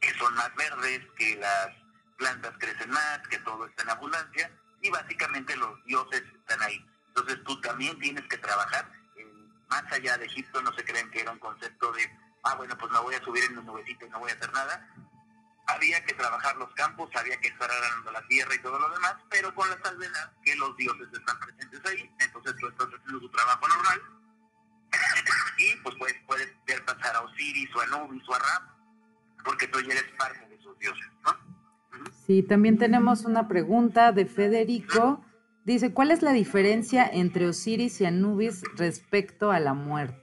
que 0.00 0.14
son 0.14 0.34
más 0.34 0.54
verdes, 0.54 1.00
que 1.16 1.36
las 1.36 1.68
plantas 2.16 2.54
crecen 2.58 2.90
más, 2.90 3.20
que 3.28 3.38
todo 3.40 3.66
está 3.66 3.82
en 3.82 3.90
abundancia, 3.90 4.50
y 4.82 4.90
básicamente 4.90 5.56
los 5.56 5.84
dioses 5.84 6.22
están 6.22 6.62
ahí. 6.62 6.84
Entonces 7.08 7.42
tú 7.44 7.60
también 7.60 7.98
tienes 7.98 8.24
que 8.28 8.38
trabajar, 8.38 8.90
más 9.68 9.84
allá 9.92 10.16
de 10.16 10.26
Egipto 10.26 10.62
no 10.62 10.72
se 10.72 10.84
creen 10.84 11.10
que 11.10 11.20
era 11.20 11.30
un 11.30 11.38
concepto 11.38 11.92
de, 11.92 12.10
ah, 12.44 12.54
bueno, 12.54 12.76
pues 12.78 12.90
me 12.90 13.00
voy 13.00 13.14
a 13.14 13.22
subir 13.22 13.44
en 13.44 13.58
un 13.58 13.66
nubecito 13.66 14.06
y 14.06 14.10
no 14.10 14.18
voy 14.20 14.30
a 14.30 14.34
hacer 14.34 14.52
nada. 14.52 14.88
Había 15.66 16.02
que 16.04 16.14
trabajar 16.14 16.56
los 16.56 16.72
campos, 16.74 17.10
había 17.14 17.38
que 17.40 17.48
estar 17.48 17.70
arando 17.70 18.10
la 18.10 18.26
tierra 18.26 18.54
y 18.54 18.62
todo 18.62 18.78
lo 18.78 18.88
demás, 18.88 19.16
pero 19.28 19.54
con 19.54 19.68
la 19.68 19.78
salvedad 19.82 20.32
que 20.42 20.56
los 20.56 20.74
dioses 20.76 21.08
están 21.12 21.38
presentes 21.40 21.80
ahí, 21.84 22.10
entonces 22.20 22.54
tú 22.58 22.68
estás 22.68 22.86
haciendo 22.86 23.20
tu 23.20 23.30
trabajo 23.30 23.68
normal, 23.68 24.02
y 25.58 25.76
pues 25.76 25.94
puedes, 25.98 26.16
puedes 26.26 26.64
ver 26.66 26.84
pasar 26.86 27.16
a 27.16 27.20
Osiris 27.20 27.68
o 27.76 27.80
a 27.80 27.84
Anubis 27.84 28.22
o 28.26 28.34
a 28.34 28.38
Ra, 28.38 28.77
porque 29.48 29.66
tú 29.68 29.80
ya 29.80 29.94
eres 29.94 30.12
parte 30.18 30.46
de 30.46 30.56
esos 30.56 30.78
dioses, 30.78 31.06
¿no? 31.24 32.10
Sí, 32.26 32.42
también 32.42 32.76
tenemos 32.76 33.24
una 33.24 33.48
pregunta 33.48 34.12
de 34.12 34.26
Federico. 34.26 35.24
Dice, 35.64 35.94
¿cuál 35.94 36.10
es 36.10 36.20
la 36.20 36.32
diferencia 36.32 37.08
entre 37.10 37.48
Osiris 37.48 38.02
y 38.02 38.04
Anubis 38.04 38.62
respecto 38.74 39.50
a 39.50 39.58
la 39.58 39.72
muerte? 39.72 40.22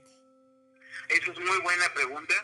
Eso 1.08 1.32
es 1.32 1.38
muy 1.40 1.58
buena 1.64 1.84
pregunta. 1.92 2.34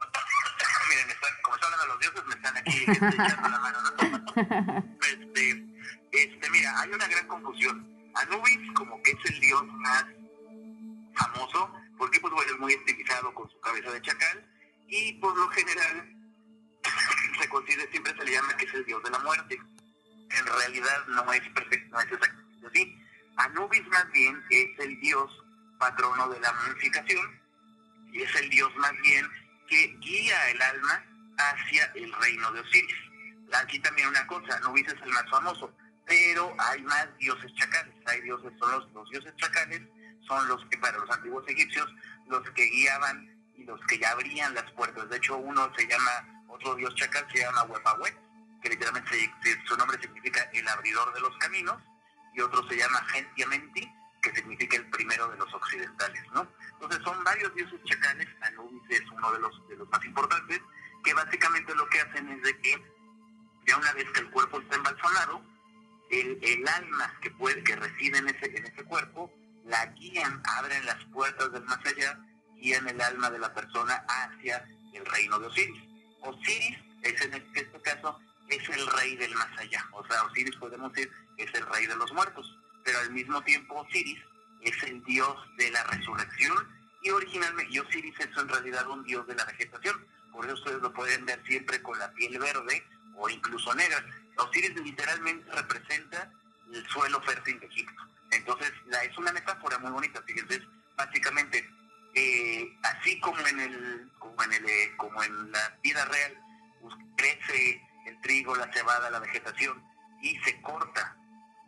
Miren, 0.88 1.06
me 1.06 1.12
están, 1.12 1.30
como 1.44 1.54
están 1.54 1.72
hablando 1.74 1.94
los 1.94 2.00
dioses, 2.00 2.26
me 2.26 2.34
están 2.34 2.56
aquí 2.56 2.84
echando 2.88 3.48
la 3.48 3.60
mano. 3.60 3.78
¿no? 3.80 4.96
Este, 5.10 5.64
este, 6.10 6.50
mira, 6.50 6.80
hay 6.80 6.90
una 6.90 7.06
gran 7.06 7.26
confusión. 7.28 7.88
Anubis 8.16 8.72
como 8.74 9.00
que 9.02 9.12
es 9.12 9.30
el 9.30 9.40
dios 9.40 9.64
más 9.64 10.06
famoso, 11.14 11.72
porque 11.96 12.18
pues 12.18 12.32
bueno, 12.32 12.50
es 12.52 12.58
muy 12.58 12.72
estilizado 12.72 13.32
con 13.32 13.48
su 13.48 13.60
cabeza 13.60 13.92
de 13.92 14.02
chacal, 14.02 14.44
y 14.90 15.12
por 15.14 15.36
lo 15.36 15.48
general 15.48 16.16
se 17.40 17.48
considera, 17.48 17.90
siempre 17.90 18.14
se 18.16 18.24
le 18.24 18.32
llama 18.32 18.56
que 18.56 18.64
es 18.66 18.74
el 18.74 18.84
dios 18.84 19.02
de 19.02 19.10
la 19.10 19.18
muerte. 19.20 19.60
En 20.30 20.46
realidad 20.46 21.06
no 21.08 21.32
es 21.32 21.48
perfecto, 21.50 21.88
no 21.90 22.00
es 22.00 22.12
exactamente 22.12 22.66
así. 22.66 22.96
Anubis 23.36 23.86
más 23.88 24.10
bien 24.12 24.42
es 24.50 24.78
el 24.78 25.00
dios 25.00 25.30
patrono 25.78 26.28
de 26.28 26.40
la 26.40 26.52
momificación, 26.52 27.40
y 28.12 28.22
es 28.22 28.34
el 28.34 28.50
dios 28.50 28.70
más 28.76 28.92
bien 29.02 29.26
que 29.68 29.96
guía 30.00 30.50
el 30.50 30.60
alma 30.60 31.04
hacia 31.38 31.84
el 31.94 32.12
reino 32.12 32.52
de 32.52 32.60
Osiris. 32.60 32.96
Aquí 33.54 33.78
también 33.80 34.08
una 34.08 34.26
cosa, 34.26 34.56
Anubis 34.56 34.86
es 34.88 35.00
el 35.02 35.10
más 35.10 35.28
famoso, 35.30 35.72
pero 36.06 36.54
hay 36.58 36.82
más 36.82 37.08
dioses 37.18 37.52
chacales, 37.54 37.94
hay 38.06 38.20
dioses, 38.22 38.52
son 38.58 38.72
los 38.92 39.10
dioses 39.10 39.34
chacales, 39.36 39.82
son 40.26 40.46
los 40.48 40.64
que 40.66 40.78
para 40.78 40.98
los 40.98 41.10
antiguos 41.10 41.46
egipcios, 41.48 41.88
los 42.28 42.48
que 42.50 42.66
guiaban 42.66 43.39
y 43.60 43.64
los 43.64 43.80
que 43.86 43.98
ya 43.98 44.10
abrían 44.10 44.54
las 44.54 44.70
puertas. 44.72 45.08
De 45.08 45.16
hecho, 45.18 45.36
uno 45.36 45.70
se 45.76 45.86
llama, 45.86 46.44
otro 46.48 46.74
dios 46.74 46.94
chacal 46.94 47.26
se 47.30 47.40
llama 47.40 47.64
Huepahuet, 47.64 48.16
que 48.62 48.70
literalmente 48.70 49.32
su 49.66 49.76
nombre 49.76 50.00
significa 50.00 50.42
el 50.52 50.66
abridor 50.66 51.12
de 51.12 51.20
los 51.20 51.36
caminos, 51.38 51.76
y 52.34 52.40
otro 52.40 52.66
se 52.68 52.76
llama 52.76 53.04
Gentiamenti, 53.08 53.92
que 54.22 54.34
significa 54.34 54.76
el 54.76 54.88
primero 54.90 55.28
de 55.28 55.36
los 55.36 55.52
occidentales, 55.52 56.22
¿no? 56.32 56.46
Entonces 56.72 57.02
son 57.04 57.22
varios 57.24 57.54
dioses 57.54 57.80
chacales, 57.84 58.28
Anubis 58.42 58.82
es 58.88 59.02
uno 59.10 59.32
de 59.32 59.40
los, 59.40 59.68
de 59.68 59.76
los 59.76 59.88
más 59.90 60.04
importantes, 60.04 60.60
que 61.04 61.14
básicamente 61.14 61.74
lo 61.74 61.88
que 61.88 62.00
hacen 62.00 62.28
es 62.30 62.42
de 62.42 62.58
que 62.60 62.82
ya 63.66 63.76
una 63.76 63.92
vez 63.92 64.06
que 64.12 64.20
el 64.20 64.30
cuerpo 64.30 64.60
está 64.60 64.76
embalsamado, 64.76 65.42
el, 66.10 66.38
el 66.42 66.68
alma 66.68 67.14
que 67.20 67.30
puede, 67.30 67.62
que 67.62 67.76
reside 67.76 68.18
en 68.18 68.28
ese, 68.28 68.56
en 68.56 68.66
ese 68.66 68.84
cuerpo, 68.84 69.32
la 69.64 69.86
guían, 69.86 70.42
abren 70.58 70.84
las 70.86 71.02
puertas 71.06 71.52
del 71.52 71.64
más 71.64 71.78
allá, 71.86 72.18
guían 72.60 72.88
el 72.88 73.00
alma 73.00 73.30
de 73.30 73.38
la 73.38 73.52
persona 73.52 74.04
hacia 74.08 74.64
el 74.92 75.04
reino 75.06 75.38
de 75.38 75.46
Osiris. 75.46 75.82
Osiris 76.20 76.78
es 77.02 77.20
en 77.22 77.34
este 77.34 77.80
caso 77.82 78.18
es 78.48 78.68
el 78.68 78.86
rey 78.86 79.16
del 79.16 79.34
más 79.34 79.58
allá. 79.58 79.86
O 79.92 80.04
sea, 80.06 80.24
Osiris 80.24 80.56
podemos 80.56 80.92
decir 80.92 81.10
es 81.36 81.54
el 81.54 81.66
rey 81.66 81.86
de 81.86 81.96
los 81.96 82.12
muertos, 82.12 82.58
pero 82.84 82.98
al 82.98 83.10
mismo 83.12 83.42
tiempo 83.42 83.80
Osiris 83.80 84.18
es 84.60 84.82
el 84.82 85.02
dios 85.04 85.36
de 85.56 85.70
la 85.70 85.82
resurrección 85.84 86.68
y 87.02 87.10
originalmente 87.10 87.72
y 87.72 87.78
Osiris 87.78 88.14
es 88.18 88.36
en 88.36 88.48
realidad 88.48 88.86
un 88.88 89.04
dios 89.04 89.26
de 89.26 89.34
la 89.34 89.44
vegetación. 89.44 90.04
Por 90.32 90.44
eso 90.44 90.54
ustedes 90.54 90.82
lo 90.82 90.92
pueden 90.92 91.24
ver 91.26 91.42
siempre 91.46 91.80
con 91.82 91.98
la 91.98 92.12
piel 92.12 92.38
verde 92.38 92.84
o 93.16 93.28
incluso 93.28 93.74
negra. 93.74 94.04
Osiris 94.36 94.74
literalmente 94.76 95.50
representa 95.52 96.30
el 96.72 96.86
suelo 96.88 97.20
fértil 97.22 97.58
de 97.60 97.66
Egipto. 97.66 98.02
Entonces, 98.30 98.72
la, 98.86 99.02
es 99.02 99.16
una 99.18 99.32
metáfora 99.32 99.78
muy 99.78 99.90
bonita, 99.90 100.22
fíjense, 100.22 100.62
básicamente, 100.96 101.68
eh, 102.14 102.78
así 102.82 103.20
como 103.20 103.38
en 103.46 103.60
el, 103.60 104.12
como 104.18 104.42
en 104.42 104.52
el, 104.52 104.68
eh, 104.68 104.92
como 104.96 105.22
en 105.22 105.52
la 105.52 105.78
vida 105.82 106.04
real, 106.04 106.38
pues, 106.80 106.94
crece 107.16 107.82
el 108.06 108.20
trigo, 108.20 108.54
la 108.56 108.72
cebada, 108.72 109.10
la 109.10 109.20
vegetación, 109.20 109.82
y 110.22 110.36
se 110.40 110.60
corta, 110.62 111.16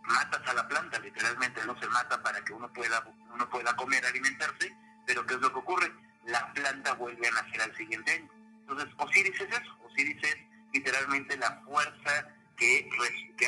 matas 0.02 0.46
a 0.46 0.54
la 0.54 0.68
planta, 0.68 0.98
literalmente, 0.98 1.64
no 1.66 1.78
se 1.78 1.88
mata 1.88 2.22
para 2.22 2.44
que 2.44 2.52
uno 2.52 2.72
pueda, 2.72 3.04
uno 3.32 3.48
pueda 3.48 3.74
comer, 3.76 4.04
alimentarse, 4.04 4.76
pero 5.06 5.24
¿qué 5.26 5.34
es 5.34 5.40
lo 5.40 5.52
que 5.52 5.58
ocurre? 5.58 5.92
La 6.24 6.52
planta 6.52 6.94
vuelve 6.94 7.28
a 7.28 7.32
nacer 7.32 7.62
al 7.62 7.76
siguiente 7.76 8.12
año. 8.12 8.30
Entonces, 8.60 8.88
Osiris 8.96 9.40
es 9.40 9.50
eso, 9.50 9.78
Osiris 9.84 10.22
es 10.22 10.36
literalmente 10.72 11.36
la 11.36 11.60
fuerza 11.64 12.28
que, 12.56 12.88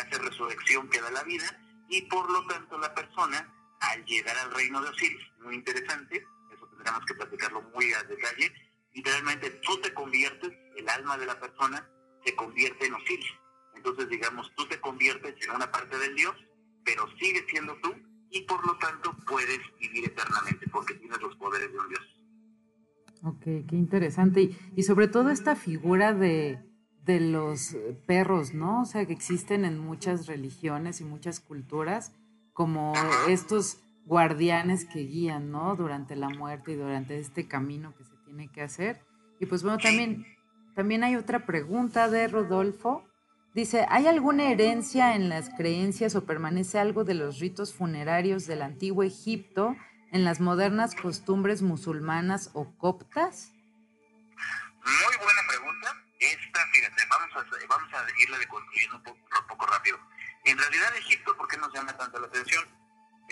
hace 0.01 0.18
resurrección, 0.18 0.88
que 0.88 1.01
da 1.01 1.11
la 1.11 1.22
vida, 1.22 1.47
y 1.88 2.03
por 2.03 2.30
lo 2.30 2.47
tanto 2.47 2.78
la 2.78 2.92
persona, 2.95 3.49
al 3.80 4.05
llegar 4.05 4.36
al 4.38 4.53
reino 4.53 4.82
de 4.82 4.88
Osiris, 4.88 5.26
muy 5.40 5.55
interesante, 5.55 6.24
eso 6.74 6.82
tendremos 6.82 7.04
que 7.06 7.14
platicarlo 7.14 7.62
muy 7.74 7.92
a 7.92 8.02
detalle, 8.04 8.52
literalmente 8.92 9.50
tú 9.62 9.80
te 9.80 9.92
conviertes, 9.92 10.52
el 10.76 10.88
alma 10.88 11.16
de 11.18 11.26
la 11.26 11.38
persona 11.38 11.88
se 12.24 12.34
convierte 12.34 12.86
en 12.86 12.94
Osiris. 12.94 13.32
Entonces, 13.74 14.08
digamos, 14.08 14.50
tú 14.56 14.66
te 14.66 14.80
conviertes 14.80 15.34
en 15.44 15.50
una 15.50 15.70
parte 15.70 15.98
del 15.98 16.14
Dios, 16.14 16.34
pero 16.84 17.06
sigues 17.18 17.44
siendo 17.48 17.76
tú, 17.82 17.94
y 18.30 18.42
por 18.42 18.66
lo 18.66 18.76
tanto 18.78 19.16
puedes 19.26 19.60
vivir 19.78 20.06
eternamente, 20.06 20.66
porque 20.70 20.94
tienes 20.94 21.20
los 21.20 21.36
poderes 21.36 21.72
de 21.72 21.78
un 21.78 21.88
Dios. 21.88 22.02
Ok, 23.22 23.42
qué 23.68 23.76
interesante. 23.76 24.42
Y, 24.42 24.58
y 24.76 24.82
sobre 24.82 25.08
todo 25.08 25.30
esta 25.30 25.56
figura 25.56 26.12
de, 26.12 26.58
de 27.04 27.20
los 27.20 27.76
perros, 28.06 28.54
¿no? 28.54 28.82
O 28.82 28.84
sea, 28.84 29.06
que 29.06 29.12
existen 29.12 29.64
en 29.64 29.78
muchas 29.78 30.26
religiones 30.26 31.00
y 31.00 31.04
muchas 31.04 31.40
culturas, 31.40 32.12
como 32.52 32.94
estos 33.28 33.84
guardianes 34.05 34.84
que 34.84 35.00
guían, 35.00 35.50
¿no? 35.50 35.76
Durante 35.76 36.16
la 36.16 36.28
muerte 36.28 36.72
y 36.72 36.76
durante 36.76 37.18
este 37.18 37.48
camino 37.48 37.94
que 37.96 38.05
se 38.05 38.16
tiene 38.24 38.48
que 38.48 38.62
hacer. 38.62 39.00
Y 39.40 39.46
pues 39.46 39.62
bueno, 39.62 39.78
también, 39.78 40.26
también 40.74 41.05
hay 41.05 41.16
otra 41.16 41.46
pregunta 41.46 42.09
de 42.09 42.28
Rodolfo. 42.28 43.05
Dice, 43.55 43.86
¿hay 43.88 44.07
alguna 44.07 44.50
herencia 44.50 45.14
en 45.14 45.28
las 45.28 45.48
creencias 45.50 46.16
o 46.16 46.24
permanece 46.24 46.78
algo 46.78 47.05
de 47.05 47.14
los 47.14 47.38
ritos 47.38 47.72
funerarios 47.72 48.46
del 48.46 48.62
antiguo 48.62 49.02
Egipto 49.02 49.76
en 50.12 50.24
las 50.24 50.40
modernas 50.40 50.94
costumbres 50.94 51.62
musulmanas 51.62 52.50
o 52.52 52.76
coptas? 52.76 53.52
Muy 54.84 55.16
buena 55.16 55.40
pregunta. 55.48 56.05
Esta, 56.18 56.61
fíjate, 56.72 57.02
vamos 57.11 57.30
a, 57.36 57.66
vamos 57.68 57.94
a 57.94 58.22
irla 58.22 58.38
deconstruyendo 58.38 58.96
un 58.96 59.02
poco, 59.02 59.18
un 59.18 59.46
poco 59.46 59.66
rápido. 59.66 59.98
En 60.44 60.59
realidad 60.59 60.96
Egipto, 60.98 61.36
¿por 61.36 61.48
qué 61.48 61.57
nos 61.57 61.72
llama 61.72 61.96
tanto 61.96 62.20
la 62.20 62.26
atención? 62.26 62.64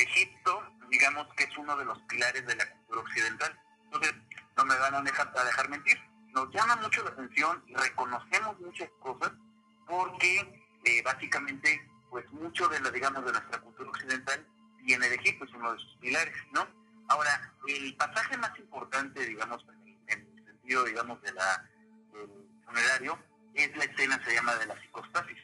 Egipto, 0.03 0.63
digamos 0.91 1.27
que 1.37 1.45
es 1.45 1.59
uno 1.59 1.77
de 1.77 1.85
los 1.85 1.99
pilares 2.03 2.47
de 2.47 2.57
la 2.57 2.71
cultura 2.71 3.01
occidental. 3.01 3.59
Entonces, 3.85 4.15
no 4.57 4.65
me 4.65 4.79
van 4.79 4.95
a 4.95 5.03
dejar, 5.03 5.33
a 5.37 5.45
dejar 5.45 5.69
mentir. 5.69 5.99
Nos 6.35 6.51
llama 6.51 6.77
mucho 6.77 7.03
la 7.03 7.11
atención 7.11 7.63
y 7.67 7.75
reconocemos 7.75 8.59
muchas 8.61 8.89
cosas 9.01 9.33
porque 9.87 10.63
eh, 10.85 11.03
básicamente, 11.03 11.89
pues 12.11 12.31
mucho 12.33 12.69
de 12.69 12.81
la, 12.81 12.91
digamos, 12.91 13.25
de 13.25 13.33
nuestra 13.33 13.61
cultura 13.61 13.91
occidental 13.91 14.47
viene 14.83 15.09
de 15.09 15.15
Egipto, 15.17 15.45
es 15.45 15.53
uno 15.53 15.73
de 15.73 15.79
sus 15.79 15.97
pilares, 15.99 16.35
¿no? 16.53 16.67
Ahora, 17.09 17.53
el 17.69 17.95
pasaje 17.97 18.37
más 18.39 18.59
importante, 18.59 19.25
digamos, 19.27 19.65
en 19.69 19.89
el, 19.89 19.99
en 20.09 20.39
el 20.39 20.45
sentido, 20.45 20.85
digamos, 20.85 21.21
de 21.23 21.33
la, 21.33 21.71
del 22.13 22.31
funerario, 22.65 23.19
es 23.55 23.77
la 23.77 23.85
escena, 23.85 24.23
se 24.25 24.35
llama 24.35 24.55
de 24.57 24.67
la 24.67 24.81
psicostasis. 24.81 25.39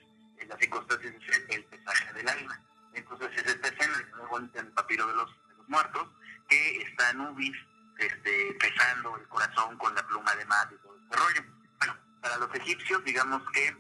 La 0.47 0.57
psicostasis 0.57 1.13
es 1.13 1.37
el, 1.37 1.47
el 1.51 1.65
pesaje 1.67 2.13
del 2.15 2.29
alma. 2.29 2.68
Entonces, 2.99 3.31
es 3.37 3.47
esta 3.47 3.69
escena, 3.69 4.09
muy 4.17 4.27
bonita 4.27 4.61
en 4.61 4.67
el 4.67 4.73
papiro 4.73 5.07
de 5.07 5.15
los, 5.15 5.31
muertos, 5.69 6.09
que 6.49 6.83
está 6.83 7.13
Nubis 7.13 7.55
este, 7.99 8.57
pesando 8.59 9.17
el 9.17 9.29
corazón 9.29 9.77
con 9.77 9.95
la 9.95 10.07
pluma 10.07 10.35
de 10.35 10.45
mar 10.47 10.69
y 10.73 10.77
todo 10.79 10.97
este 10.97 11.17
rollo. 11.17 11.45
Bueno, 11.79 11.97
para 12.23 12.39
los 12.39 12.55
egipcios, 12.55 13.05
digamos 13.05 13.43
que 13.53 13.77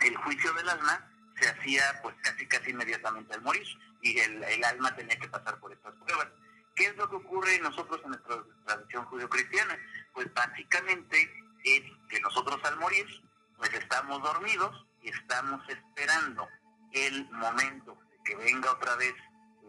el 0.00 0.16
juicio 0.18 0.52
del 0.52 0.68
alma 0.68 1.10
se 1.40 1.48
hacía 1.48 1.82
pues 2.02 2.14
casi 2.22 2.46
casi 2.46 2.70
inmediatamente 2.70 3.34
al 3.34 3.42
morir 3.42 3.66
y 4.02 4.18
el, 4.18 4.64
alma 4.64 4.94
tenía 4.94 5.18
que 5.18 5.28
pasar 5.28 5.58
por 5.60 5.72
estas 5.72 5.94
pruebas. 5.94 6.28
¿Qué 6.74 6.86
es 6.86 6.96
lo 6.96 7.08
que 7.08 7.16
ocurre 7.16 7.58
nosotros 7.60 8.00
en 8.04 8.10
nuestra 8.10 8.36
tradición 8.66 9.04
judio-cristiana? 9.06 9.78
Pues 10.12 10.32
básicamente 10.34 11.22
es 11.64 11.82
que 12.08 12.20
nosotros 12.20 12.60
al 12.64 12.76
morir 12.76 13.06
pues 13.56 13.72
estamos 13.72 14.22
dormidos 14.22 14.86
y 15.02 15.08
estamos 15.08 15.66
esperando 15.68 16.48
el 16.92 17.28
momento 17.30 17.98
que 18.28 18.36
venga 18.36 18.70
otra 18.70 18.94
vez, 18.96 19.14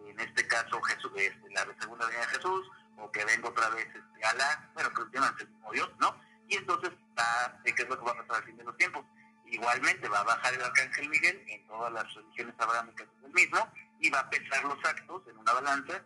en 0.05 0.19
este 0.19 0.45
caso 0.47 0.81
Jesús, 0.81 1.11
este, 1.15 1.49
la 1.51 1.65
segunda 1.79 2.05
venida 2.05 2.21
de 2.21 2.35
Jesús, 2.35 2.69
o 2.97 3.09
que 3.09 3.23
venga 3.23 3.47
otra 3.47 3.69
vez 3.69 3.87
este, 3.87 4.25
Alá, 4.25 4.69
pero 4.75 4.93
que 4.93 5.01
el 5.17 5.47
mismo 5.47 5.71
Dios, 5.71 5.89
¿no? 5.99 6.13
Y 6.49 6.57
entonces, 6.57 6.91
va, 7.17 7.57
¿qué 7.63 7.71
es 7.71 7.87
lo 7.87 7.97
que 7.97 8.05
va 8.05 8.11
a 8.11 8.15
pasar 8.15 8.35
al 8.35 8.43
fin 8.43 8.57
de 8.57 8.65
los 8.65 8.75
tiempos? 8.75 9.05
Igualmente 9.45 10.09
va 10.09 10.19
a 10.19 10.23
bajar 10.23 10.53
el 10.53 10.61
arcángel 10.61 11.07
Miguel, 11.07 11.41
en 11.47 11.65
todas 11.67 11.93
las 11.93 12.13
religiones 12.13 12.53
abrahámicas 12.59 13.07
es 13.17 13.23
el 13.23 13.31
mismo, 13.31 13.71
y 14.01 14.09
va 14.09 14.19
a 14.19 14.29
pesar 14.29 14.63
los 14.65 14.83
actos 14.83 15.23
en 15.27 15.37
una 15.37 15.53
balanza, 15.53 16.03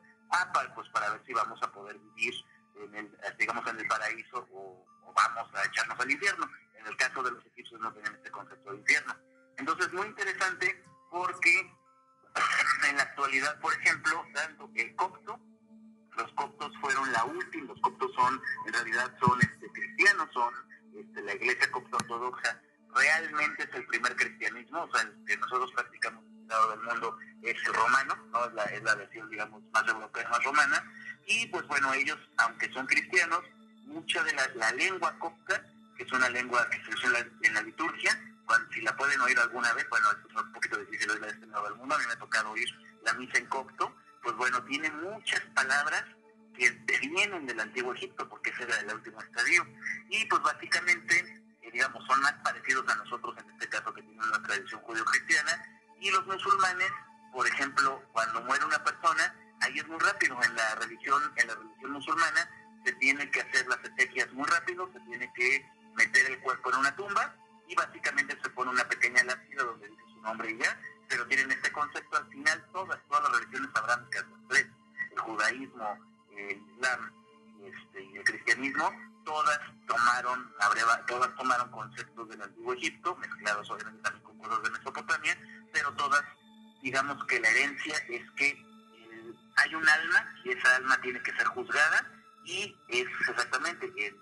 para, 0.53 0.75
pues 0.75 0.87
para 0.89 1.09
ver 1.09 1.23
si 1.25 1.33
vamos 1.33 1.61
a 1.63 1.71
poder 1.71 1.97
vivir, 1.97 2.33
en 2.75 2.95
el, 2.95 3.17
digamos, 3.39 3.67
en 3.67 3.79
el 3.79 3.87
paraíso 3.87 4.47
o, 4.51 4.85
o 5.05 5.13
vamos 5.13 5.55
a 5.55 5.65
echarnos 5.65 5.99
al 5.99 6.11
infierno. 6.11 6.47
En 6.75 6.85
el 6.87 6.97
caso 6.97 7.23
de 7.23 7.31
los 7.31 7.45
egipcios 7.47 7.79
no 7.81 7.91
tienen 7.93 8.13
este 8.15 8.31
concepto 8.31 8.71
de 8.71 8.77
infierno. 8.77 9.15
Entonces, 9.57 9.91
muy 9.93 10.07
interesante 10.07 10.83
porque 11.09 11.71
en 12.89 12.97
la 12.97 13.03
actualidad, 13.03 13.59
por 13.59 13.73
ejemplo, 13.73 14.25
dando 14.33 14.69
el 14.75 14.95
copto, 14.95 15.39
los 16.17 16.31
coptos 16.33 16.71
fueron 16.79 17.11
la 17.11 17.25
última, 17.25 17.67
los 17.67 17.81
coptos 17.81 18.11
son, 18.15 18.41
en 18.67 18.73
realidad 18.73 19.11
son 19.19 19.39
este, 19.41 19.67
cristianos, 19.71 20.29
son 20.33 20.53
este, 20.95 21.21
la 21.21 21.33
iglesia 21.35 21.71
copto 21.71 21.97
ortodoxa, 21.97 22.61
realmente 22.93 23.63
es 23.63 23.73
el 23.73 23.85
primer 23.87 24.15
cristianismo, 24.15 24.83
o 24.83 24.91
sea, 24.91 25.01
el 25.01 25.25
que 25.25 25.37
nosotros 25.37 25.71
practicamos 25.73 26.23
en 26.23 26.41
el 26.41 26.47
lado 26.47 26.69
del 26.71 26.81
mundo 26.81 27.17
es 27.41 27.55
el 27.65 27.73
romano, 27.73 28.15
¿no? 28.31 28.45
es, 28.45 28.53
la, 28.53 28.63
es 28.65 28.83
la 28.83 28.95
versión, 28.95 29.29
digamos, 29.29 29.63
más 29.71 29.87
europea, 29.87 30.29
más 30.29 30.43
romana, 30.43 30.91
y 31.25 31.47
pues 31.47 31.65
bueno, 31.67 31.93
ellos, 31.93 32.17
aunque 32.37 32.71
son 32.71 32.85
cristianos, 32.85 33.41
mucha 33.85 34.23
de 34.23 34.33
la, 34.33 34.71
lengua 34.71 35.17
copta, 35.19 35.63
que 35.97 36.03
es 36.03 36.11
una 36.11 36.29
lengua 36.29 36.67
que 36.69 36.83
se 36.83 36.93
usa 36.93 37.27
en 37.41 37.53
la 37.53 37.61
liturgia, 37.61 38.32
cuando, 38.45 38.71
si 38.71 38.81
la 38.81 38.95
pueden 38.95 39.19
oír 39.21 39.39
alguna 39.39 39.73
vez, 39.73 39.87
bueno, 39.89 40.07
es 40.11 40.35
un 40.35 40.51
poquito 40.53 40.77
difícil 40.77 41.09
oírla 41.09 41.27
de 41.27 41.33
este 41.33 41.47
lado 41.47 41.65
del 41.65 41.75
mundo, 41.75 41.95
a 41.95 41.97
mí 41.97 42.05
me 42.07 42.13
ha 42.13 42.19
tocado 42.19 42.51
oír 42.51 42.67
la 43.03 43.13
misa 43.13 43.37
en 43.37 43.45
copto, 43.47 43.95
pues 44.21 44.35
bueno, 44.35 44.63
tiene 44.63 44.89
muchas 44.91 45.41
palabras 45.53 46.03
que 46.55 46.69
vienen 47.01 47.45
del 47.45 47.59
antiguo 47.59 47.93
Egipto, 47.93 48.27
porque 48.29 48.51
ese 48.51 48.63
era 48.63 48.79
el 48.79 48.93
último 48.93 49.19
estadio. 49.21 49.65
Y 50.09 50.25
pues 50.25 50.41
básicamente, 50.41 51.43
eh, 51.61 51.71
digamos, 51.71 52.05
son 52.05 52.21
más 52.21 52.33
parecidos 52.43 52.87
a 52.89 52.95
nosotros, 52.95 53.35
en 53.37 53.51
este 53.51 53.69
caso 53.69 53.93
que 53.93 54.01
tienen 54.01 54.23
una 54.23 54.41
tradición 54.43 54.81
judío-cristiana, 54.81 55.63
y 55.99 56.11
los 56.11 56.25
musulmanes, 56.25 56.91
por 57.31 57.47
ejemplo, 57.47 58.03
cuando 58.11 58.41
muere 58.41 58.65
una 58.65 58.83
persona, 58.83 59.35
ahí 59.61 59.79
es 59.79 59.87
muy 59.87 59.99
rápido, 59.99 60.37
en 60.43 60.55
la 60.55 60.75
religión, 60.75 61.21
en 61.35 61.47
la 61.47 61.55
religión 61.55 61.91
musulmana, 61.91 62.49
se 62.85 62.91
tiene 62.93 63.29
que 63.31 63.41
hacer 63.41 63.67
las 63.67 63.79
exequias 63.83 64.31
muy 64.33 64.45
rápido, 64.45 64.89
se 64.93 64.99
tiene 65.01 65.31
que 65.33 65.65
meter 65.95 66.31
el 66.31 66.39
cuerpo 66.39 66.71
en 66.71 66.79
una 66.79 66.95
tumba, 66.95 67.35
y 67.67 67.75
básicamente 67.75 68.37
se 68.41 68.49
pone 68.49 68.71
una 68.71 68.87
pequeña 68.87 69.23
lápida 69.23 69.63
donde 69.63 69.89
dice 69.89 70.03
su 70.13 70.21
nombre 70.21 70.51
y 70.51 70.57
ya, 70.57 70.79
pero 71.07 71.27
tienen 71.27 71.51
este 71.51 71.71
concepto 71.71 72.17
al 72.17 72.27
final 72.29 72.65
todas, 72.71 72.99
todas 73.07 73.23
las 73.23 73.39
religiones 73.39 73.69
abrámicas, 73.73 74.25
las 74.29 74.47
tres, 74.49 74.67
el 75.11 75.19
judaísmo, 75.19 75.97
el 76.37 76.61
islam 76.61 77.11
este, 77.63 78.03
y 78.03 78.17
el 78.17 78.23
cristianismo, 78.23 78.91
todas 79.23 79.59
tomaron, 79.87 80.53
todas 81.07 81.35
tomaron 81.35 81.71
conceptos 81.71 82.29
del 82.29 82.41
antiguo 82.41 82.73
Egipto, 82.73 83.15
mezclados 83.15 83.69
obviamente 83.69 84.01
también 84.01 84.23
con 84.23 84.37
cosas 84.37 84.63
de 84.63 84.69
Mesopotamia, 84.71 85.37
pero 85.71 85.93
todas, 85.93 86.23
digamos 86.81 87.23
que 87.25 87.39
la 87.39 87.49
herencia 87.49 87.95
es 88.09 88.29
que 88.31 88.49
eh, 88.49 89.33
hay 89.57 89.75
un 89.75 89.87
alma 89.87 90.35
y 90.43 90.51
esa 90.51 90.75
alma 90.75 90.99
tiene 91.01 91.21
que 91.21 91.33
ser 91.35 91.47
juzgada 91.47 92.11
y 92.43 92.75
es 92.89 93.07
exactamente 93.29 93.91
en 93.97 94.17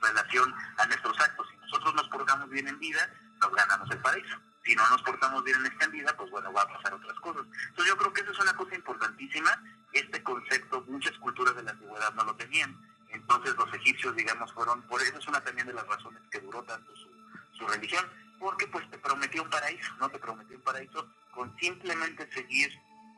relación 0.00 0.54
a 0.78 0.86
nuestros 0.86 1.18
actos. 1.20 1.48
Si 1.50 1.56
nosotros 1.56 1.94
nos 1.94 2.08
portamos 2.08 2.48
bien 2.50 2.68
en 2.68 2.78
vida, 2.78 3.10
nos 3.40 3.52
ganamos 3.54 3.90
el 3.90 3.98
paraíso. 3.98 4.36
Si 4.64 4.74
no 4.74 4.88
nos 4.88 5.02
portamos 5.02 5.44
bien 5.44 5.58
en 5.60 5.66
esta 5.66 5.86
vida, 5.88 6.16
pues 6.16 6.30
bueno, 6.30 6.52
va 6.52 6.62
a 6.62 6.68
pasar 6.68 6.94
otras 6.94 7.18
cosas. 7.20 7.44
Entonces 7.68 7.86
yo 7.86 7.96
creo 7.98 8.12
que 8.12 8.22
eso 8.22 8.32
es 8.32 8.38
una 8.38 8.56
cosa 8.56 8.74
importantísima. 8.74 9.62
Este 9.92 10.22
concepto, 10.22 10.84
muchas 10.88 11.16
culturas 11.18 11.54
de 11.54 11.62
la 11.62 11.72
antigüedad 11.72 12.14
no 12.14 12.24
lo 12.24 12.34
tenían. 12.36 12.74
Entonces 13.10 13.54
los 13.56 13.72
egipcios, 13.74 14.16
digamos, 14.16 14.52
fueron, 14.52 14.82
por 14.82 15.00
eso 15.02 15.18
es 15.18 15.28
una 15.28 15.40
también 15.42 15.66
de 15.66 15.74
las 15.74 15.86
razones 15.86 16.22
que 16.30 16.40
duró 16.40 16.62
tanto 16.64 16.90
su, 16.96 17.08
su 17.52 17.66
religión, 17.66 18.04
porque 18.38 18.66
pues 18.66 18.90
te 18.90 18.98
prometió 18.98 19.42
un 19.42 19.50
paraíso, 19.50 19.94
¿no? 20.00 20.08
Te 20.08 20.18
prometió 20.18 20.56
un 20.56 20.62
paraíso 20.62 21.08
con 21.32 21.56
simplemente 21.58 22.28
seguir 22.32 22.72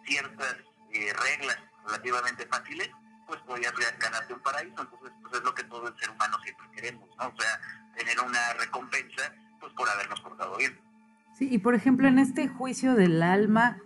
ciertas 0.06 0.56
eh, 0.92 1.12
reglas 1.12 1.58
relativamente 1.86 2.46
fáciles, 2.46 2.90
pues 3.26 3.40
podías 3.42 3.72
ganarte 3.98 4.32
un 4.34 4.40
paraíso. 4.40 4.80
Entonces, 4.82 5.12
pues 5.22 5.34
es 5.34 5.42
lo 5.42 5.54
que 5.54 5.64
todo 5.64 5.88
el 5.88 5.96
ser 5.98 6.10
humano 6.10 6.36
siempre 6.42 6.66
queremos, 6.74 7.08
¿no? 7.18 7.28
O 7.28 7.34
sea, 7.40 7.60
tener 7.96 8.20
una 8.20 8.52
recompensa, 8.54 9.34
pues 9.60 9.72
por 9.74 9.88
habernos 9.88 10.20
portado 10.20 10.56
bien. 10.56 10.80
Sí, 11.36 11.48
y 11.50 11.58
por 11.58 11.74
ejemplo, 11.74 12.08
en 12.08 12.18
este 12.18 12.48
juicio 12.48 12.94
del 12.94 13.22
alma 13.22 13.78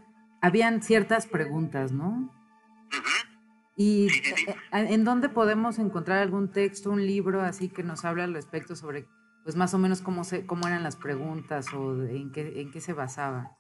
habían 0.43 0.83
ciertas 0.83 1.27
preguntas, 1.27 1.93
¿no? 1.93 2.33
¿Y 3.77 4.09
Sí, 4.11 4.21
sí, 4.23 4.35
sí. 4.37 4.45
eh, 4.49 4.57
eh, 4.73 4.87
en 4.91 5.05
dónde 5.05 5.29
podemos 5.29 5.79
encontrar 5.79 6.19
algún 6.19 6.53
texto, 6.53 6.91
un 6.91 7.07
libro 7.07 7.41
así 7.43 7.69
que 7.71 7.83
nos 7.83 8.05
habla 8.05 8.25
al 8.25 8.35
respecto 8.35 8.77
sobre, 8.77 9.09
pues 9.43 9.57
más 9.57 9.73
o 9.75 9.79
menos 9.79 10.03
cómo, 10.03 10.23
se, 10.25 10.45
cómo 10.47 10.67
eran 10.69 10.83
las 10.83 10.97
preguntas 10.97 11.73
o 11.73 11.95
de- 11.97 12.17
en 12.17 12.31
qué, 12.31 12.61
en 12.61 12.71
qué 12.71 12.81
se 12.81 12.93
basaba? 12.93 13.57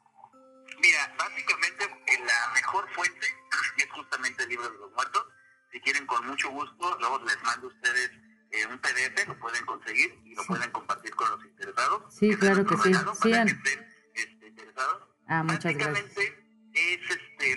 Mira, 0.82 1.14
básicamente 1.18 1.84
eh, 1.84 2.18
la 2.26 2.52
mejor 2.54 2.86
fuente 2.90 3.26
es 3.78 3.90
justamente 3.92 4.42
el 4.42 4.48
libro 4.50 4.68
de 4.70 4.78
los 4.78 4.92
muertos. 4.92 5.24
Si 5.72 5.80
quieren, 5.80 6.06
con 6.06 6.26
mucho 6.26 6.50
gusto, 6.50 6.96
luego 6.98 7.22
les 7.24 7.40
mando 7.42 7.68
a 7.68 7.70
ustedes 7.70 8.10
eh, 8.50 8.66
un 8.66 8.78
PDF, 8.78 9.28
lo 9.28 9.38
pueden 9.38 9.64
conseguir 9.64 10.18
y 10.24 10.34
lo 10.34 10.42
Sí. 10.42 10.48
pueden 10.48 10.70
compartir 10.72 11.14
con 11.14 11.30
los 11.30 11.44
interesados. 11.44 12.14
Sí, 12.14 12.34
claro 12.36 12.64
que 12.66 12.76
sí. 12.78 12.92
Sí, 13.22 13.32
An- 13.34 13.46
que 13.46 13.52
estén 13.52 13.86
este, 14.14 14.46
interesados. 14.48 15.08
Ah, 15.28 15.42
muchas 15.44 15.72
gracias. 15.74 15.92
Básicamente 15.92 16.70
es 16.74 17.10
este, 17.10 17.56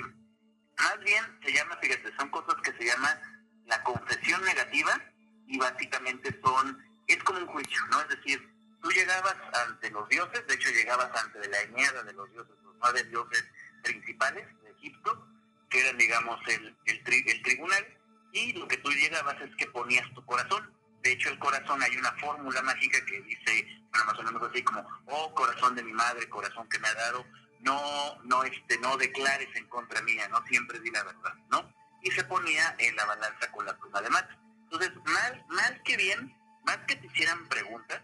más 0.78 1.00
bien 1.04 1.24
se 1.44 1.54
llama, 1.54 1.78
fíjate, 1.82 2.16
son 2.16 2.30
cosas 2.30 2.56
que 2.64 2.72
se 2.74 2.86
llama 2.86 3.20
la 3.66 3.82
confesión 3.84 4.44
negativa 4.44 5.02
y 5.48 5.58
básicamente 5.58 6.40
son, 6.44 6.84
es 7.08 7.24
como 7.24 7.40
un 7.40 7.48
juicio, 7.48 7.82
¿no? 7.90 8.02
Es 8.02 8.10
decir, 8.10 8.48
tú 8.82 8.92
llegabas 8.92 9.36
ante 9.68 9.90
los 9.90 10.08
dioses, 10.10 10.46
de 10.46 10.54
hecho 10.54 10.70
llegabas 10.70 11.10
ante 11.24 11.48
la 11.48 11.62
Eneada 11.62 12.04
de 12.04 12.14
los 12.14 12.30
dioses, 12.32 12.54
los 12.64 12.76
nueve 12.80 13.04
dioses 13.06 13.44
principales 13.84 14.46
de 14.64 14.72
Egipto, 14.72 15.28
que 15.70 15.80
eran, 15.82 15.98
digamos, 15.98 16.40
el, 16.48 16.78
el, 16.86 17.04
tri- 17.04 17.24
el 17.32 17.42
tribunal, 17.42 17.88
y 18.34 18.52
lo 18.54 18.68
que 18.68 18.78
tú 18.78 18.90
llegabas 18.92 19.40
es 19.42 19.56
que 19.56 19.68
ponías 19.68 20.12
tu 20.14 20.26
corazón. 20.26 20.74
De 21.02 21.12
hecho, 21.12 21.30
el 21.30 21.40
corazón 21.40 21.82
hay 21.82 21.96
una 21.96 22.12
fórmula 22.14 22.62
mágica 22.64 23.04
que 23.06 23.22
dice, 23.22 23.68
bueno, 23.92 24.06
más 24.06 24.20
o 24.20 24.24
menos 24.24 24.50
así 24.50 24.64
como, 24.64 24.86
oh 25.06 25.34
corazón 25.36 25.76
de 25.76 25.84
mi 25.84 25.94
madre, 25.94 26.28
corazón 26.30 26.68
que 26.68 26.80
me 26.80 26.88
ha 26.88 26.94
dado, 26.96 27.26
no, 27.60 28.18
no, 28.24 28.44
este, 28.44 28.78
no 28.80 28.98
declares 28.98 29.50
en 29.56 29.68
contra 29.68 30.02
mía, 30.02 30.28
no 30.30 30.44
siempre 30.48 30.80
di 30.80 30.90
la 30.92 31.04
verdad, 31.04 31.34
¿no? 31.52 31.72
Y 32.02 32.12
se 32.12 32.24
ponía 32.24 32.76
en 32.80 32.96
la 32.96 33.06
balanza 33.06 33.52
con 33.52 33.66
la 33.66 33.78
pluma 33.78 34.02
de 34.02 34.10
mate. 34.10 34.36
Entonces, 34.64 34.92
mal, 35.06 35.46
mal 35.50 35.82
que 35.84 35.96
bien, 35.96 36.36
más 36.66 36.78
que 36.88 36.96
te 36.96 37.08
hicieran 37.08 37.48
preguntas, 37.48 38.02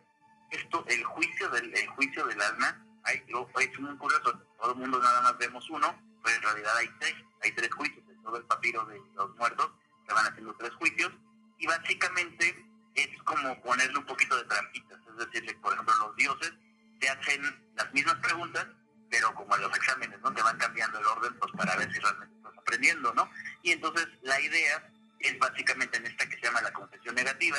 esto, 0.52 0.86
el 0.88 1.04
juicio 1.04 1.50
del, 1.50 1.76
el 1.76 1.88
juicio 1.88 2.26
del 2.26 2.42
alma, 2.42 2.86
hay, 3.04 3.24
es 3.60 3.80
muy 3.80 3.98
curioso, 3.98 4.40
todo 4.60 4.72
el 4.72 4.78
mundo 4.78 5.00
nada 5.00 5.22
más 5.22 5.38
vemos 5.38 5.68
uno, 5.70 6.00
pero 6.24 6.36
en 6.36 6.44
realidad 6.44 6.78
hay 6.78 6.90
tres, 7.00 7.16
hay 7.42 7.52
tres 7.54 7.74
juicios, 7.74 8.04
en 8.10 8.22
todo 8.22 8.38
el 8.38 8.44
papiro 8.44 8.86
de 8.86 9.02
los 9.16 9.36
muertos, 9.36 9.72
se 10.10 10.16
van 10.16 10.26
haciendo 10.26 10.56
tres 10.56 10.74
juicios, 10.74 11.12
y 11.60 11.68
básicamente 11.68 12.66
es 12.96 13.10
como 13.24 13.62
ponerle 13.62 14.00
un 14.00 14.06
poquito 14.06 14.36
de 14.36 14.44
trampitas, 14.46 15.00
es 15.08 15.32
decir, 15.32 15.62
por 15.62 15.74
ejemplo, 15.74 15.94
los 16.00 16.16
dioses 16.16 16.52
te 17.00 17.10
hacen 17.10 17.42
las 17.76 17.94
mismas 17.94 18.16
preguntas, 18.16 18.66
pero 19.10 19.34
como 19.36 19.56
en 19.56 19.62
los 19.62 19.76
exámenes, 19.76 20.20
¿no? 20.22 20.34
Te 20.34 20.42
van 20.42 20.58
cambiando 20.58 21.00
el 21.00 21.06
orden, 21.06 21.38
pues 21.40 21.52
para 21.54 21.76
ver 21.76 21.92
si 21.94 22.00
realmente 22.00 22.36
estás 22.36 22.58
aprendiendo, 22.58 23.14
¿no? 23.14 23.30
Y 23.64 23.72
entonces 23.72 24.08
la 24.24 24.40
idea 24.42 24.92
es 25.20 25.38
básicamente 25.40 25.98
en 25.98 26.08
esta 26.08 26.28
que 26.28 26.36
se 26.36 26.42
llama 26.42 26.62
la 26.62 26.74
confesión 26.74 27.16
negativa, 27.16 27.58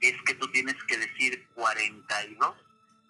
es 0.00 0.14
que 0.22 0.34
tú 0.34 0.50
tienes 0.50 0.76
que 0.84 0.96
decir 0.96 1.46
42, 1.54 2.56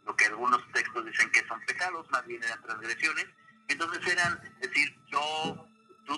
lo 0.06 0.16
que 0.16 0.26
algunos 0.26 0.60
textos 0.72 1.04
dicen 1.04 1.30
que 1.30 1.46
son 1.46 1.60
pecados, 1.66 2.10
más 2.10 2.26
bien 2.26 2.42
eran 2.42 2.60
transgresiones. 2.62 3.26
Entonces 3.68 4.04
eran, 4.06 4.40
decir, 4.60 4.96
yo, 5.06 5.68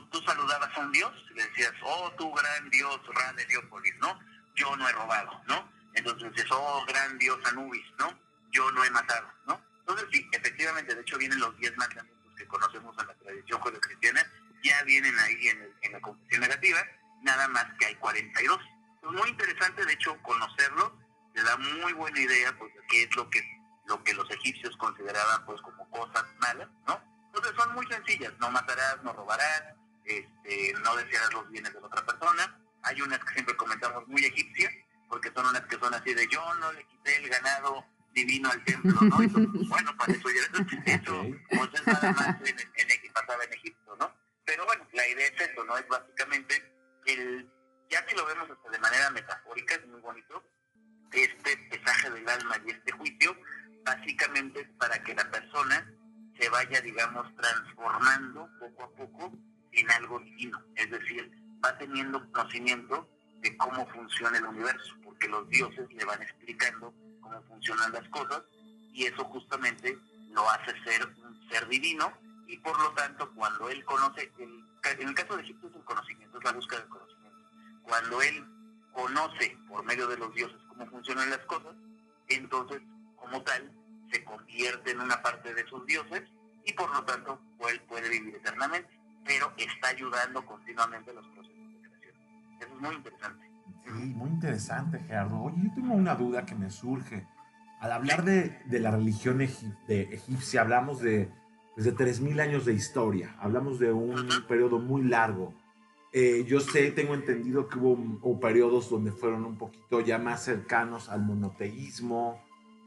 tú, 0.09 0.21
saludabas 0.23 0.77
a 0.77 0.81
un 0.81 0.93
dios, 0.93 1.13
y 1.31 1.35
le 1.35 1.47
decías, 1.49 1.73
oh, 1.85 2.11
tú 2.19 2.33
gran 2.33 2.71
dios, 2.71 3.01
Ra 3.15 3.33
de 3.35 3.43
Heliópolis, 3.43 3.95
¿no? 3.99 4.19
Yo 4.55 4.77
no 4.77 4.89
he 4.89 4.93
robado, 4.93 5.41
¿no? 5.47 5.71
Entonces 5.95 6.31
dices, 6.33 6.51
oh, 6.51 6.85
gran 6.87 7.19
dios 7.19 7.39
Anubis, 7.47 7.85
¿no? 7.99 8.19
Yo 8.51 8.71
no 8.73 8.85
he 8.85 8.91
matado, 8.91 9.29
¿no? 9.47 9.61
Entonces 9.81 10.07
sí, 10.13 10.29
efectivamente, 10.33 10.95
de 10.95 11.01
hecho 11.01 11.19
vienen 11.19 11.41
los 11.41 11.57
10 11.59 11.77
mandamientos 11.77 12.35
que 12.37 12.47
conocemos 12.47 12.97
en 12.99 13.07
la 13.07 13.15
tradición 13.15 13.61
judeocristiana, 13.61 14.27
ya 14.63 14.83
vienen 14.85 15.19
ahí 15.19 15.49
en, 15.49 15.61
el- 15.63 15.75
en 15.83 15.93
la 15.93 16.01
confesión 16.01 16.41
negativa, 16.43 16.79
nada 17.23 17.49
más 17.49 17.67
que 17.79 17.87
hay 17.87 17.95
42. 17.97 18.59
Es 19.03 19.11
muy 19.11 19.29
interesante, 19.29 19.85
de 19.85 19.93
hecho, 19.93 20.17
conocerlo, 20.23 20.97
te 21.35 21.43
da 21.43 21.57
muy 21.57 21.93
buena 21.95 22.21
idea, 22.21 22.57
pues, 22.59 22.73
de 22.75 22.81
qué 22.89 23.03
es 23.05 23.17
lo 23.17 23.29
que, 23.29 23.43
lo 23.87 24.03
que 24.05 24.15
los 24.15 24.31
egipcios 24.31 24.77
consideraban, 24.77 25.45
pues, 25.47 25.61
como 25.63 25.89
cosas 25.91 26.25
malas, 26.39 26.69
¿no? 26.87 27.03
Entonces 27.35 27.55
son 27.57 27.75
muy 27.75 27.87
sencillas, 27.87 28.33
no 28.39 28.51
matarás, 28.51 29.03
no 29.03 29.13
robarás, 29.15 29.63
este, 30.05 30.73
no 30.83 30.97
desearás 30.97 31.33
los 31.33 31.49
bienes 31.51 31.73
de 31.73 31.81
la 31.81 31.87
otra 31.87 32.05
persona. 32.05 32.59
Hay 32.83 33.01
unas 33.03 33.19
que 33.25 33.35
siempre 33.35 33.57
comentamos 33.57 34.07
muy 34.09 34.25
egipcias, 34.25 34.73
porque 35.09 35.31
son 35.35 35.47
unas 35.47 35.63
que 35.63 35.79
son 35.79 35.93
así 35.95 36.15
de 36.15 36.27
yo 36.29 36.43
no 36.57 36.73
le 36.73 36.85
quité 36.87 37.17
el 37.19 37.29
ganado 37.29 37.85
divino 38.13 38.51
al 38.51 38.63
templo, 38.65 38.93
¿no? 39.03 39.23
Entonces, 39.23 39.69
bueno, 39.69 39.97
para 39.97 40.13
eso 40.13 40.29
ya, 40.31 40.93
eso, 40.93 41.27
pues 41.51 41.71
es 41.75 41.87
nada 41.87 42.13
más 42.13 42.29
en, 42.41 42.59
en, 42.59 42.91
en- 42.91 43.13
pasaba 43.13 43.45
en 43.45 43.53
Egipto, 43.53 43.97
¿no? 43.97 44.13
Pero 44.45 44.67
bueno, 44.67 44.87
la 44.93 45.07
idea 45.09 45.27
es 45.29 45.51
eso, 45.51 45.65
¿no? 45.65 45.77
Es 45.79 45.87
básicamente 45.89 46.63
el, 47.07 47.49
ya 47.91 48.05
que 48.07 48.15
lo 48.17 48.27
vemos 48.27 48.51
hasta 48.51 48.71
de 48.71 48.79
manera 48.81 49.11
metafórica, 49.11 49.75
es 49.77 49.87
muy 49.87 50.01
bonito, 50.01 50.43
este 51.13 51.57
pesaje 51.71 52.11
del 52.11 52.29
alma 52.29 52.57
y 52.67 52.71
este 52.71 52.93
juicio, 52.93 53.37
básicamente 53.85 54.61
es 54.63 54.69
para 54.79 55.03
que 55.03 55.15
la 55.15 55.31
persona 55.31 55.93
se 56.39 56.49
vaya, 56.49 56.81
digamos, 56.81 57.27
transformando 57.37 58.49
poco 58.59 58.83
a 58.85 58.91
poco 58.97 59.33
en 59.73 59.91
algo 59.91 60.19
divino. 60.21 60.61
Es 60.77 60.91
decir, 60.91 61.31
va 61.65 61.77
teniendo 61.79 62.31
conocimiento 62.33 63.09
de 63.41 63.57
cómo 63.57 63.87
funciona 63.89 64.39
el 64.39 64.45
universo, 64.45 64.95
porque 65.05 65.29
los 65.29 65.49
dioses 65.49 65.93
le 65.93 66.05
van 66.05 66.23
explicando 66.23 66.95
cómo 67.21 67.43
funcionan 67.45 67.93
las 67.93 68.09
cosas 68.09 68.43
y 68.93 69.05
eso 69.07 69.25
justamente 69.25 69.99
lo 70.31 70.49
hace 70.51 70.73
ser 70.85 71.07
un 71.25 71.49
ser 71.49 71.67
divino 71.69 72.13
y 72.47 72.59
por 72.59 72.79
lo 72.79 72.93
tanto 72.93 73.31
cuando 73.35 73.69
él 73.71 73.85
conoce, 73.85 74.31
el- 74.39 74.65
en 74.85 75.09
el 75.09 75.15
caso 75.15 75.37
de 75.37 75.43
Egipto 75.43 75.69
es 75.69 75.75
el 75.77 75.85
conocimiento, 75.85 76.39
es 76.39 76.45
la 76.45 76.53
búsqueda 76.53 76.81
del 76.81 76.89
conocimiento. 76.89 77.39
Cuando 77.83 78.23
él 78.23 78.47
conoce 78.93 79.57
por 79.69 79.85
medio 79.85 80.07
de 80.07 80.19
los 80.19 80.35
dioses 80.35 80.59
cómo 80.69 80.87
funcionan 80.87 81.31
las 81.31 81.39
cosas, 81.41 81.75
entonces 82.29 82.81
como 83.17 83.43
tal 83.43 83.73
se 84.13 84.25
convierte 84.25 84.91
en 84.91 85.01
una 85.01 85.23
parte 85.23 85.55
de 85.55 85.67
sus 85.67 85.85
dioses 85.87 86.23
y 86.65 86.73
por 86.75 86.91
lo 86.95 87.03
tanto 87.05 87.41
él 87.69 87.81
puede 87.83 88.09
vivir 88.09 88.35
eternamente, 88.37 88.91
pero 89.25 89.53
está 89.57 89.89
ayudando 89.89 90.45
continuamente 90.45 91.13
los 91.13 91.27
procesos 91.29 91.57
de 91.83 91.89
creación. 91.89 92.15
Eso 92.61 92.75
es 92.75 92.81
muy 92.81 92.95
interesante. 92.97 93.47
Sí, 93.85 93.91
muy 94.15 94.31
interesante, 94.31 94.99
Gerardo. 95.01 95.41
Oye, 95.43 95.57
yo 95.65 95.75
tengo 95.75 95.95
una 95.95 96.15
duda 96.15 96.45
que 96.47 96.55
me 96.55 96.71
surge. 96.71 97.27
Al 97.81 97.93
hablar 97.93 98.25
de, 98.25 98.61
de 98.67 98.79
la 98.81 98.93
religión 98.93 99.41
egip- 99.41 99.77
de 99.87 100.03
egipcia, 100.15 100.61
hablamos 100.61 101.01
de, 101.01 101.29
pues, 101.75 101.85
de 101.85 101.93
3.000 101.95 102.41
años 102.41 102.65
de 102.65 102.75
historia. 102.75 103.35
Hablamos 103.41 103.79
de 103.81 103.93
un 103.93 104.29
periodo 104.47 104.79
muy 104.79 105.03
largo. 105.03 105.53
Eh, 106.13 106.45
yo 106.47 106.61
sé, 106.61 106.91
tengo 106.93 107.15
entendido 107.15 107.69
que 107.69 107.79
hubo, 107.79 107.93
hubo 107.93 108.39
periodos 108.39 108.89
donde 108.91 109.11
fueron 109.13 109.45
un 109.45 109.57
poquito 109.57 110.01
ya 110.01 110.19
más 110.19 110.45
cercanos 110.45 111.09
al 111.09 111.23
monoteísmo. 111.23 112.41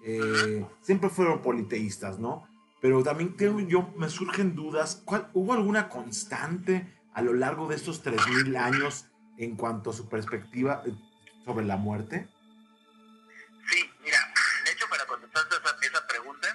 Eh, 0.04 0.66
siempre 0.82 1.10
fueron 1.10 1.42
politeístas, 1.42 2.20
¿no? 2.20 2.48
Pero 2.82 3.04
también 3.04 3.36
tengo, 3.36 3.60
yo, 3.62 3.94
me 3.98 4.10
surgen 4.10 4.56
dudas. 4.56 5.02
¿Cuál- 5.06 5.30
¿Hubo 5.34 5.54
alguna 5.54 5.90
constante 5.90 6.94
a 7.14 7.22
lo 7.22 7.34
largo 7.34 7.68
de 7.68 7.76
estos 7.76 8.04
3.000 8.04 8.56
años 8.58 9.06
en 9.38 9.56
cuanto 9.56 9.90
a 9.90 9.94
su 9.94 10.08
perspectiva 10.10 10.84
eh, 10.86 10.94
sobre 11.46 11.66
la 11.66 11.78
muerte? 11.78 12.28
Sí, 13.70 13.90
mira, 14.04 14.20
de 14.66 14.72
hecho 14.72 14.86
para 14.90 15.06
contestar 15.08 15.44
esa, 15.50 15.88
esa 15.88 16.08
pregunta, 16.08 16.48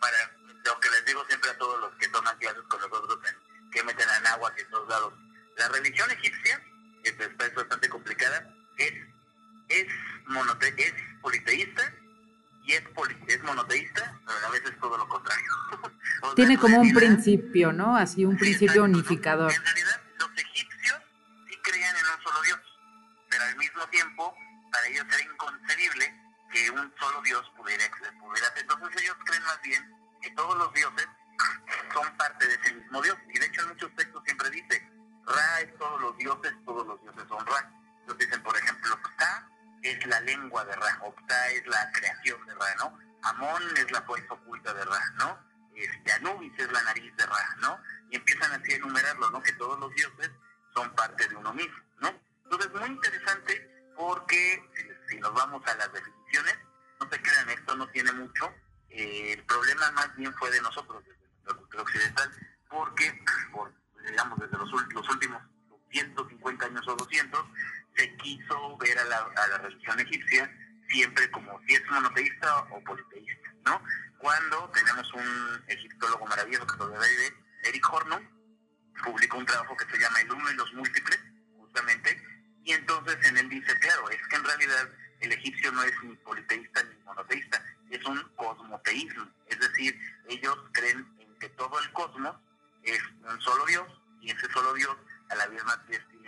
para 0.00 0.16
lo 0.64 0.80
que 0.80 0.88
les 0.90 1.04
digo 1.04 1.24
siempre 1.26 1.50
a 1.50 1.58
todos 1.58 1.80
los 1.80 1.94
que 1.96 2.08
toman 2.08 2.36
clases 2.38 2.62
con 2.62 2.80
nosotros 2.80 3.18
en 3.28 3.70
que 3.70 3.82
meten 3.82 4.08
en 4.20 4.26
agua 4.28 4.54
que 4.54 4.62
en 4.62 4.70
todos 4.70 4.88
lados, 4.88 5.12
la 5.58 5.68
religión 5.68 6.10
egipcia, 6.10 6.62
que 7.02 7.10
es 7.10 7.54
bastante 7.54 7.88
complicada, 7.90 8.48
es, 8.78 8.92
es, 9.68 9.86
monote, 10.26 10.72
es 10.78 10.94
politeísta 11.20 11.77
y 12.68 12.74
es, 12.74 12.82
poli- 12.94 13.16
es 13.26 13.42
monoteísta, 13.42 14.20
pero 14.26 14.46
a 14.46 14.50
veces 14.50 14.78
todo 14.78 14.96
lo 14.98 15.08
contrario. 15.08 15.50
O 16.20 16.26
sea, 16.26 16.34
Tiene 16.34 16.54
en 16.54 16.60
como 16.60 16.80
un 16.80 16.92
principio, 16.92 17.72
¿no? 17.72 17.96
Así 17.96 18.24
un 18.24 18.36
principio 18.36 18.82
unificador. 18.84 19.52
En 19.52 19.62
realidad, 19.64 20.00
los 20.18 20.30
egipcios 20.36 20.98
sí 21.48 21.56
creían 21.62 21.94
en 21.96 22.02
un 22.02 22.22
solo 22.24 22.42
Dios, 22.42 22.58
pero 23.30 23.44
al 23.44 23.56
mismo 23.56 23.86
tiempo, 23.88 24.34
para 24.72 24.86
ellos 24.88 25.04
era 25.06 25.22
inconcebible 25.32 26.14
que 26.50 26.70
un 26.70 26.92
solo 26.98 27.22
Dios 27.22 27.50
pudiera, 27.56 27.84
pudiera 28.20 28.48
Entonces 28.56 29.02
ellos 29.02 29.16
creen 29.26 29.42
más 29.44 29.60
bien 29.62 29.94
que 30.22 30.30
todos 30.32 30.56
los 30.58 30.72
dioses 30.74 31.06
son 31.92 32.16
parte 32.16 32.48
de 32.48 32.54
ese 32.54 32.74
mismo 32.74 33.00
Dios. 33.02 33.16
Y 33.32 33.38
de 33.38 33.46
hecho 33.46 33.62
en 33.62 33.68
muchos 33.68 33.94
textos 33.94 34.22
siempre 34.24 34.50
dice, 34.50 34.90
Ra 35.26 35.60
es 35.60 35.78
todos 35.78 36.00
los 36.00 36.16
dioses, 36.18 36.52
todos 36.64 36.86
los 36.86 37.00
dioses 37.02 37.24
son 37.28 37.46
Ra. 37.46 37.72
Es 39.90 40.06
la 40.06 40.20
lengua 40.20 40.64
de 40.64 40.74
Ra, 40.74 40.98
o 41.02 41.14
Ptah 41.14 41.50
es 41.50 41.66
la 41.66 41.90
creación 41.92 42.44
de 42.46 42.54
Ra, 42.54 42.74
¿no? 42.78 42.98
Amón 43.22 43.62
es 43.76 43.90
la 43.90 44.02
fuerza 44.02 44.34
oculta 44.34 44.72
de 44.74 44.84
Ra, 44.84 45.10
¿no? 45.16 45.38
Este, 45.74 46.12
Anubis 46.12 46.52
es 46.58 46.70
la 46.72 46.82
nariz 46.82 47.14
de 47.16 47.26
Ra, 47.26 47.56
¿no? 47.58 47.80
Y 48.10 48.16
empiezan 48.16 48.52
así 48.52 48.72
a 48.72 48.76
enumerarlo, 48.76 49.30
¿no? 49.30 49.42
Que 49.42 49.52
todos 49.52 49.78
los 49.78 49.94
dioses 49.94 50.30
son 50.74 50.94
parte 50.94 51.28
de 51.28 51.36
uno 51.36 51.52
mismo, 51.52 51.78
¿no? 52.00 52.12
Entonces, 52.44 52.72
muy 52.72 52.88
interesante 52.88 53.92
porque 53.96 54.62
si, 55.08 55.18
nos 55.18 55.34
vamos 55.34 55.64
a 55.66 55.74
las 55.76 55.92
definiciones, 55.92 56.58
no 57.00 57.08
se 57.10 57.22
crean, 57.22 57.50
esto 57.50 57.76
no 57.76 57.88
tiene 57.88 58.12
mucho. 58.12 58.52
Eh, 58.90 59.32
el 59.32 59.44
problema 59.44 59.90
más 59.92 60.14
bien 60.16 60.32
fue 60.34 60.50
de 60.50 60.60
nosotros, 60.62 61.04
desde 61.04 61.18
la 61.46 61.54
cultura 61.54 61.82
occidental, 61.82 62.30
porque, 62.68 63.22
por, 63.52 63.72
digamos, 64.08 64.38
desde 64.38 64.56
los, 64.56 64.70
los 64.70 65.08
últimos 65.08 65.42
150 65.90 66.66
años 66.66 66.88
o 66.88 66.96
200, 66.96 67.44
se 67.98 68.16
quiso 68.16 68.76
ver 68.78 68.96
a 68.98 69.04
la, 69.04 69.16
a 69.18 69.58
religión 69.58 69.98
egipcia 69.98 70.50
siempre 70.88 71.30
como 71.30 71.60
si 71.66 71.74
es 71.74 71.84
monoteísta 71.90 72.60
o 72.70 72.82
politeísta, 72.84 73.54
¿no? 73.66 73.82
Cuando 74.18 74.70
tenemos 74.70 75.12
un 75.12 75.64
egiptólogo 75.66 76.24
maravilloso 76.26 76.66
que 76.66 76.76
todavía 76.76 77.08
vive, 77.08 77.34
Eric 77.64 77.92
Hornum, 77.92 78.22
publicó 79.04 79.38
un 79.38 79.46
trabajo 79.46 79.76
que 79.76 79.84
se 79.90 79.98
llama 79.98 80.20
El 80.20 80.32
uno 80.32 80.50
y 80.50 80.54
los 80.54 80.72
múltiples, 80.74 81.18
justamente, 81.58 82.22
y 82.64 82.72
entonces 82.72 83.16
en 83.26 83.36
él 83.36 83.48
dice, 83.48 83.78
claro, 83.80 84.08
es 84.10 84.26
que 84.28 84.36
en 84.36 84.44
realidad 84.44 84.88
el 85.20 85.32
egipcio 85.32 85.72
no 85.72 85.82
es 85.82 85.92
ni 86.04 86.14
politeísta 86.16 86.82
ni 86.84 86.96
monoteísta, 87.04 87.62
es 87.90 88.04
un 88.04 88.22
cosmoteísmo, 88.36 89.28
es 89.46 89.58
decir, 89.58 89.98
ellos 90.28 90.56
creen 90.72 91.06
en 91.18 91.38
que 91.38 91.48
todo 91.50 91.78
el 91.80 91.92
cosmos 91.92 92.36
es 92.82 93.00
un 93.22 93.40
solo 93.40 93.66
Dios, 93.66 93.86
y 94.20 94.30
ese 94.30 94.50
solo 94.52 94.72
Dios 94.74 94.96
a 95.30 95.34
la 95.34 95.46
vez 95.46 95.62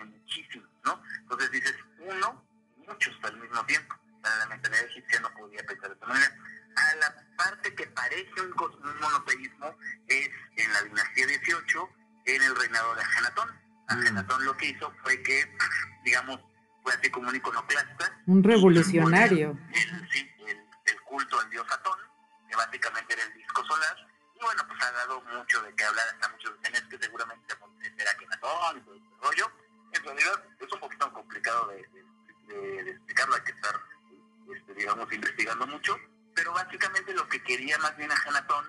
tiene 0.00 0.18
muchísimos, 0.18 0.68
¿no? 0.84 1.02
Entonces 1.22 1.50
dices 1.50 1.74
uno, 1.98 2.44
muchos 2.86 3.14
al 3.22 3.36
mismo 3.38 3.64
tiempo. 3.66 3.94
Para 4.22 4.36
la 4.36 4.46
mentalidad 4.46 4.84
egipcia 4.84 5.20
no 5.20 5.32
podía 5.34 5.64
pensar 5.64 5.88
de 5.88 5.94
esta 5.94 6.06
manera. 6.06 6.36
A 6.76 6.94
la 6.96 7.36
parte 7.36 7.74
que 7.74 7.86
parece 7.88 8.40
un, 8.40 8.52
un 8.52 9.00
monoteísmo 9.00 9.76
es 10.08 10.30
en 10.56 10.72
la 10.72 10.82
dinastía 10.82 11.26
18, 11.26 11.88
en 12.26 12.42
el 12.42 12.56
reinado 12.56 12.94
de 12.94 13.02
Ajenatón. 13.02 13.48
Ajenatón 13.88 14.44
lo 14.44 14.56
que 14.56 14.66
hizo 14.66 14.92
fue 15.02 15.22
que, 15.22 15.56
digamos, 16.04 16.40
fue 16.82 16.92
así 16.92 17.10
como 17.10 17.28
un 17.28 17.36
iconoclasta. 17.36 18.22
Un 18.26 18.42
revolucionario. 18.42 19.58
El, 19.72 20.10
sí, 20.10 20.30
el, 20.46 20.58
el 20.84 21.00
culto 21.02 21.40
al 21.40 21.50
dios 21.50 21.66
Atón, 21.70 21.98
que 22.48 22.56
básicamente 22.56 23.14
era 23.14 23.22
el 23.24 23.34
disco 23.34 23.64
solar. 23.64 23.96
Y 24.36 24.42
bueno, 24.42 24.62
pues 24.66 24.82
ha 24.82 24.92
dado 24.92 25.22
mucho 25.22 25.62
de 25.62 25.74
qué 25.74 25.84
hablar, 25.84 26.06
hasta 26.12 26.28
muchos 26.30 26.54
es 26.62 26.82
que 26.82 26.98
seguramente 26.98 27.54
será 27.96 28.10
Akenatón 28.12 28.78
y 28.78 28.80
todo 28.82 28.94
este 28.94 29.08
rollo. 29.20 29.59
En 29.92 30.04
realidad 30.04 30.44
es 30.60 30.72
un 30.72 30.80
poquito 30.80 31.12
complicado 31.12 31.68
de, 31.68 31.76
de- 31.76 32.54
de- 32.54 32.84
de 32.84 32.90
explicarlo, 32.90 33.34
hay 33.36 33.42
que 33.42 33.52
estar, 33.52 33.74
este, 34.54 34.74
digamos, 34.74 35.12
investigando 35.12 35.66
mucho. 35.66 35.96
Pero 36.34 36.52
básicamente 36.52 37.12
lo 37.12 37.28
que 37.28 37.42
quería 37.42 37.76
más 37.78 37.96
bien 37.96 38.10
Akenatón 38.12 38.64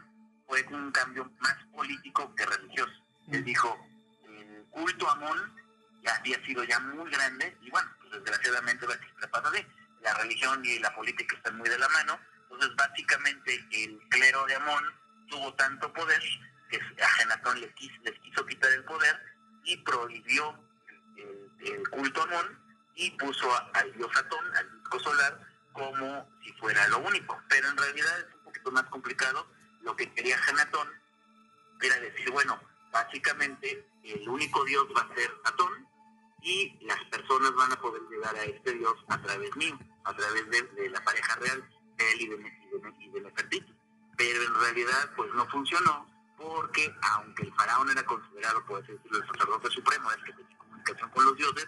fue 0.48 0.64
un 0.70 0.92
cambio 0.92 1.32
más 1.40 1.56
político 1.74 2.34
que 2.36 2.46
religioso. 2.46 2.92
Él 3.32 3.44
dijo, 3.44 3.88
el 4.28 4.66
culto 4.72 5.08
a 5.10 5.14
Amón 5.14 5.56
ya 6.04 6.16
había 6.16 6.44
sido 6.46 6.64
ya 6.64 6.80
muy 6.80 7.10
grande 7.12 7.56
y 7.62 7.70
bueno, 7.70 7.90
pues 8.00 8.12
desgraciadamente 8.24 8.88
pasa 9.32 9.52
de 9.52 9.66
la 10.02 10.14
religión 10.16 10.66
y 10.66 10.80
la 10.80 10.94
política 10.96 11.36
están 11.36 11.58
muy 11.58 11.70
de 11.70 11.78
la 11.78 11.88
mano. 11.90 12.20
Entonces 12.44 12.76
básicamente 12.76 13.64
el 13.72 14.00
clero 14.10 14.44
de 14.48 14.56
Amón 14.56 14.84
tuvo 15.30 15.54
tanto 15.54 15.94
poder 15.94 16.22
que 16.70 16.80
Agenatón 17.02 17.62
le 17.62 17.72
quiso, 17.76 17.96
les 18.04 18.20
quiso 18.20 18.46
quitar 18.46 18.72
el 18.72 18.84
poder 18.84 19.18
y 19.64 19.78
prohibió 19.78 20.60
el, 21.66 21.90
culto 21.90 22.24
Amón 22.24 22.60
y 22.96 23.12
puso 23.12 23.52
a- 23.54 23.70
al 23.74 23.92
dios 23.94 24.10
Atón, 24.16 24.46
al 24.56 24.72
disco 24.80 25.00
solar, 25.00 25.40
como 25.74 26.30
si 26.44 26.52
fuera 26.54 26.88
lo 26.90 27.00
único. 27.00 27.42
Pero 27.50 27.70
en 27.70 27.78
realidad 27.78 28.20
es 28.20 28.36
un 28.36 28.44
poquito 28.44 28.72
más 28.72 28.84
complicado. 28.84 29.48
Lo 29.82 29.96
que 29.96 30.12
quería 30.14 30.36
Agenatón 30.36 30.90
era 31.82 32.00
decir, 32.00 32.30
bueno, 32.32 32.60
básicamente 32.92 33.88
el 34.04 34.28
único 34.28 34.64
dios 34.66 34.88
va 34.96 35.02
a 35.02 35.16
ser 35.16 35.32
Atón 35.46 35.88
y 36.42 36.78
las 36.86 37.04
personas 37.06 37.54
van 37.54 37.72
a 37.72 37.80
poder 37.80 38.02
llegar 38.10 38.36
a 38.36 38.44
este 38.44 38.74
dios 38.74 38.96
a 39.10 39.22
través 39.22 39.56
mío, 39.56 39.78
a 40.04 40.16
través 40.16 40.50
de, 40.50 40.90
la 40.90 41.04
pareja 41.04 41.36
real, 41.36 41.64
de 41.98 42.12
él 42.12 42.22
y 42.22 42.28
de, 42.28 42.36
y 42.36 42.40
de, 42.40 42.94
y 43.00 43.10
de. 43.10 43.66
Pero 44.18 44.44
en 44.44 44.56
realidad 44.56 45.14
pues 45.16 45.34
no 45.34 45.48
funcionó 45.50 46.08
porque 46.38 46.94
aunque 47.14 47.44
el 47.44 47.54
faraón 47.54 47.90
era 47.90 48.04
considerado, 48.06 48.66
por 48.66 48.82
decirlo, 48.82 49.20
el 49.20 49.28
sacerdote 49.28 49.70
supremo, 49.70 50.12
el 50.12 50.24
que 50.24 50.34
tenía 50.34 50.58
comunicación 50.92 51.10
con 51.12 51.26
los 51.26 51.38
dioses, 51.38 51.68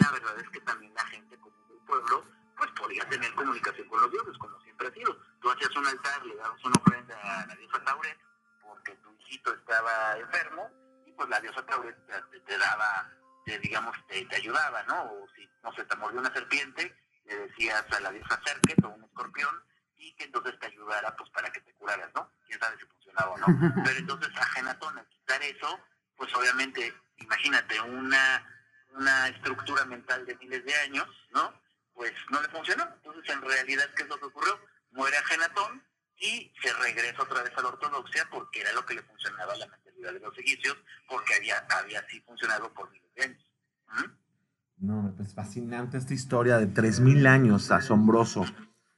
la 0.00 0.10
verdad 0.10 0.38
es 0.40 0.50
que 0.50 0.60
también 0.60 0.94
la 0.94 1.04
gente 1.06 1.38
común 1.38 1.68
del 1.68 1.78
pueblo 1.86 2.24
pues 2.56 2.70
podía 2.72 3.08
tener 3.08 3.34
comunicación 3.34 3.88
con 3.88 4.00
los 4.00 4.10
dioses, 4.10 4.38
como 4.38 4.60
siempre 4.60 4.88
ha 4.88 4.92
sido. 4.92 5.16
Tú 5.40 5.50
hacías 5.50 5.74
un 5.76 5.86
altar, 5.86 6.24
le 6.24 6.36
dabas 6.36 6.64
una 6.64 6.80
ofrenda 6.80 7.42
a 7.42 7.46
la 7.46 7.56
diosa 7.56 7.84
Tauret, 7.84 8.18
porque 8.62 8.94
tu 8.96 9.12
hijito 9.12 9.52
estaba 9.54 10.16
enfermo, 10.18 10.70
y 11.04 11.12
pues 11.12 11.28
la 11.28 11.40
diosa 11.40 11.66
Tauret 11.66 11.96
te, 12.06 12.40
te 12.40 12.58
daba, 12.58 13.10
te, 13.44 13.58
digamos, 13.58 13.96
te, 14.06 14.24
te 14.26 14.36
ayudaba, 14.36 14.82
¿no? 14.84 15.02
O 15.02 15.26
si, 15.34 15.48
no 15.64 15.72
sé, 15.74 15.84
te 15.84 15.96
mordió 15.96 16.20
una 16.20 16.32
serpiente, 16.32 16.96
le 17.24 17.36
decías 17.36 17.84
a 17.90 18.00
la 18.00 18.12
diosa 18.12 18.40
Serket 18.44 18.84
o 18.84 18.88
un 18.90 19.04
escorpión, 19.04 19.62
y 19.96 20.14
que 20.14 20.24
entonces 20.24 20.56
te 20.60 20.66
ayudara, 20.66 21.14
pues, 21.16 21.30
para 21.30 21.50
que 21.50 21.60
te 21.60 21.74
curaras, 21.74 22.10
¿no? 22.14 22.30
Quién 22.46 22.60
sabe 22.60 22.78
si 22.78 22.86
funcionaba 22.86 23.30
o 23.32 23.38
no. 23.38 23.46
Pero 23.84 23.98
entonces 23.98 24.30
a 24.36 24.44
Genatón, 24.50 24.96
al 24.96 25.08
quitar 25.08 25.42
eso, 25.42 25.80
pues 26.16 26.32
obviamente, 26.36 26.94
imagínate, 27.16 27.80
una, 27.80 28.53
una 28.94 29.28
estructura 29.28 29.84
mental 29.84 30.24
de 30.26 30.36
miles 30.36 30.64
de 30.64 30.74
años, 30.74 31.06
¿no? 31.32 31.52
Pues 31.92 32.12
no 32.30 32.40
le 32.40 32.48
funcionó. 32.48 32.84
Entonces, 32.94 33.34
en 33.34 33.42
realidad, 33.42 33.84
¿qué 33.96 34.02
es 34.02 34.08
lo 34.08 34.18
que 34.18 34.26
ocurrió? 34.26 34.58
Muere 34.92 35.16
Agenatón 35.16 35.82
y 36.16 36.52
se 36.62 36.72
regresa 36.74 37.22
otra 37.22 37.42
vez 37.42 37.52
a 37.56 37.62
la 37.62 37.68
ortodoxia 37.68 38.28
porque 38.30 38.60
era 38.60 38.72
lo 38.72 38.86
que 38.86 38.94
le 38.94 39.02
funcionaba 39.02 39.52
a 39.52 39.56
la 39.56 39.66
mentalidad 39.66 40.12
de 40.12 40.20
los 40.20 40.38
egipcios, 40.38 40.76
porque 41.08 41.34
había, 41.34 41.58
había 41.70 42.00
así 42.00 42.20
funcionado 42.20 42.72
por 42.72 42.90
miles 42.90 43.14
de 43.14 43.22
años. 43.24 43.52
¿Mm? 43.88 44.86
No, 44.86 45.14
pues 45.16 45.34
fascinante 45.34 45.98
esta 45.98 46.14
historia 46.14 46.58
de 46.58 46.68
3.000 46.68 47.26
años, 47.26 47.70
asombroso. 47.70 48.44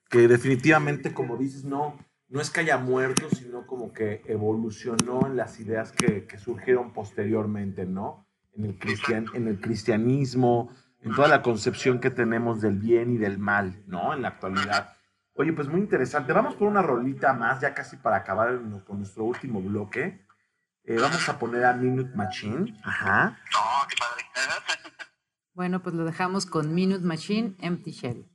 Que 0.09 0.29
definitivamente, 0.29 1.13
como 1.13 1.37
dices, 1.37 1.65
no, 1.65 1.99
no 2.29 2.41
es 2.41 2.51
que 2.51 2.61
haya 2.61 2.79
muerto, 2.79 3.29
sino 3.31 3.67
como 3.67 3.93
que 3.93 4.23
evolucionó 4.27 5.27
en 5.27 5.37
las 5.37 5.59
ideas 5.59 5.93
que, 5.93 6.27
que 6.27 6.39
surgieron 6.39 6.93
posteriormente, 6.93 7.87
¿no? 7.87 8.26
En 8.57 8.65
el, 8.65 8.79
cristian, 8.79 9.27
en 9.35 9.49
el 9.49 9.61
cristianismo, 9.61 10.71
en 11.03 11.15
toda 11.15 11.29
la 11.29 11.43
concepción 11.43 12.01
que 12.01 12.11
tenemos 12.11 12.61
del 12.61 12.79
bien 12.79 13.13
y 13.13 13.19
del 13.19 13.39
mal, 13.39 13.83
¿no? 13.87 14.15
En 14.15 14.23
la 14.23 14.29
actualidad. 14.29 14.95
Oye, 15.35 15.53
pues 15.53 15.69
muy 15.69 15.81
interesante. 15.81 16.33
Vamos 16.33 16.55
por 16.55 16.69
una 16.69 16.81
rolita 16.81 17.35
más, 17.35 17.61
ya 17.61 17.75
casi 17.75 17.97
para 17.97 18.17
acabar 18.17 18.59
con 18.87 18.99
nuestro 18.99 19.25
último 19.25 19.61
bloque. 19.61 20.27
Eh, 20.85 20.97
vamos 20.99 21.29
a 21.29 21.39
poner 21.39 21.65
a 21.65 21.75
Minute 21.75 22.17
Machine. 22.17 22.81
Ajá. 22.83 23.39
No, 23.53 23.89
qué 23.89 23.97
padre. 23.99 24.25
Bueno, 25.53 25.83
pues 25.83 25.95
lo 25.95 26.05
dejamos 26.05 26.45
con 26.45 26.75
Minute 26.75 27.05
Machine, 27.05 27.57
Empty 27.61 27.91
Shell. 27.91 28.27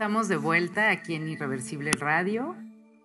Estamos 0.00 0.28
de 0.28 0.38
vuelta 0.38 0.88
aquí 0.88 1.14
en 1.14 1.28
Irreversible 1.28 1.92
Radio. 1.92 2.56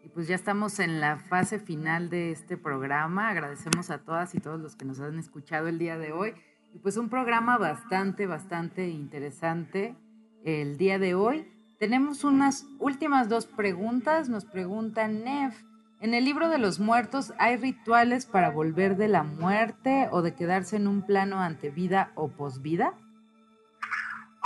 Y 0.02 0.08
pues 0.08 0.30
ya 0.30 0.36
estamos 0.36 0.80
en 0.80 1.02
la 1.02 1.18
fase 1.18 1.60
final 1.60 2.10
de 2.10 2.32
este 2.32 2.56
programa. 2.56 3.28
Agradecemos 3.28 3.90
a 3.90 3.98
todas 3.98 4.34
y 4.34 4.40
todos 4.40 4.62
los 4.62 4.78
que 4.78 4.86
nos 4.86 5.02
han 5.02 5.20
escuchado 5.20 5.68
el 5.68 5.78
día 5.78 5.98
de 5.98 6.14
hoy. 6.14 6.34
Y 6.74 6.80
pues 6.80 6.96
un 6.96 7.10
programa 7.10 7.58
bastante, 7.58 8.28
bastante 8.28 8.88
interesante 8.88 9.98
el 10.46 10.78
día 10.78 10.98
de 10.98 11.16
hoy. 11.16 11.52
Tenemos 11.80 12.24
unas 12.24 12.66
últimas 12.80 13.28
dos 13.28 13.46
preguntas. 13.46 14.30
Nos 14.30 14.46
pregunta 14.46 15.10
Nef. 15.10 15.64
En 16.00 16.14
el 16.14 16.24
libro 16.24 16.48
de 16.48 16.60
los 16.60 16.80
muertos, 16.80 17.34
¿hay 17.40 17.58
rituales 17.58 18.26
para 18.26 18.52
volver 18.52 18.96
de 18.96 19.10
la 19.10 19.24
muerte 19.24 20.08
o 20.12 20.22
de 20.22 20.34
quedarse 20.34 20.78
en 20.78 20.88
un 20.88 21.02
plano 21.02 21.42
ante 21.42 21.72
vida 21.72 22.14
o 22.16 22.30
posvida? 22.30 22.94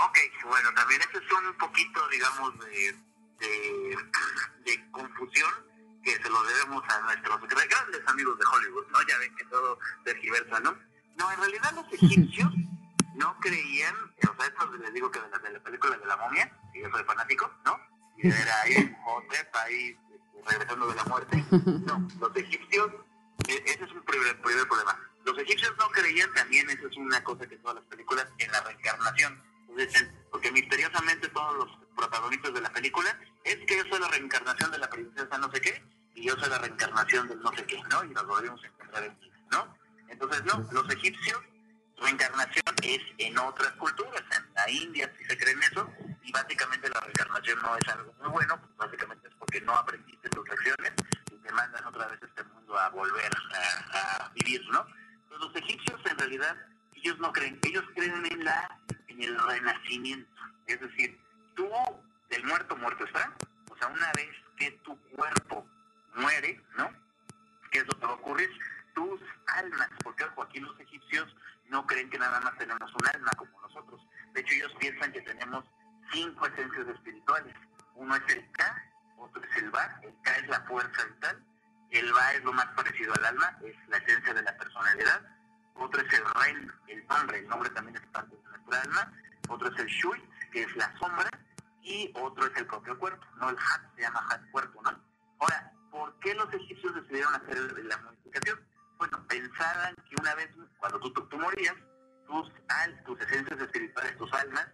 Ok, 0.08 0.18
bueno, 0.50 0.74
también 0.76 1.02
ese 1.02 1.18
es 1.24 1.32
un 1.32 1.58
poquito, 1.58 2.08
digamos, 2.10 2.60
de, 2.60 2.96
de, 3.40 3.98
de 4.66 4.92
confusión 4.92 5.52
que 6.04 6.16
se 6.22 6.30
lo 6.30 6.44
debemos 6.44 6.84
a 6.90 7.00
nuestros 7.02 7.42
grandes 7.42 8.02
amigos 8.08 8.38
de 8.38 8.46
Hollywood, 8.46 8.88
¿no? 8.92 9.00
Ya 9.08 9.18
ven 9.18 9.36
que 9.36 9.46
todo 9.46 9.80
tergiversa, 10.04 10.60
¿no? 10.60 10.78
No, 11.18 11.32
en 11.32 11.40
realidad 11.40 11.72
los 11.74 11.94
egipcios 11.94 12.52
no 13.16 13.38
creían, 13.40 13.96
o 13.96 14.36
sea, 14.38 14.48
esto 14.48 14.72
les 14.78 14.94
digo 14.94 15.12
que 15.12 15.20
de 15.20 15.30
la, 15.30 15.38
de 15.40 15.52
la 15.52 15.60
película 15.60 15.98
de 15.98 16.06
la 16.06 16.18
momia, 16.18 16.52
que 16.74 16.82
yo 16.82 16.90
soy 16.90 17.04
fanático, 17.04 17.52
¿no? 17.66 17.80
Y 18.18 18.28
era 18.28 18.62
ahí, 18.62 18.96
Hotep, 19.04 19.56
ahí, 19.56 19.98
este, 20.14 20.50
regresando 20.50 20.88
de 20.88 20.96
la 20.96 21.04
muerte. 21.06 21.46
No, 21.86 22.08
los 22.20 22.36
egipcios, 22.36 22.92
e- 23.48 23.64
ese 23.66 23.84
es 23.84 23.92
un 23.92 24.04
primer, 24.04 24.42
primer 24.42 24.68
problema. 24.68 25.00
Los 25.26 25.38
egipcios 25.38 25.74
no 25.78 25.90
creían 25.90 26.34
también, 26.34 26.70
eso 26.70 26.88
es 26.88 26.98
una 26.98 27.22
cosa 27.24 27.48
que 27.48 27.58
todas 27.58 27.76
las 27.76 27.86
películas, 27.86 28.26
en 28.38 28.52
la 28.52 28.62
reencarnación. 28.62 29.44
Dicen, 29.80 30.12
porque 30.30 30.52
misteriosamente 30.52 31.30
todos 31.30 31.56
los 31.56 31.68
protagonistas 31.96 32.54
de 32.54 32.60
la 32.60 32.70
película 32.70 33.18
es 33.46 33.56
que 33.66 33.78
yo 33.78 33.84
soy 33.90 34.02
la 34.02 34.10
reencarnación 34.10 34.72
de 34.72 34.78
la 34.78 34.90
princesa 34.90 35.38
no 35.38 35.50
sé 35.52 35.62
qué 35.62 35.82
y 36.16 36.28
yo 36.28 36.36
soy 36.36 36.50
la 36.50 36.58
reencarnación 36.58 37.30
del 37.30 37.40
no 37.40 37.50
sé 37.56 37.66
qué, 37.66 37.82
¿no? 37.90 38.04
Y 38.04 38.10
nos 38.10 38.28
volvemos 38.28 38.62
a 38.62 38.68
encontrar 38.68 39.04
en 39.06 39.18
¿no? 39.52 39.74
Entonces, 40.10 40.44
no, 40.44 40.68
los 40.72 40.90
egipcios, 40.90 41.40
reencarnación 41.98 42.76
es 42.84 43.02
en 43.20 43.38
otras 43.38 43.72
culturas, 43.74 44.22
en 44.36 44.54
la 44.54 44.70
India 44.70 45.10
sí 45.18 45.24
se 45.24 45.38
creen 45.38 45.62
eso, 45.64 45.90
y 46.24 46.32
básicamente 46.34 46.90
la 46.90 47.00
reencarnación 47.00 47.62
no 47.62 47.78
es 47.78 47.88
algo 47.88 48.14
muy 48.20 48.30
bueno, 48.32 48.60
pues 48.60 48.76
básicamente 48.76 49.30
es 49.30 49.34
porque 49.36 49.62
no 49.62 49.74
aprendiste 49.78 50.30
tus 50.30 50.48
lecciones 50.50 50.92
y 51.32 51.38
te 51.38 51.52
mandan 51.54 51.86
otra 51.86 52.08
vez 52.08 52.22
a 52.22 52.26
este 52.26 52.44
mundo 52.44 52.78
a 52.78 52.90
volver 52.90 53.32
a, 53.94 54.26
a 54.26 54.30
vivir, 54.36 54.62
¿no? 54.72 54.86
Entonces, 55.24 55.40
los 55.40 55.56
egipcios 55.56 56.02
en 56.06 56.18
realidad, 56.18 56.58
ellos 56.96 57.18
no 57.20 57.32
creen, 57.32 57.58
ellos 57.64 57.86
creen 57.96 58.26
en 58.26 58.44
la 58.44 58.78
el 59.24 59.38
renacimiento, 59.40 60.42
es 60.68 60.80
decir, 60.80 61.20
tú 61.56 61.70
del 62.30 62.44
muerto 62.46 62.76
muerto 62.78 63.06
está, 63.06 63.34
o 63.70 63.78
sea, 63.78 63.88
una 63.88 64.12
vez 64.14 64.30
que 64.58 64.72
tu 64.84 64.98
cuerpo 65.16 65.68
muere, 66.16 66.62
¿no? 66.78 66.90
¿Qué 67.72 67.80
es 67.80 67.86
lo 67.86 68.00
que 68.00 68.06
va 68.06 68.12
a 68.14 68.16
ocurrir? 68.16 68.50
Tus 68.94 69.22
almas, 69.48 69.90
porque 70.04 70.24
aquí 70.24 70.60
los 70.60 70.80
egipcios 70.80 71.36
no 71.70 71.86
creen 71.86 72.10
que 72.10 72.18
nada 72.18 72.40
más 72.42 72.58
tenemos 72.58 72.92
un 72.94 73.08
alma 73.14 73.32
como 73.38 73.62
nosotros. 73.62 74.02
De 74.34 74.42
hecho, 74.42 74.54
ellos 74.56 74.74
piensan 74.80 75.12
que 75.12 75.22
tenemos 75.22 75.64
cinco 76.12 76.48
esencias 76.48 76.88
espirituales. 76.88 77.56
Uno 77.96 78.16
es 78.16 78.36
el 78.36 78.52
Ka, 78.52 78.84
otro 79.18 79.42
es 79.44 79.58
el 79.58 79.70
Ba, 79.70 80.00
el 80.04 80.14
Ka 80.24 80.32
es 80.36 80.48
la 80.48 80.62
fuerza 80.62 81.06
vital, 81.06 81.44
el 81.92 82.14
Ba 82.14 82.34
es 82.34 82.44
lo 82.44 82.54
más 82.54 82.68
parecido 82.68 83.14
al 83.16 83.26
alma, 83.26 83.58
es 83.64 83.76
la 83.88 83.98
esencia 83.98 84.34
de 84.34 84.44
la 84.44 84.58
personalidad, 84.58 85.22
otro 85.80 86.02
es 86.02 86.14
el 86.14 86.26
Ren, 86.26 86.72
el 86.88 87.08
nombre, 87.08 87.40
el 87.40 87.48
nombre 87.48 87.70
también 87.72 87.96
es 87.96 88.06
parte 88.08 88.36
de 88.36 88.44
nuestra 88.44 88.82
alma, 88.82 89.14
otro 89.48 89.68
es 89.70 89.80
el 89.80 89.88
Shui, 89.88 90.22
que 90.52 90.64
es 90.64 90.76
la 90.76 90.98
sombra, 91.00 91.30
y 91.82 92.12
otro 92.16 92.46
es 92.46 92.56
el 92.58 92.68
propio 92.68 92.98
cuerpo, 93.00 93.26
¿no? 93.38 93.50
El 93.50 93.58
Hat 93.58 93.96
se 93.96 94.02
llama 94.02 94.26
Hat 94.30 94.42
cuerpo, 94.52 94.82
¿no? 94.84 94.92
Ahora, 95.40 95.72
¿por 95.92 96.20
qué 96.20 96.36
los 96.36 96.54
egipcios 96.54 96.94
decidieron 96.96 97.34
hacer 97.34 97.58
la 97.86 97.98
modificación? 97.98 98.60
Bueno, 98.98 99.26
pensaban 99.28 99.96
que 99.96 100.16
una 100.20 100.36
vez, 100.36 100.50
cuando 100.78 101.00
tú, 101.00 101.12
tú, 101.12 101.38
morías, 101.38 101.76
tus, 102.28 102.52
al, 102.68 103.04
tus 103.06 103.20
esencias 103.22 103.60
espirituales, 103.60 104.18
tus 104.18 104.32
almas, 104.34 104.68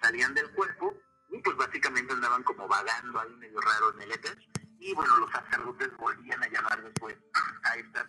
salían 0.00 0.34
del 0.34 0.50
cuerpo 0.52 0.94
y 1.30 1.38
pues 1.38 1.56
básicamente 1.56 2.12
andaban 2.12 2.42
como 2.44 2.68
vagando 2.68 3.20
ahí 3.20 3.34
medio 3.36 3.60
raro 3.60 3.92
en 3.94 4.02
el 4.02 4.12
éter. 4.12 4.38
Y 4.78 4.94
bueno, 4.94 5.16
los 5.16 5.30
sacerdotes 5.30 5.96
volvían 5.96 6.42
a 6.42 6.48
llamar 6.48 6.82
después 6.82 7.16
a 7.64 7.76
estas 7.76 8.06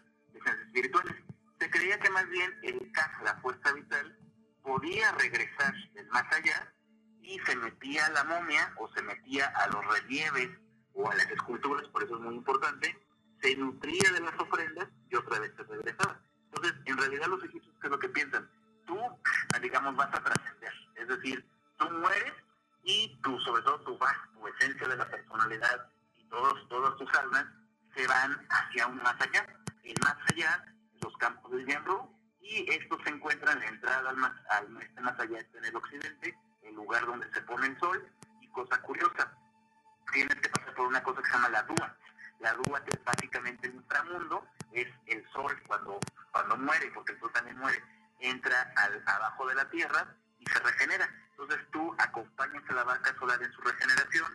creía 1.83 1.99
que 1.99 2.09
más 2.11 2.29
bien 2.29 2.57
el 2.63 2.91
Ka, 2.93 3.19
la 3.25 3.35
fuerza 3.41 3.73
vital, 3.73 4.17
podía 4.61 5.11
regresar 5.13 5.73
del 5.93 6.07
más 6.07 6.23
allá 6.31 6.73
y 7.21 7.37
se 7.39 7.57
metía 7.57 8.05
a 8.05 8.09
la 8.11 8.23
momia 8.23 8.73
o 8.77 8.87
se 8.93 9.01
metía 9.01 9.47
a 9.47 9.67
los 9.67 9.85
relieves 9.87 10.49
o 10.93 11.11
a 11.11 11.15
las 11.15 11.29
esculturas, 11.29 11.85
por 11.89 12.03
eso 12.03 12.15
es 12.15 12.21
muy 12.21 12.35
importante, 12.35 12.97
se 13.41 13.57
nutría 13.57 14.11
de 14.13 14.21
las 14.21 14.39
ofrendas 14.39 14.87
y 15.09 15.15
otra 15.17 15.39
vez 15.39 15.51
se 15.57 15.63
regresaba. 15.63 16.21
Entonces, 16.45 16.73
en 16.85 16.97
realidad 16.97 17.27
los 17.27 17.43
egipcios, 17.43 17.75
¿qué 17.81 17.87
es 17.87 17.91
lo 17.91 17.99
que 17.99 18.09
piensan? 18.09 18.49
Tú, 18.85 18.97
digamos, 19.61 19.93
vas 19.97 20.13
a 20.13 20.23
trascender. 20.23 20.73
Es 20.95 21.07
decir, 21.09 21.45
tú 21.77 21.89
mueres 21.89 22.33
y 22.83 23.19
tú, 23.23 23.37
sobre 23.41 23.61
todo 23.63 23.81
tu 23.81 23.97
tu 23.97 24.47
esencia 24.47 24.87
de 24.87 24.95
la 24.95 25.09
personalidad 25.09 25.89
y 26.15 26.23
todos, 26.29 26.69
todas 26.69 26.95
tus 26.95 27.13
almas 27.15 27.45
se 27.93 28.07
van 28.07 28.47
hacia 28.49 28.87
un 28.87 29.03
más 29.03 29.19
allá. 29.19 29.45
El 29.83 29.95
más 30.01 30.15
allá, 30.31 30.72
los 31.03 31.15
campos 31.17 31.51
del 31.51 31.65
Yanru, 31.65 32.09
y 32.41 32.69
estos 32.71 33.01
se 33.03 33.09
encuentran 33.09 33.57
en 33.57 33.63
la 33.63 33.69
entrada 33.69 34.09
al 34.09 34.17
más, 34.17 34.31
al 34.49 34.81
este 34.81 35.01
más 35.01 35.19
allá, 35.19 35.39
está 35.39 35.57
en 35.59 35.65
el 35.65 35.75
occidente, 35.75 36.37
el 36.63 36.75
lugar 36.75 37.05
donde 37.05 37.31
se 37.31 37.41
pone 37.41 37.67
el 37.67 37.79
sol, 37.79 38.09
y 38.41 38.47
cosa 38.49 38.81
curiosa, 38.81 39.31
tienes 40.11 40.35
que 40.35 40.49
pasar 40.49 40.73
por 40.75 40.87
una 40.87 41.03
cosa 41.03 41.21
que 41.21 41.27
se 41.27 41.33
llama 41.33 41.49
la 41.49 41.63
dúa. 41.63 41.97
La 42.39 42.53
dúa 42.53 42.81
es 42.85 43.03
básicamente 43.03 43.67
el 43.67 43.75
inframundo, 43.75 44.45
es 44.71 44.87
el 45.07 45.25
sol 45.31 45.55
cuando, 45.67 45.99
cuando 46.31 46.57
muere, 46.57 46.91
porque 46.93 47.13
el 47.13 47.19
sol 47.19 47.31
también 47.31 47.57
muere, 47.57 47.81
entra 48.19 48.73
al, 48.75 49.01
abajo 49.05 49.47
de 49.47 49.55
la 49.55 49.69
tierra 49.69 50.15
y 50.39 50.45
se 50.45 50.59
regenera. 50.59 51.09
Entonces 51.31 51.59
tú 51.71 51.95
acompañas 51.97 52.63
a 52.69 52.73
la 52.73 52.83
vaca 52.83 53.15
solar 53.17 53.41
en 53.41 53.51
su 53.53 53.61
regeneración 53.61 54.31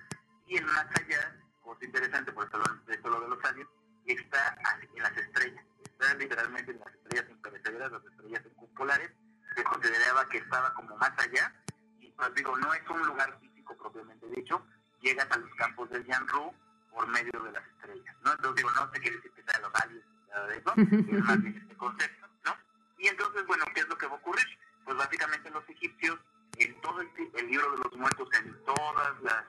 y 0.47 0.57
en 0.57 0.67
más 0.67 0.87
allá, 0.99 1.37
cosa 1.63 1.85
interesante, 1.85 2.33
por 2.33 2.47
eso 2.47 3.09
lo 3.09 3.21
de 3.21 3.29
los 3.29 3.45
aliens, 3.45 3.69
está 4.13 4.57
en 4.95 5.03
las 5.03 5.17
estrellas, 5.17 5.65
está 5.83 6.15
literalmente 6.15 6.71
en 6.73 6.79
las 6.79 6.95
estrellas 6.95 7.31
imperecederas, 7.31 7.93
las 7.93 8.05
estrellas 8.05 8.43
circumpolares, 8.43 9.11
se 9.55 9.65
consideraba 9.65 10.29
que 10.29 10.39
estaba 10.39 10.73
como 10.75 10.97
más 10.97 11.13
allá, 11.19 11.53
y 12.01 12.11
pues 12.13 12.35
digo, 12.35 12.57
no 12.59 12.73
es 12.75 12.89
un 12.89 13.07
lugar 13.07 13.39
físico 13.41 13.77
propiamente 13.77 14.27
dicho, 14.29 14.65
llegas 15.01 15.31
a 15.31 15.39
los 15.39 15.55
campos 15.55 15.91
del 15.91 16.05
Yanru 16.07 16.53
por 16.91 17.07
medio 17.09 17.41
de 17.43 17.53
las 17.53 17.67
estrellas, 17.67 18.17
¿no? 18.25 18.33
Entonces 18.33 18.57
digo, 18.57 18.71
no 18.73 18.91
te 18.91 19.01
quiere 19.01 19.17
decir 19.17 19.33
que 19.33 19.43
sea 19.43 19.61
los 19.61 19.75
aliens, 19.75 20.05
nada 20.29 20.47
de 20.47 20.57
eso, 20.59 20.73
es 21.17 21.25
más 21.25 21.43
bien 21.43 21.57
este 21.57 21.77
concepto, 21.77 22.27
¿no? 22.45 22.57
Y 22.99 23.09
entonces, 23.09 23.47
bueno, 23.47 23.65
¿qué 23.75 23.81
es 23.81 23.89
lo 23.89 23.99
que 23.99 24.07
va 24.07 24.13
a 24.13 24.17
ocurrir? 24.17 24.47
Pues 24.85 24.97
básicamente 24.97 25.51
los 25.51 25.69
egipcios, 25.69 26.19
en 26.59 26.81
todo 26.81 27.01
el, 27.01 27.11
el 27.35 27.47
libro 27.47 27.71
de 27.73 27.79
los 27.79 27.97
muertos, 27.97 28.29
en 28.35 28.65
todas 28.65 29.23
las, 29.23 29.45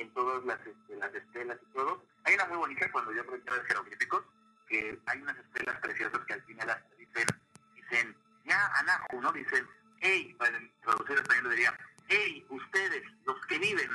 en 0.00 0.12
todas 0.14 0.42
las, 0.44 0.58
este, 0.66 0.96
las 0.96 1.14
estelas 1.14 1.58
y 1.62 1.72
todo, 1.74 2.02
hay 2.24 2.34
una 2.34 2.46
muy 2.46 2.56
bonita 2.56 2.90
cuando 2.90 3.12
yo 3.12 3.20
aprendí 3.20 3.50
ver 3.50 3.64
jeroglíficos, 3.66 4.22
que 4.66 4.98
hay 5.06 5.20
unas 5.20 5.36
estelas 5.36 5.78
preciosas 5.80 6.20
que 6.26 6.32
al 6.32 6.42
final 6.42 6.70
hasta 6.70 6.96
dicen, 6.96 7.26
dicen, 7.74 8.16
ya, 8.44 8.66
Anahu, 8.78 9.20
¿no? 9.20 9.32
Dicen, 9.32 9.68
hey, 10.00 10.34
para 10.38 10.58
traducir 10.82 11.16
al 11.16 11.22
español 11.22 11.50
diría, 11.50 11.76
hey, 12.08 12.46
ustedes, 12.48 13.02
los 13.26 13.44
que 13.46 13.58
viven, 13.58 13.90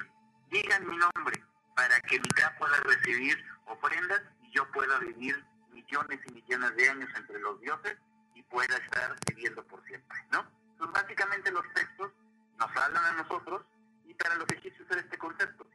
digan 0.52 0.88
mi 0.88 0.98
nombre, 0.98 1.44
para 1.76 2.00
que 2.02 2.20
mi 2.20 2.30
Ka 2.30 2.56
pueda 2.60 2.78
recibir 2.82 3.44
ofrendas 3.66 4.22
y 4.44 4.52
yo 4.52 4.70
pueda 4.72 5.00
vivir 5.00 5.44
millones 5.72 6.20
y 6.28 6.34
millones 6.34 6.76
de 6.76 6.90
años 6.90 7.10
entre 7.16 7.40
los 7.40 7.60
dioses 7.62 7.98
y 8.36 8.44
pueda 8.44 8.78
estar 8.78 9.16
viviendo 9.28 9.64
por 9.66 9.84
siempre, 9.86 10.18
¿no? 10.32 10.46
Entonces, 10.72 11.02
básicamente 11.02 11.52
los 11.52 11.66
textos 11.74 12.12
nos 12.60 12.78
hablan 12.78 13.06
a 13.06 13.24
nosotros 13.24 13.66
y 14.06 14.14
para 14.14 14.36
los 14.36 14.48
egipcios 14.50 14.88
era 14.92 15.02
este 15.02 15.18
concepto. 15.18 15.66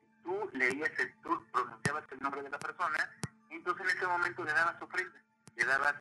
Leías 0.53 0.91
el, 0.99 1.13
tú 1.23 1.45
pronunciabas 1.53 2.05
el 2.13 2.21
nombre 2.21 2.43
de 2.43 2.51
la 2.51 2.59
persona, 2.59 3.11
entonces 3.51 3.85
en 3.91 3.97
ese 3.97 4.07
momento 4.07 4.45
le 4.45 4.53
dabas 4.53 4.81
ofrenda, 4.83 5.21
le 5.57 5.65
dabas 5.65 5.95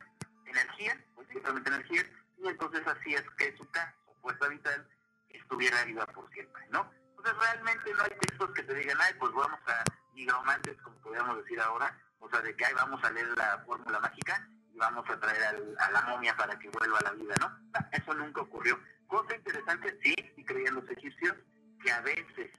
energía, 0.46 1.04
pues 1.14 1.28
energía, 1.66 2.02
y 2.38 2.48
entonces 2.48 2.86
hacías 2.86 3.24
que 3.36 3.56
su 3.56 3.68
Ka, 3.70 3.94
su 4.06 4.14
fuerza 4.20 4.48
vital, 4.48 4.88
estuviera 5.28 5.84
viva 5.84 6.06
por 6.06 6.28
siempre, 6.32 6.66
¿no? 6.70 6.90
Entonces 7.16 7.34
realmente 7.38 7.92
no 7.94 8.02
hay 8.02 8.10
textos 8.20 8.50
que 8.52 8.62
te 8.62 8.74
digan, 8.74 8.98
ay, 9.00 9.14
pues 9.18 9.32
vamos 9.32 9.60
a 9.66 9.84
nigromantes, 10.14 10.76
como 10.82 10.96
podríamos 11.00 11.36
decir 11.42 11.60
ahora, 11.60 11.96
o 12.18 12.28
sea, 12.30 12.40
de 12.40 12.54
que 12.56 12.64
ay, 12.64 12.74
vamos 12.74 13.02
a 13.04 13.10
leer 13.10 13.28
la 13.36 13.58
fórmula 13.66 14.00
mágica 14.00 14.48
y 14.72 14.78
vamos 14.78 15.08
a 15.10 15.18
traer 15.20 15.42
al- 15.44 15.76
a 15.78 15.90
la 15.90 16.02
momia 16.02 16.36
para 16.36 16.58
que 16.58 16.68
vuelva 16.70 16.98
a 16.98 17.02
la 17.02 17.12
vida. 17.12 17.34
No, 17.40 17.58
Eso 17.92 18.14
nunca 18.14 18.40
ocurrió. 18.42 18.78
Cosa 19.06 19.34
interesante, 19.36 19.98
sí, 20.02 20.14
y 20.36 20.44
creían 20.44 20.74
los 20.76 20.88
egipcios, 20.90 21.36
que 21.82 21.90
a 21.92 22.00
veces 22.00 22.50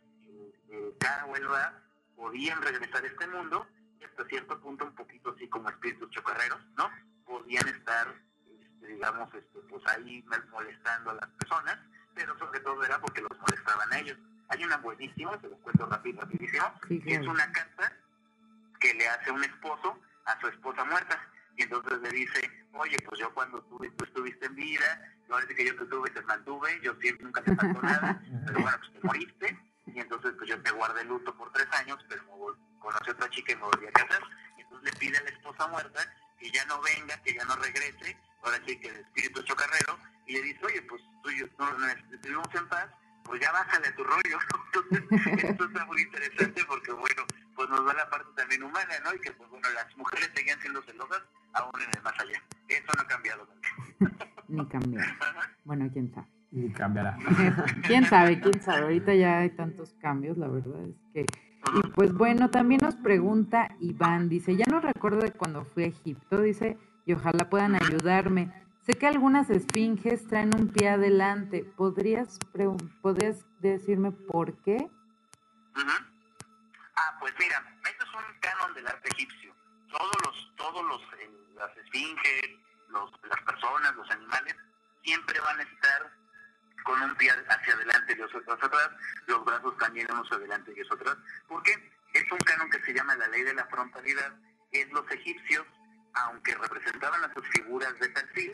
eh, 0.71 0.95
cada 0.99 1.25
vuelva 1.25 1.73
podían 2.15 2.61
regresar 2.61 3.03
a 3.03 3.07
este 3.07 3.27
mundo 3.27 3.67
y 3.99 4.05
hasta 4.05 4.25
cierto 4.25 4.59
punto 4.61 4.85
un 4.85 4.95
poquito 4.95 5.33
así 5.35 5.47
como 5.49 5.69
espíritus 5.69 6.09
chocarreros, 6.11 6.59
¿no? 6.77 6.89
Podían 7.25 7.67
estar, 7.67 8.07
este, 8.47 8.87
digamos, 8.87 9.33
este, 9.33 9.59
pues 9.69 9.85
ahí 9.87 10.23
molestando 10.49 11.11
a 11.11 11.15
las 11.15 11.29
personas, 11.31 11.77
pero 12.15 12.37
sobre 12.39 12.61
todo 12.61 12.83
era 12.83 12.99
porque 12.99 13.21
los 13.21 13.37
molestaban 13.39 13.91
a 13.91 13.99
ellos. 13.99 14.17
Hay 14.47 14.63
una 14.63 14.77
buenísima, 14.77 15.39
se 15.39 15.49
los 15.49 15.59
cuento 15.59 15.85
rápido, 15.87 16.21
rapidísimo, 16.21 16.73
Sí, 16.87 17.01
que 17.01 17.15
es 17.15 17.27
una 17.27 17.51
carta 17.51 17.93
que 18.79 18.93
le 18.93 19.07
hace 19.07 19.31
un 19.31 19.43
esposo 19.43 19.99
a 20.25 20.39
su 20.39 20.47
esposa 20.47 20.83
muerta. 20.85 21.19
Y 21.57 21.63
entonces 21.63 21.99
le 22.01 22.09
dice, 22.09 22.49
oye, 22.73 22.97
pues 23.05 23.19
yo 23.19 23.33
cuando 23.33 23.61
tú, 23.63 23.77
tú 23.77 24.05
estuviste 24.05 24.45
en 24.45 24.55
vida, 24.55 25.15
ahora 25.29 25.45
sí 25.47 25.55
que 25.55 25.65
yo 25.65 25.75
te 25.75 25.85
tuve, 25.85 26.09
te 26.11 26.21
mantuve, 26.21 26.79
yo 26.81 26.93
siempre 26.95 27.25
nunca 27.25 27.41
te 27.43 27.55
faltó 27.55 27.81
nada, 27.81 28.21
pero 28.45 28.61
bueno, 28.61 28.77
pues 28.79 28.93
te 28.93 28.99
moriste. 29.01 29.70
Y 29.93 29.99
entonces 29.99 30.33
pues 30.37 30.49
yo 30.49 30.61
te 30.61 30.71
guardé 30.71 31.03
luto 31.05 31.35
por 31.35 31.51
tres 31.51 31.67
años, 31.73 31.99
pero 32.07 32.23
me 32.23 32.79
conocí 32.79 33.09
a 33.09 33.13
otra 33.13 33.29
chica 33.29 33.53
y 33.53 33.55
me 33.55 33.63
volví 33.63 33.87
a 33.87 33.91
casar. 33.91 34.21
Entonces 34.57 34.93
le 34.93 34.99
pide 34.99 35.17
a 35.17 35.23
la 35.23 35.29
esposa 35.29 35.67
muerta 35.67 36.01
que 36.39 36.49
ya 36.49 36.65
no 36.65 36.81
venga, 36.81 37.15
que 37.23 37.33
ya 37.33 37.45
no 37.45 37.55
regrese, 37.55 38.17
ahora 38.41 38.59
sí 38.65 38.79
que 38.79 38.87
el 38.87 38.95
espíritu 38.97 39.43
chocarrero, 39.43 39.99
y 40.25 40.33
le 40.33 40.41
dice, 40.41 40.65
oye, 40.65 40.81
pues 40.83 41.01
tú 41.21 41.29
y 41.29 41.39
yo 41.39 41.45
no, 41.59 41.87
estuvimos 41.87 42.47
en 42.55 42.67
paz, 42.67 42.89
pues 43.23 43.39
ya 43.41 43.51
bájale 43.51 43.87
a 43.87 43.95
tu 43.95 44.03
rollo. 44.03 44.39
Entonces, 44.73 45.43
esto 45.43 45.65
está 45.65 45.85
muy 45.85 46.01
interesante 46.01 46.65
porque, 46.65 46.91
bueno, 46.93 47.25
pues 47.55 47.69
nos 47.69 47.85
da 47.85 47.93
la 47.93 48.09
parte 48.09 48.29
también 48.35 48.63
humana, 48.63 48.93
¿no? 49.03 49.13
Y 49.13 49.19
que, 49.19 49.31
pues 49.33 49.49
bueno, 49.49 49.69
las 49.69 49.95
mujeres 49.97 50.31
seguían 50.33 50.59
siendo 50.61 50.81
celosas 50.83 51.21
aún 51.53 51.81
en 51.81 51.89
el 51.95 52.01
más 52.01 52.19
allá. 52.19 52.41
Eso 52.67 52.91
no 52.95 53.01
ha 53.01 53.07
cambiado. 53.07 53.47
Ni 54.47 54.67
cambiar. 54.67 55.05
Ajá. 55.21 55.51
Bueno, 55.63 55.89
quién 55.93 56.11
sabe. 56.13 56.27
Y 56.51 56.69
cambiará. 56.71 57.17
quién 57.87 58.05
sabe, 58.05 58.41
quién 58.41 58.61
sabe. 58.61 58.81
Ahorita 58.81 59.13
ya 59.15 59.39
hay 59.39 59.51
tantos 59.51 59.93
cambios, 60.01 60.37
la 60.37 60.47
verdad 60.47 60.85
es 60.85 60.95
que. 61.13 61.25
Y 61.75 61.87
pues 61.89 62.13
bueno, 62.13 62.49
también 62.49 62.81
nos 62.83 62.95
pregunta 62.95 63.69
Iván, 63.79 64.29
dice, 64.29 64.55
ya 64.55 64.65
no 64.69 64.79
recuerdo 64.79 65.19
de 65.19 65.31
cuando 65.31 65.63
fui 65.63 65.83
a 65.83 65.87
Egipto, 65.87 66.41
dice, 66.41 66.77
y 67.05 67.13
ojalá 67.13 67.49
puedan 67.49 67.75
ayudarme. 67.75 68.51
Sé 68.81 68.93
que 68.93 69.07
algunas 69.07 69.49
esfinges 69.49 70.27
traen 70.27 70.55
un 70.55 70.69
pie 70.69 70.89
adelante. 70.89 71.63
¿Podrías, 71.77 72.39
¿podrías 73.01 73.45
decirme 73.59 74.11
por 74.11 74.53
qué? 74.63 74.89
Ah, 75.75 77.17
pues 77.19 77.33
mira, 77.39 77.63
eso 77.83 78.03
es 78.03 78.13
un 78.13 78.39
canon 78.39 78.73
del 78.73 78.87
arte 78.87 79.09
egipcio. 79.09 79.53
Todos 79.91 80.15
los, 80.25 80.55
todos 80.55 80.83
los, 80.85 81.01
eh, 81.19 81.29
las 81.55 81.77
esfinges, 81.77 82.49
los, 82.89 83.11
las 83.29 83.41
personas, 83.41 83.95
los 83.95 84.09
animales, 84.09 84.55
siempre 85.03 85.39
van 85.39 85.59
a 85.59 85.63
estar 85.63 86.20
con 86.83 87.01
un 87.01 87.15
pie 87.15 87.31
hacia 87.31 87.73
adelante 87.73 88.13
y 88.13 88.15
los 88.15 88.33
otros 88.33 88.61
atrás, 88.61 88.89
los 89.27 89.45
brazos 89.45 89.77
también 89.77 90.07
unos 90.11 90.31
adelante 90.31 90.73
y 90.75 90.81
otros 90.81 90.99
atrás. 91.01 91.17
¿Por 91.47 91.63
qué? 91.63 91.73
Es 92.13 92.31
un 92.31 92.39
canon 92.39 92.69
que 92.69 92.81
se 92.83 92.93
llama 92.93 93.15
la 93.15 93.27
ley 93.27 93.43
de 93.43 93.53
la 93.53 93.65
frontalidad. 93.65 94.33
Es 94.71 94.89
los 94.91 95.09
egipcios, 95.11 95.65
aunque 96.13 96.55
representaban 96.55 97.23
a 97.23 97.33
sus 97.33 97.47
figuras 97.49 97.97
de 97.99 98.09
perfil, 98.09 98.51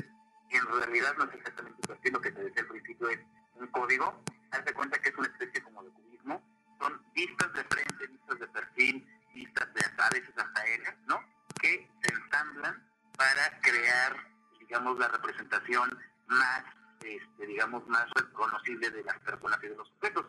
en 0.49 0.65
realidad 0.65 1.13
no 1.17 1.25
es 1.25 1.35
exactamente 1.35 1.87
perfil, 1.87 2.13
lo 2.13 2.21
que 2.21 2.31
te 2.31 2.43
decía 2.43 2.61
al 2.61 2.67
principio 2.67 3.09
es 3.09 3.19
un 3.55 3.67
código. 3.67 4.23
Hazte 4.51 4.73
cuenta 4.73 4.99
que 4.99 5.09
es 5.09 5.15
una 5.17 5.27
especie 5.27 5.61
como 5.61 5.83
de 5.83 5.89
cubismo. 5.91 6.41
Son 6.79 7.01
vistas 7.13 7.53
de 7.53 7.63
frente, 7.65 8.07
vistas 8.07 8.39
de 8.39 8.47
perfil, 8.47 9.07
vistas 9.33 9.73
de 9.73 9.81
a 9.97 10.09
veces 10.09 10.33
hasta 10.37 10.61
aéreas, 10.61 10.95
¿no? 11.07 11.21
Que 11.59 11.89
se 12.01 12.13
ensamblan 12.13 12.87
para 13.17 13.59
crear, 13.61 14.15
digamos, 14.59 14.97
la 14.99 15.07
representación 15.09 15.97
más, 16.27 16.63
este, 17.03 17.45
digamos, 17.45 17.85
más 17.87 18.05
reconocible 18.15 18.89
de 18.91 19.03
las 19.03 19.19
personas 19.19 19.59
y 19.63 19.67
de 19.67 19.75
los 19.75 19.89
objetos. 19.91 20.25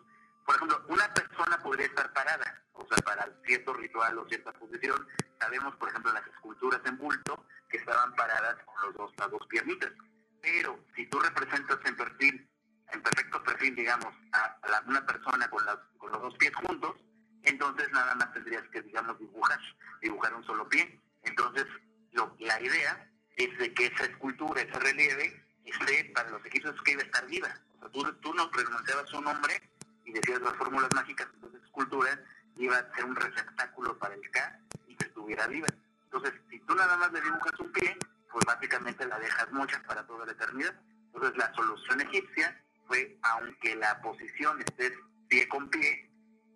Por 0.46 0.56
ejemplo, 0.56 0.84
una 0.88 1.12
persona 1.12 1.58
podría 1.62 1.86
estar 1.86 2.12
parada, 2.12 2.62
o 2.72 2.86
sea, 2.86 2.96
para 3.04 3.28
cierto 3.44 3.72
ritual 3.74 4.18
o 4.18 4.28
cierta 4.28 4.52
posición. 4.52 5.06
Sabemos, 5.40 5.74
por 5.76 5.88
ejemplo, 5.90 6.12
las 6.12 6.26
esculturas 6.26 6.80
en 6.86 6.96
bulto 6.98 7.44
que 7.68 7.76
estaban 7.78 8.14
paradas 8.14 8.56
con 8.64 8.82
los 8.86 8.94
dos, 8.96 9.12
las 9.18 9.30
dos 9.30 9.46
piernitas. 9.48 9.92
Pero 10.40 10.78
si 10.96 11.06
tú 11.06 11.18
representas 11.20 11.78
en 11.84 11.96
perfil, 11.96 12.48
en 12.92 13.02
perfecto 13.02 13.42
perfil, 13.42 13.74
digamos, 13.76 14.14
a, 14.32 14.44
a 14.62 14.82
una 14.86 15.04
persona 15.04 15.48
con, 15.50 15.64
las- 15.66 15.78
con 15.98 16.10
los 16.12 16.22
dos 16.22 16.34
pies 16.38 16.54
juntos, 16.54 16.96
entonces 17.42 17.90
nada 17.92 18.14
más 18.14 18.32
tendrías 18.32 18.62
que, 18.70 18.80
digamos, 18.82 19.18
dibujar, 19.18 19.58
dibujar 20.00 20.34
un 20.34 20.44
solo 20.44 20.68
pie. 20.68 20.98
Entonces, 21.24 21.66
lo, 22.12 22.34
la 22.40 22.60
idea 22.62 23.10
es 23.36 23.58
de 23.58 23.74
que 23.74 23.86
esa 23.86 24.04
escultura, 24.04 24.62
ese 24.62 24.78
relieve, 24.78 25.44
esté 25.70 26.10
para 26.14 26.30
los 26.30 26.44
egipcios 26.46 26.80
que 26.82 26.92
iba 26.92 27.02
a 27.02 27.06
estar 27.06 27.26
viva. 27.26 27.48
O 27.76 27.80
sea, 27.80 27.88
tú, 27.90 28.12
tú 28.20 28.34
no 28.34 28.50
pronunciabas 28.50 29.08
su 29.08 29.20
nombre 29.20 29.60
y 30.04 30.12
decías 30.12 30.40
las 30.40 30.56
fórmulas 30.56 30.90
mágicas 30.94 31.28
de 31.40 31.48
esa 31.48 31.64
escultura, 31.64 32.20
iba 32.56 32.76
a 32.78 32.94
ser 32.94 33.04
un 33.04 33.16
receptáculo 33.16 33.98
para 33.98 34.14
el 34.14 34.30
K 34.30 34.60
y 34.86 34.96
que 34.96 35.06
estuviera 35.06 35.46
viva. 35.46 35.68
Entonces, 36.04 36.32
si 36.50 36.58
tú 36.60 36.74
nada 36.74 36.96
más 36.96 37.12
le 37.12 37.20
dibujas 37.20 37.58
un 37.60 37.70
pie, 37.72 37.96
pues 38.32 38.44
básicamente 38.46 39.06
la 39.06 39.18
dejas 39.18 39.50
mucha 39.52 39.82
para 39.82 40.06
toda 40.06 40.26
la 40.26 40.32
eternidad. 40.32 40.74
Entonces, 41.12 41.36
la 41.36 41.52
solución 41.54 42.00
egipcia 42.00 42.60
fue, 42.86 43.18
aunque 43.22 43.76
la 43.76 44.00
posición 44.00 44.60
esté 44.60 44.92
pie 45.28 45.46
con 45.48 45.68
pie, 45.68 46.10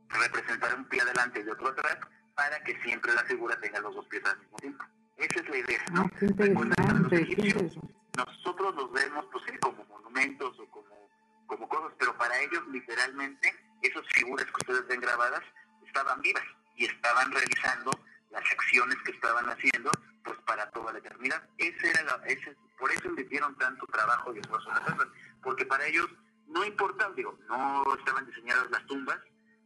representar 0.08 0.74
un 0.74 0.84
pie 0.86 1.02
adelante 1.02 1.42
y 1.44 1.48
otro 1.48 1.68
atrás, 1.68 1.98
para 2.34 2.62
que 2.64 2.80
siempre 2.82 3.12
la 3.12 3.24
figura 3.24 3.58
tenga 3.60 3.80
los 3.80 3.94
dos 3.94 4.06
pies 4.06 4.24
al 4.24 4.38
mismo 4.38 4.56
tiempo. 4.58 4.84
Esa 5.18 5.40
es 5.40 5.48
la 5.48 5.56
idea, 5.58 5.84
¿no? 5.92 6.02
Ah, 6.02 6.10
qué 6.18 6.26
interesante, 6.26 7.20
interesante. 7.20 8.01
Nosotros 8.16 8.74
los 8.74 8.92
vemos 8.92 9.26
pues 9.32 9.44
sí 9.46 9.56
como 9.58 9.84
monumentos 9.84 10.58
o 10.58 10.66
como, 10.66 11.10
como 11.46 11.68
cosas, 11.68 11.92
pero 11.98 12.16
para 12.16 12.38
ellos 12.40 12.66
literalmente 12.68 13.54
esas 13.82 14.06
figuras 14.14 14.46
que 14.46 14.72
ustedes 14.72 14.86
ven 14.88 15.00
grabadas 15.00 15.42
estaban 15.86 16.20
vivas 16.20 16.44
y 16.76 16.86
estaban 16.86 17.30
realizando 17.32 17.90
las 18.30 18.44
acciones 18.50 18.96
que 19.04 19.12
estaban 19.12 19.48
haciendo 19.48 19.90
pues 20.24 20.38
para 20.46 20.70
toda 20.70 20.92
la 20.92 20.98
eternidad. 20.98 21.42
Ese 21.58 21.90
era 21.90 22.02
la, 22.02 22.24
ese, 22.26 22.56
por 22.78 22.90
eso 22.90 23.08
invirtieron 23.08 23.56
tanto 23.58 23.86
trabajo 23.86 24.34
y 24.34 24.38
esfuerzo 24.38 24.70
en 24.70 24.76
hacerlas, 24.76 25.08
porque 25.42 25.66
para 25.66 25.86
ellos 25.86 26.08
no 26.46 26.64
importaba, 26.64 27.12
digo, 27.14 27.38
no 27.48 27.82
estaban 27.96 28.26
diseñadas 28.26 28.70
las 28.70 28.86
tumbas 28.86 29.18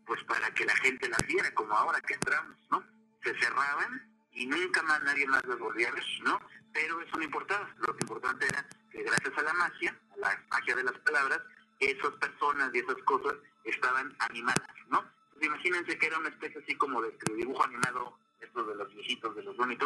pues 0.07 0.23
para 0.25 0.49
que 0.55 0.65
la 0.65 0.77
gente 0.77 1.09
las 1.09 1.27
viera 1.27 1.53
como 1.55 1.75
ahora 1.75 2.01
que 2.01 2.15
entramos, 2.15 2.57
¿no? 2.71 2.83
Se 3.25 3.37
cerraban 3.41 4.09
y 4.33 4.47
nunca 4.47 4.83
más 4.83 5.03
nadie 5.03 5.27
más 5.27 5.45
las 5.47 5.59
volvía 5.59 5.89
a 5.89 5.93
ver, 5.93 6.05
¿no? 6.23 6.41
Pero 6.77 7.01
eso 7.01 7.17
no 7.17 7.25
importaba. 7.25 7.69
Lo 7.79 7.97
que 7.97 8.05
importante 8.05 8.47
era 8.47 8.67
que 8.93 9.03
gracias 9.03 9.33
a 9.39 9.43
la 9.43 9.53
magia, 9.55 9.99
a 10.13 10.17
la 10.19 10.43
magia 10.51 10.77
de 10.77 10.85
las 10.85 10.99
palabras, 10.99 11.41
esas 11.81 12.13
personas 12.21 12.71
y 12.75 12.79
esas 12.79 12.97
cosas 13.05 13.35
estaban 13.65 14.15
animadas, 14.19 14.69
¿no? 14.91 15.03
Entonces, 15.29 15.49
imagínense 15.49 15.99
que 15.99 16.07
era 16.07 16.19
una 16.19 16.29
especie 16.29 16.61
así 16.63 16.75
como 16.77 17.01
de, 17.01 17.15
dibujo 17.35 17.65
animado, 17.65 18.19
estos 18.41 18.69
de 18.69 18.75
los 18.75 18.95
viejitos 18.95 19.35
de 19.35 19.43
los 19.43 19.57
Looney 19.57 19.79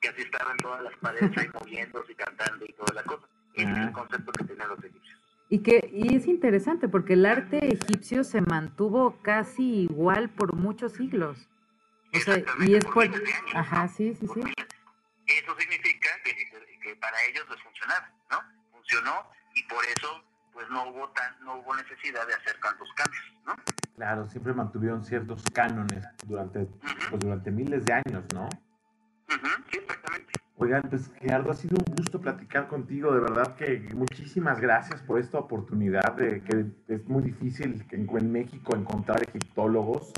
que 0.00 0.08
así 0.08 0.22
estaban 0.22 0.56
todas 0.58 0.82
las 0.82 0.94
paredes 0.98 1.36
ahí 1.36 1.48
moviéndose 1.54 2.12
y 2.12 2.14
cantando 2.14 2.64
y 2.64 2.72
toda 2.72 2.94
la 2.94 3.02
cosa. 3.02 3.26
Ese 3.54 3.70
es 3.72 3.78
el 3.78 3.92
concepto 3.92 4.32
que 4.32 4.44
tenían 4.44 4.68
los 4.68 4.78
egipcios. 4.78 5.20
Y 5.48 5.58
que 5.60 5.90
y 5.92 6.14
es 6.14 6.28
interesante 6.28 6.88
porque 6.88 7.14
el 7.14 7.26
arte 7.26 7.58
egipcio 7.72 8.22
se 8.22 8.42
mantuvo 8.42 9.20
casi 9.22 9.82
igual 9.82 10.30
por 10.30 10.54
muchos 10.54 10.92
siglos. 10.92 11.48
O 12.14 12.18
sea, 12.20 12.44
y 12.60 12.74
es 12.74 12.84
por... 12.84 13.10
Ajá, 13.54 13.88
sí, 13.88 14.14
sí, 14.14 14.26
Por 14.26 14.44
sí. 14.44 14.52
Eso 15.28 15.54
significa 15.58 16.08
que, 16.24 16.34
que 16.82 16.96
para 16.96 17.22
ellos 17.24 17.46
les 17.50 17.62
funcionaba, 17.62 18.10
¿no? 18.30 18.40
Funcionó 18.72 19.30
y 19.54 19.62
por 19.64 19.84
eso 19.84 20.24
pues 20.52 20.68
no 20.70 20.88
hubo 20.90 21.08
tan, 21.10 21.38
no 21.44 21.58
hubo 21.58 21.76
necesidad 21.76 22.26
de 22.26 22.34
hacer 22.34 22.58
tantos 22.60 22.88
cambios, 22.94 23.24
¿no? 23.46 23.54
Claro, 23.94 24.28
siempre 24.28 24.52
mantuvieron 24.52 25.04
ciertos 25.04 25.44
cánones 25.52 26.04
durante, 26.26 26.66
pues, 27.10 27.20
durante 27.20 27.50
miles 27.52 27.84
de 27.84 27.92
años, 27.92 28.24
¿no? 28.34 28.48
Sí, 29.70 29.78
exactamente. 29.78 30.32
Oigan, 30.56 30.82
pues 30.90 31.12
Gerardo, 31.20 31.52
ha 31.52 31.54
sido 31.54 31.76
un 31.76 31.94
gusto 31.94 32.20
platicar 32.20 32.66
contigo, 32.66 33.14
de 33.14 33.20
verdad 33.20 33.54
que 33.54 33.78
muchísimas 33.94 34.60
gracias 34.60 35.00
por 35.02 35.20
esta 35.20 35.38
oportunidad, 35.38 36.14
de 36.14 36.42
que 36.42 36.66
es 36.92 37.04
muy 37.06 37.22
difícil 37.22 37.86
en, 37.90 38.08
en 38.10 38.32
México 38.32 38.74
encontrar 38.74 39.22
egiptólogos, 39.22 40.12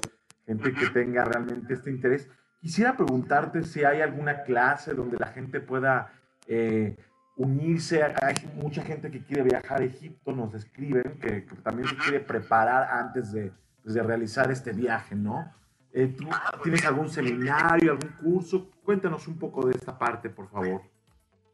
gente 0.46 0.72
que 0.72 0.88
tenga 0.88 1.24
realmente 1.24 1.74
este 1.74 1.90
interés. 1.90 2.30
Quisiera 2.60 2.96
preguntarte 2.96 3.62
si 3.64 3.84
hay 3.84 4.02
alguna 4.02 4.42
clase 4.42 4.92
donde 4.92 5.16
la 5.18 5.28
gente 5.28 5.60
pueda 5.60 6.12
eh, 6.46 6.96
unirse. 7.36 8.02
Hay 8.02 8.34
mucha 8.54 8.82
gente 8.82 9.10
que 9.10 9.24
quiere 9.24 9.42
viajar 9.44 9.80
a 9.80 9.84
Egipto, 9.84 10.32
nos 10.32 10.52
escriben, 10.54 11.18
que, 11.20 11.46
que 11.46 11.56
también 11.56 11.88
se 11.88 11.96
quiere 11.96 12.20
preparar 12.20 12.90
antes 12.92 13.32
de, 13.32 13.50
pues, 13.82 13.94
de 13.94 14.02
realizar 14.02 14.50
este 14.50 14.72
viaje, 14.72 15.14
¿no? 15.14 15.54
Eh, 15.92 16.14
¿Tú 16.16 16.28
Ah, 16.30 16.50
pues 16.50 16.62
tienes 16.64 16.84
algún 16.84 17.08
seminario, 17.08 17.92
algún 17.92 18.10
curso? 18.10 18.70
Cuéntanos 18.84 19.26
un 19.26 19.38
poco 19.38 19.66
de 19.66 19.74
esta 19.74 19.98
parte, 19.98 20.28
por 20.28 20.48
favor. 20.50 20.82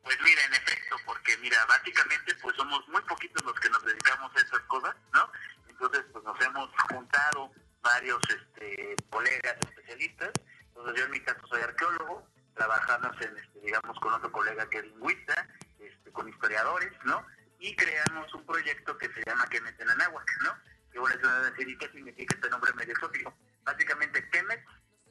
Pues 0.03 0.17
mira, 0.25 0.41
en 0.45 0.53
efecto, 0.55 0.97
porque 1.07 1.37
mira, 1.41 1.57
básicamente 1.69 2.35
pues 2.43 2.55
somos 2.57 2.87
muy 2.89 3.01
poquitos 3.03 3.45
los 3.45 3.59
que 3.61 3.71
nos 3.71 3.85
dedicamos 3.85 4.31
a 4.37 4.39
esas 4.41 4.61
cosas, 4.67 4.95
¿no? 5.15 5.21
Entonces 5.69 6.05
pues 6.13 6.25
nos 6.25 6.41
hemos 6.45 6.69
juntado 6.93 7.51
varios 7.83 8.21
este, 8.29 8.97
colegas 9.09 9.57
especialistas. 9.69 10.31
Entonces 10.77 11.01
yo 11.01 11.05
en 11.07 11.11
mi 11.11 11.21
caso 11.21 11.47
soy 11.47 11.63
arqueólogo, 11.63 12.29
trabajamos 12.55 13.21
en, 13.23 13.37
este, 13.39 13.61
digamos, 13.61 13.99
con 13.99 14.13
otro 14.13 14.31
colega 14.31 14.69
que 14.69 14.79
es 14.79 14.85
lingüista, 14.85 15.49
este, 15.79 16.13
con 16.13 16.29
historiadores, 16.29 16.93
¿no? 17.05 17.27
Y 17.59 17.75
creamos 17.75 18.33
un 18.35 18.45
proyecto 18.45 18.97
que 18.99 19.09
se 19.09 19.23
llama 19.25 19.47
Kemet 19.47 19.81
en 19.81 19.91
Anáhuac, 19.91 20.31
¿no? 20.43 20.55
Que 20.93 20.99
bueno, 20.99 21.17
eso 21.17 21.37
es 21.39 21.51
decir, 21.51 21.69
¿y 21.69 21.79
qué 21.79 21.89
significa 21.89 22.35
este 22.35 22.51
nombre 22.51 22.73
medio 22.75 22.93
exótico? 22.93 23.35
Básicamente 23.65 24.29
Kemet 24.29 24.63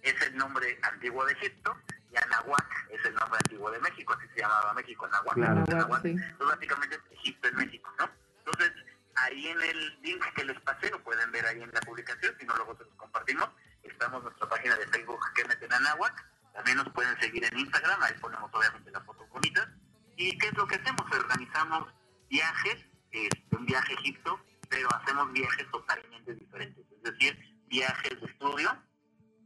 es 0.03 0.21
el 0.21 0.37
nombre 0.37 0.77
antiguo 0.83 1.25
de 1.25 1.33
Egipto 1.33 1.75
y 2.11 2.17
Anahuac 2.17 2.87
es 2.91 3.03
el 3.03 3.15
nombre 3.15 3.39
antiguo 3.43 3.71
de 3.71 3.79
México, 3.79 4.13
así 4.13 4.27
se 4.35 4.41
llamaba 4.41 4.73
México, 4.73 5.05
Anahuac. 5.05 5.33
Claro. 5.33 5.63
Anahuac, 5.67 6.01
sí. 6.03 6.09
Entonces, 6.09 6.47
básicamente 6.47 6.95
es 6.95 7.19
Egipto 7.19 7.47
en 7.47 7.55
México, 7.55 7.93
¿no? 7.97 8.09
Entonces, 8.45 8.71
ahí 9.15 9.47
en 9.47 9.61
el 9.61 10.01
link 10.01 10.23
que 10.35 10.45
les 10.45 10.59
pasé, 10.61 10.91
lo 10.91 11.03
pueden 11.03 11.31
ver 11.31 11.45
ahí 11.47 11.61
en 11.61 11.71
la 11.73 11.81
publicación, 11.81 12.35
si 12.39 12.45
no 12.45 12.55
luego 12.55 12.77
se 12.77 12.83
los 12.83 12.93
compartimos. 12.95 13.49
Estamos 13.85 14.19
en 14.19 14.23
nuestra 14.25 14.49
página 14.49 14.75
de 14.75 14.87
Facebook 14.87 15.19
que 15.35 15.45
meten 15.45 15.71
Anáhuac. 15.71 16.25
También 16.53 16.77
nos 16.77 16.89
pueden 16.89 17.19
seguir 17.19 17.43
en 17.45 17.59
Instagram, 17.59 18.01
ahí 18.01 18.13
ponemos 18.19 18.49
obviamente 18.53 18.91
las 18.91 19.03
fotos 19.03 19.29
bonitas. 19.29 19.67
¿Y 20.15 20.37
qué 20.37 20.47
es 20.47 20.53
lo 20.53 20.65
que 20.67 20.75
hacemos? 20.75 21.01
Organizamos 21.11 21.93
viajes, 22.29 22.77
este, 23.11 23.55
un 23.55 23.65
viaje 23.65 23.93
a 23.93 23.99
Egipto, 23.99 24.39
pero 24.69 24.89
hacemos 24.95 25.31
viajes 25.33 25.69
totalmente 25.71 26.33
diferentes. 26.33 26.85
Es 26.91 27.03
decir, 27.03 27.37
viajes 27.67 28.21
de 28.21 28.27
estudio. 28.27 28.77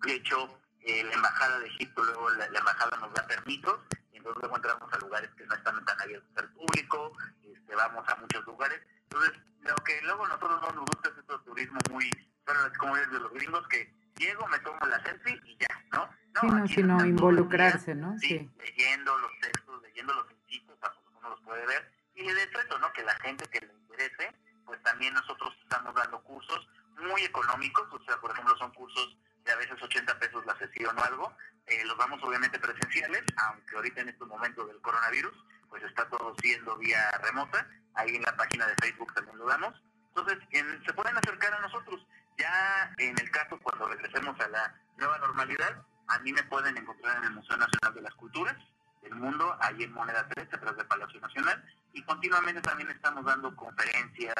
De 0.05 0.13
hecho, 0.13 0.59
eh, 0.81 1.03
la 1.03 1.13
Embajada 1.13 1.59
de 1.59 1.67
Egipto, 1.67 2.03
luego 2.03 2.29
la, 2.31 2.45
Embajada 2.45 2.97
nos 2.97 3.13
da 3.13 3.27
permisos, 3.27 3.79
y 4.11 4.17
entonces 4.17 4.41
luego 4.41 4.55
entramos 4.55 4.93
a 4.93 4.97
lugares 4.99 5.29
que 5.35 5.45
no 5.45 5.55
están 5.55 5.83
tan 5.85 6.01
abiertos 6.01 6.31
al 6.37 6.49
público, 6.53 7.17
este, 7.43 7.75
vamos 7.75 8.07
a 8.07 8.15
muchos 8.15 8.45
lugares. 8.45 8.79
Entonces, 9.03 9.33
lo 9.61 9.75
que 9.83 10.01
luego 10.03 10.27
nosotros 10.27 10.61
no 10.61 10.71
nos 10.71 10.85
gusta 10.85 11.09
es 11.09 11.17
este 11.17 11.37
turismo 11.45 11.79
muy, 11.91 12.09
bueno, 12.45 12.61
como 12.77 12.97
es 12.97 13.11
de 13.11 13.19
los 13.19 13.33
gringos, 13.33 13.67
que 13.67 13.98
llego, 14.19 14.45
me 14.47 14.59
tomo 14.59 14.79
la 14.85 15.01
selfie 15.03 15.39
y 15.45 15.57
ya, 15.57 15.67
¿no? 15.93 16.09
Sí, 16.41 16.47
no, 16.47 16.67
sino 16.67 17.05
involucrarse, 17.05 17.95
¿no? 17.95 18.17
Sí, 18.19 18.27
Sí. 18.27 18.51
leyendo 18.59 19.17
los 19.17 19.31
textos, 19.41 19.81
leyendo 19.81 20.13
los 20.13 20.25
incisos, 20.31 20.77
para 20.79 20.93
que 20.93 20.99
uno 21.17 21.29
los 21.29 21.41
puede 21.41 21.65
ver. 21.65 21.91
Y 22.15 22.23
de 22.27 22.43
hecho 22.43 22.59
¿no? 22.79 22.91
Que 22.93 23.03
la 23.03 23.15
gente 23.19 23.45
que 23.49 23.61
le 23.61 23.73
interese, 23.73 24.35
pues 24.65 24.81
también 24.83 25.13
nosotros 25.13 25.53
estamos 25.63 25.93
dando 25.95 26.21
cursos 26.23 26.67
muy 26.97 27.21
económicos, 27.23 27.87
o 27.91 28.03
sea, 28.03 28.17
por 28.17 28.31
ejemplo, 28.31 28.55
son 28.57 28.71
cursos 28.73 29.17
de 29.43 29.51
a 29.51 29.55
veces 29.55 29.81
80 29.81 30.19
pesos 30.19 30.45
la 30.45 30.55
sesión 30.57 30.97
o 30.97 31.03
algo. 31.03 31.35
Eh, 31.67 31.83
los 31.85 31.97
damos 31.97 32.21
obviamente 32.23 32.59
presenciales, 32.59 33.23
aunque 33.37 33.75
ahorita 33.75 34.01
en 34.01 34.09
estos 34.09 34.27
momentos 34.27 34.67
del 34.67 34.81
coronavirus, 34.81 35.33
pues 35.69 35.83
está 35.83 36.07
todo 36.09 36.35
siendo 36.41 36.77
vía 36.77 37.09
remota. 37.23 37.67
Ahí 37.95 38.15
en 38.15 38.23
la 38.23 38.35
página 38.35 38.65
de 38.67 38.75
Facebook 38.81 39.13
también 39.13 39.37
lo 39.37 39.45
damos. 39.45 39.73
Entonces, 40.09 40.39
en- 40.51 40.83
se 40.85 40.93
pueden 40.93 41.17
acercar 41.17 41.53
a 41.53 41.59
nosotros. 41.61 42.05
Ya 42.39 42.93
en 42.97 43.19
el 43.19 43.29
caso, 43.31 43.59
cuando 43.59 43.87
regresemos 43.89 44.39
a 44.39 44.47
la 44.47 44.73
nueva 44.97 45.17
normalidad, 45.17 45.83
a 46.07 46.19
mí 46.19 46.31
me 46.31 46.43
pueden 46.43 46.77
encontrar 46.77 47.17
en 47.17 47.25
el 47.25 47.31
Museo 47.31 47.57
Nacional 47.57 47.93
de 47.93 48.01
las 48.01 48.13
Culturas 48.15 48.55
del 49.01 49.13
Mundo, 49.15 49.57
ahí 49.59 49.83
en 49.83 49.91
Moneda 49.91 50.25
3, 50.29 50.47
atrás 50.53 50.77
del 50.77 50.87
Palacio 50.87 51.19
Nacional. 51.19 51.61
Y 51.91 52.01
continuamente 52.03 52.61
también 52.61 52.89
estamos 52.91 53.25
dando 53.25 53.53
conferencias, 53.57 54.35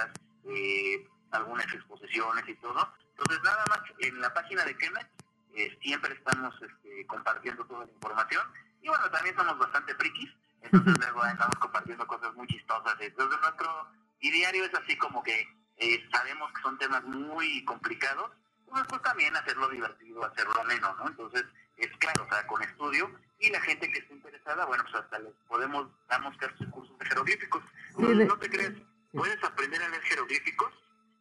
eh, 0.45 1.07
algunas 1.31 1.65
exposiciones 1.73 2.47
y 2.47 2.55
todo. 2.55 2.89
Entonces, 3.17 3.43
nada 3.43 3.65
más, 3.67 3.79
en 3.99 4.21
la 4.21 4.33
página 4.33 4.63
de 4.63 4.77
Kemet 4.77 5.07
eh, 5.55 5.77
siempre 5.81 6.13
estamos 6.13 6.55
este, 6.61 7.05
compartiendo 7.05 7.65
toda 7.65 7.85
la 7.85 7.91
información. 7.91 8.47
Y 8.81 8.87
bueno, 8.87 9.09
también 9.11 9.35
somos 9.35 9.57
bastante 9.57 9.93
frikis, 9.95 10.31
entonces 10.61 10.93
luego 10.99 11.21
andamos 11.21 11.57
compartiendo 11.57 12.07
cosas 12.07 12.33
muy 12.35 12.47
chistosas. 12.47 12.95
Entonces, 13.01 13.41
nuestro 13.41 13.89
ideario 14.21 14.63
es 14.63 14.73
así 14.73 14.97
como 14.97 15.21
que 15.21 15.58
eh, 15.79 16.07
sabemos 16.11 16.51
que 16.53 16.61
son 16.61 16.77
temas 16.77 17.03
muy 17.03 17.63
complicados, 17.65 18.31
pues, 18.69 18.83
pues 18.87 19.01
también 19.01 19.35
hacerlo 19.35 19.69
divertido, 19.69 20.23
hacerlo 20.23 20.59
ameno, 20.61 20.95
¿no? 20.99 21.07
Entonces, 21.07 21.45
es 21.77 21.89
claro, 21.97 22.23
o 22.25 22.29
sea, 22.29 22.45
con 22.47 22.61
estudio, 22.61 23.09
y 23.39 23.49
la 23.49 23.61
gente 23.61 23.89
que 23.91 23.99
esté 23.99 24.13
interesada, 24.13 24.65
bueno, 24.65 24.83
pues 24.83 24.95
hasta 24.95 25.17
les 25.19 25.33
podemos, 25.47 25.87
damos 26.09 26.35
cursos 26.37 26.67
cursos 26.71 26.99
de 26.99 27.05
jeroglíficos. 27.05 27.63
Sí, 27.95 28.01
no, 28.01 28.09
de- 28.09 28.25
no 28.25 28.37
te 28.37 28.49
creas, 28.49 28.73
puedes 29.13 29.41
aprender 29.43 29.81
a 29.81 29.89
leer 29.89 30.03
jeroglíficos 30.03 30.71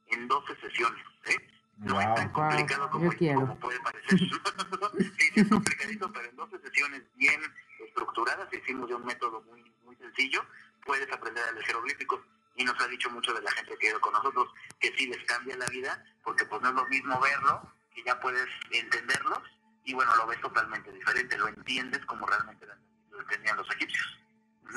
en 0.09 0.27
12 0.29 0.57
sesiones, 0.61 1.05
¿eh? 1.27 1.37
No 1.79 2.01
es 2.01 2.13
tan 2.17 2.33
complicado 2.33 2.91
Wow, 2.91 3.15
como, 3.37 3.61
puede 3.61 3.79
parecer. 3.81 4.19
sí, 4.99 5.13
sí, 5.17 5.31
es 5.41 5.49
complicadito, 5.49 6.13
pero 6.13 6.29
en 6.29 6.35
12 6.37 6.59
sesiones 6.59 7.03
bien 7.15 7.41
estructuradas, 7.87 8.53
hicimos 8.53 8.89
de 8.89 8.97
un 8.97 9.05
método 9.07 9.41
muy, 9.43 9.63
muy 9.85 9.95
sencillo, 9.97 10.45
puedes 10.85 11.11
aprender 11.13 11.45
a 11.45 11.53
leer 11.53 11.65
jeroglíficos. 11.67 12.21
Y 12.59 12.65
nos 12.65 12.79
ha 12.81 12.89
dicho 12.89 13.09
mucho 13.11 13.33
de 13.33 13.41
la 13.41 13.51
gente 13.53 13.77
que 13.79 13.87
ha 13.87 13.91
ido 13.91 14.01
con 14.01 14.13
nosotros 14.13 14.49
que 14.79 14.93
sí 14.97 15.07
les 15.07 15.25
cambia 15.25 15.57
la 15.57 15.67
vida, 15.67 16.05
porque 16.23 16.45
pues 16.45 16.61
no 16.61 16.69
es 16.69 16.75
lo 16.75 16.87
mismo 16.89 17.19
verlo, 17.21 17.63
que 17.95 18.03
ya 18.05 18.21
puedes 18.21 18.47
entenderlos, 18.71 19.41
y 19.85 19.95
bueno, 19.95 20.15
lo 20.17 20.27
ves 20.27 20.41
totalmente 20.41 20.93
diferente, 20.93 21.39
lo 21.39 21.49
entiendes 21.49 22.05
como 22.05 22.27
realmente 22.27 22.67
lo 23.11 23.21
entendían 23.21 23.57
los 23.57 23.71
egipcios. 23.71 24.19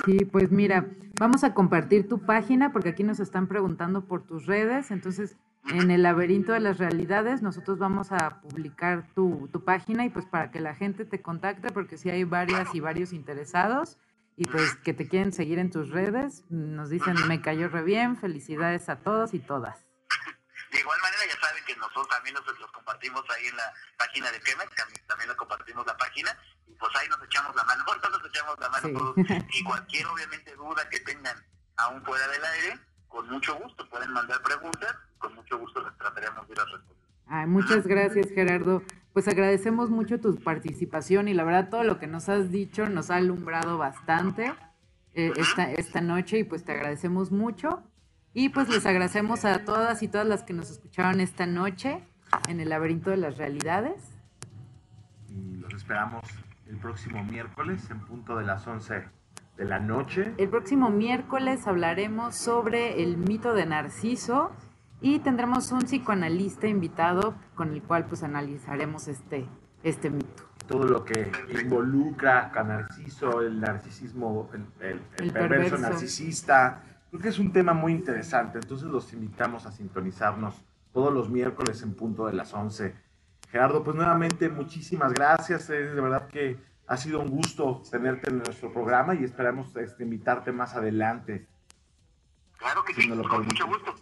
Sí, 0.06 0.26
pues 0.26 0.52
mira, 0.52 0.86
vamos 1.20 1.44
a 1.44 1.54
compartir 1.54 2.08
tu 2.08 2.26
página 2.26 2.72
porque 2.72 2.90
aquí 2.90 3.04
nos 3.04 3.20
están 3.20 3.48
preguntando 3.48 4.06
por 4.06 4.26
tus 4.26 4.46
redes. 4.46 4.90
Entonces, 4.90 5.36
en 5.70 5.92
el 5.92 6.04
laberinto 6.04 6.54
de 6.54 6.62
las 6.62 6.78
realidades, 6.78 7.42
nosotros 7.42 7.78
vamos 7.78 8.12
a 8.12 8.42
publicar 8.42 9.06
tu, 9.14 9.50
tu 9.52 9.64
página 9.64 10.06
y 10.06 10.10
pues 10.10 10.26
para 10.26 10.50
que 10.50 10.62
la 10.62 10.76
gente 10.76 11.06
te 11.06 11.22
contacte, 11.22 11.72
porque 11.72 11.98
si 11.98 12.10
hay 12.10 12.24
varias 12.24 12.74
y 12.74 12.80
varios 12.80 13.12
interesados 13.12 13.98
y 14.38 14.46
pues 14.46 14.76
que 14.78 14.94
te 14.94 15.08
quieren 15.08 15.34
seguir 15.34 15.60
en 15.60 15.72
tus 15.72 15.90
redes, 15.90 16.44
nos 16.50 16.90
dicen, 16.90 17.16
me 17.28 17.42
cayó 17.42 17.70
re 17.70 17.84
bien, 17.84 18.18
felicidades 18.18 18.90
a 18.90 18.98
todos 18.98 19.34
y 19.34 19.40
todas. 19.40 19.78
De 20.72 20.80
igual 20.80 21.00
manera, 21.02 21.22
ya 21.28 21.40
saben 21.46 21.64
que 21.66 21.76
nosotros 21.76 22.08
también 22.08 22.34
los, 22.36 22.60
los 22.60 22.72
compartimos 22.72 23.24
ahí 23.30 23.48
en 23.48 23.58
la 23.58 23.74
página 23.98 24.32
de 24.32 24.40
Kemet, 24.40 24.74
también, 24.74 25.06
también 25.06 25.30
lo 25.30 25.36
compartimos 25.36 25.86
la 25.86 25.98
página, 25.98 26.32
y 26.66 26.74
pues 26.76 26.92
ahí 26.96 27.10
nos 27.10 27.22
echamos 27.24 27.54
la 27.56 27.64
mano, 27.66 27.84
nos 28.12 28.26
echamos 28.26 28.58
la 28.60 28.70
mano 28.70 28.88
Sí. 28.88 28.94
todos. 28.94 29.16
Y 29.52 29.64
cualquier, 29.64 30.08
obviamente, 30.08 30.56
duda 30.56 30.88
que 30.90 31.00
tengan 31.02 31.38
aún 31.76 32.02
fuera 32.06 32.26
del 32.30 32.44
aire, 32.46 32.80
con 33.10 33.30
mucho 33.30 33.56
gusto 33.56 33.88
pueden 33.90 34.12
mandar 34.14 34.42
preguntas, 34.42 34.96
con 35.18 35.36
mucho 35.36 35.58
gusto 35.58 35.82
les 35.86 35.98
trataremos 35.98 36.48
de 36.48 36.54
ir 36.54 36.60
a 36.62 36.66
responder. 36.66 37.01
Ay, 37.34 37.48
muchas 37.48 37.88
gracias, 37.88 38.30
Gerardo. 38.32 38.84
Pues 39.14 39.30
agradecemos 39.30 39.90
mucho 39.90 40.20
tu 40.20 40.36
participación 40.36 41.30
y 41.30 41.34
la 41.34 41.46
verdad 41.46 41.70
todo 41.70 41.86
lo 41.86 41.98
que 41.98 42.06
nos 42.06 42.28
has 42.28 42.52
dicho 42.52 42.90
nos 42.90 43.10
ha 43.10 43.16
alumbrado 43.16 43.78
bastante 43.78 44.52
eh, 45.14 45.32
esta, 45.38 45.72
esta 45.72 46.02
noche 46.02 46.40
y 46.40 46.44
pues 46.44 46.66
te 46.66 46.74
agradecemos 46.74 47.32
mucho. 47.32 47.84
Y 48.34 48.50
pues 48.50 48.68
les 48.68 48.86
agradecemos 48.86 49.46
a 49.46 49.64
todas 49.64 50.04
y 50.04 50.10
todas 50.10 50.28
las 50.28 50.44
que 50.44 50.52
nos 50.52 50.72
escucharon 50.72 51.22
esta 51.22 51.46
noche 51.46 52.04
en 52.50 52.60
el 52.60 52.68
laberinto 52.68 53.12
de 53.12 53.18
las 53.18 53.38
realidades. 53.38 54.02
Y 55.30 55.56
los 55.56 55.74
esperamos 55.74 56.26
el 56.68 56.76
próximo 56.80 57.24
miércoles 57.24 57.90
en 57.92 58.02
punto 58.02 58.36
de 58.36 58.44
las 58.44 58.68
11 58.68 59.06
de 59.56 59.66
la 59.66 59.80
noche. 59.80 60.34
El 60.38 60.50
próximo 60.50 60.90
miércoles 60.90 61.66
hablaremos 61.66 62.36
sobre 62.36 63.02
el 63.02 63.16
mito 63.16 63.54
de 63.54 63.68
Narciso 63.68 64.52
y 65.02 65.20
tendremos 65.20 65.72
un 65.72 65.82
psicoanalista 65.82 66.68
invitado 66.68 67.36
con 67.56 67.74
el 67.74 67.82
cual 67.82 68.06
pues 68.06 68.24
analizaremos 68.24 69.08
este, 69.08 69.48
este 69.84 70.10
mito. 70.10 70.44
Todo 70.68 70.86
lo 70.86 71.04
que 71.04 71.32
involucra 71.62 72.52
a 72.56 72.64
Narciso, 72.64 73.42
el 73.42 73.60
narcisismo, 73.60 74.50
el, 74.54 74.62
el- 74.80 75.02
el 75.18 75.24
El 75.26 75.32
perverso, 75.32 75.72
perverso. 75.72 75.78
narcisista. 75.78 76.84
Creo 77.10 77.22
que 77.22 77.30
es 77.30 77.40
un 77.40 77.52
tema 77.52 77.74
muy 77.74 77.92
interesante. 77.92 78.60
Entonces 78.60 78.88
los 78.88 79.12
invitamos 79.12 79.66
a 79.66 79.72
sintonizarnos 79.72 80.56
todos 80.94 81.12
los 81.14 81.30
miércoles 81.30 81.82
en 81.82 81.94
punto 81.94 82.28
de 82.28 82.34
las 82.34 82.54
11. 82.54 82.96
Gerardo, 83.50 83.84
pues 83.84 83.98
nuevamente 83.98 84.48
muchísimas 84.50 85.12
gracias. 85.14 85.70
Es 85.70 85.94
de 85.94 86.00
verdad 86.02 86.28
que 86.28 86.58
ha 86.88 86.96
sido 86.96 87.20
un 87.22 87.30
gusto 87.30 87.82
tenerte 87.92 88.30
en 88.30 88.38
nuestro 88.38 88.72
programa 88.72 89.14
y 89.16 89.24
esperamos 89.26 89.76
este, 89.76 90.04
invitarte 90.04 90.52
más 90.54 90.76
adelante. 90.76 91.48
Claro 92.58 92.84
que 92.86 92.94
Si 92.94 93.02
sí, 93.02 93.10
con 93.10 93.46
mucho 93.46 93.68
gusto. 93.68 93.96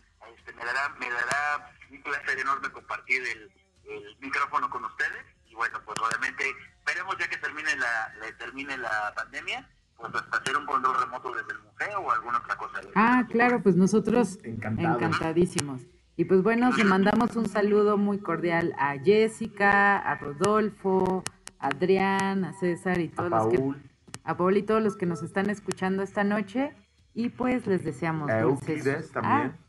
Me, 0.59 0.65
dará, 0.65 0.89
me 0.99 1.09
dará 1.09 1.71
un 1.91 2.01
placer 2.03 2.39
enorme 2.39 2.69
compartir 2.71 3.21
el, 3.23 3.51
el 3.91 4.17
micrófono 4.19 4.69
con 4.69 4.83
ustedes. 4.85 5.25
Y 5.47 5.55
bueno, 5.55 5.79
pues 5.85 5.97
obviamente 5.99 6.43
esperemos 6.77 7.15
ya 7.17 7.27
que 7.29 7.37
termine 7.37 7.75
la, 7.77 8.13
la- 8.19 8.37
termine 8.37 8.77
la 8.77 9.13
pandemia, 9.15 9.67
pues 9.97 10.13
hasta 10.15 10.37
hacer 10.37 10.55
un 10.57 10.65
control 10.65 10.99
remoto 10.99 11.31
desde 11.33 11.51
el 11.53 11.59
museo 11.63 11.99
o 11.99 12.11
alguna 12.11 12.37
otra 12.39 12.55
cosa. 12.57 12.81
Ah, 12.95 13.25
claro, 13.29 13.61
pues 13.63 13.75
nosotros 13.75 14.37
Encantado. 14.43 14.95
encantadísimos. 14.97 15.81
Y 16.17 16.25
pues 16.25 16.43
bueno, 16.43 16.69
le 16.71 16.83
mandamos 16.83 17.35
un 17.37 17.47
saludo 17.47 17.97
muy 17.97 18.19
cordial 18.19 18.73
a 18.77 18.97
Jessica, 18.99 19.97
a 19.97 20.15
Rodolfo, 20.15 21.23
a 21.59 21.67
Adrián, 21.67 22.43
a 22.43 22.53
César 22.53 22.99
y 22.99 23.07
A 23.07 23.11
todos 23.15 23.29
los 23.31 23.47
que 23.47 23.57
Paul, 23.57 23.83
a 24.25 24.35
Paul 24.37 24.57
y 24.57 24.63
todos 24.63 24.83
los 24.83 24.97
que 24.97 25.05
nos 25.05 25.23
están 25.23 25.49
escuchando 25.49 26.03
esta 26.03 26.23
noche 26.25 26.73
y 27.13 27.29
pues 27.29 27.65
les 27.67 27.83
deseamos 27.85 28.29
a 28.29 28.41
dulces- 28.41 28.69
Euclides 28.69 29.11
también. 29.11 29.55
Ah, 29.57 29.65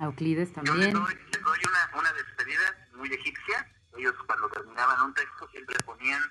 a 0.00 0.04
Euclides 0.06 0.48
Yo 0.54 0.62
les 0.62 0.66
también. 0.70 0.92
doy, 0.92 1.14
les 1.14 1.42
doy 1.42 1.58
una, 1.68 2.00
una 2.00 2.12
despedida 2.14 2.88
muy 2.94 3.12
egipcia. 3.12 3.70
Ellos 3.96 4.14
cuando 4.26 4.48
terminaban 4.48 5.00
un 5.02 5.14
texto 5.14 5.48
siempre 5.50 5.76
ponían 5.84 6.22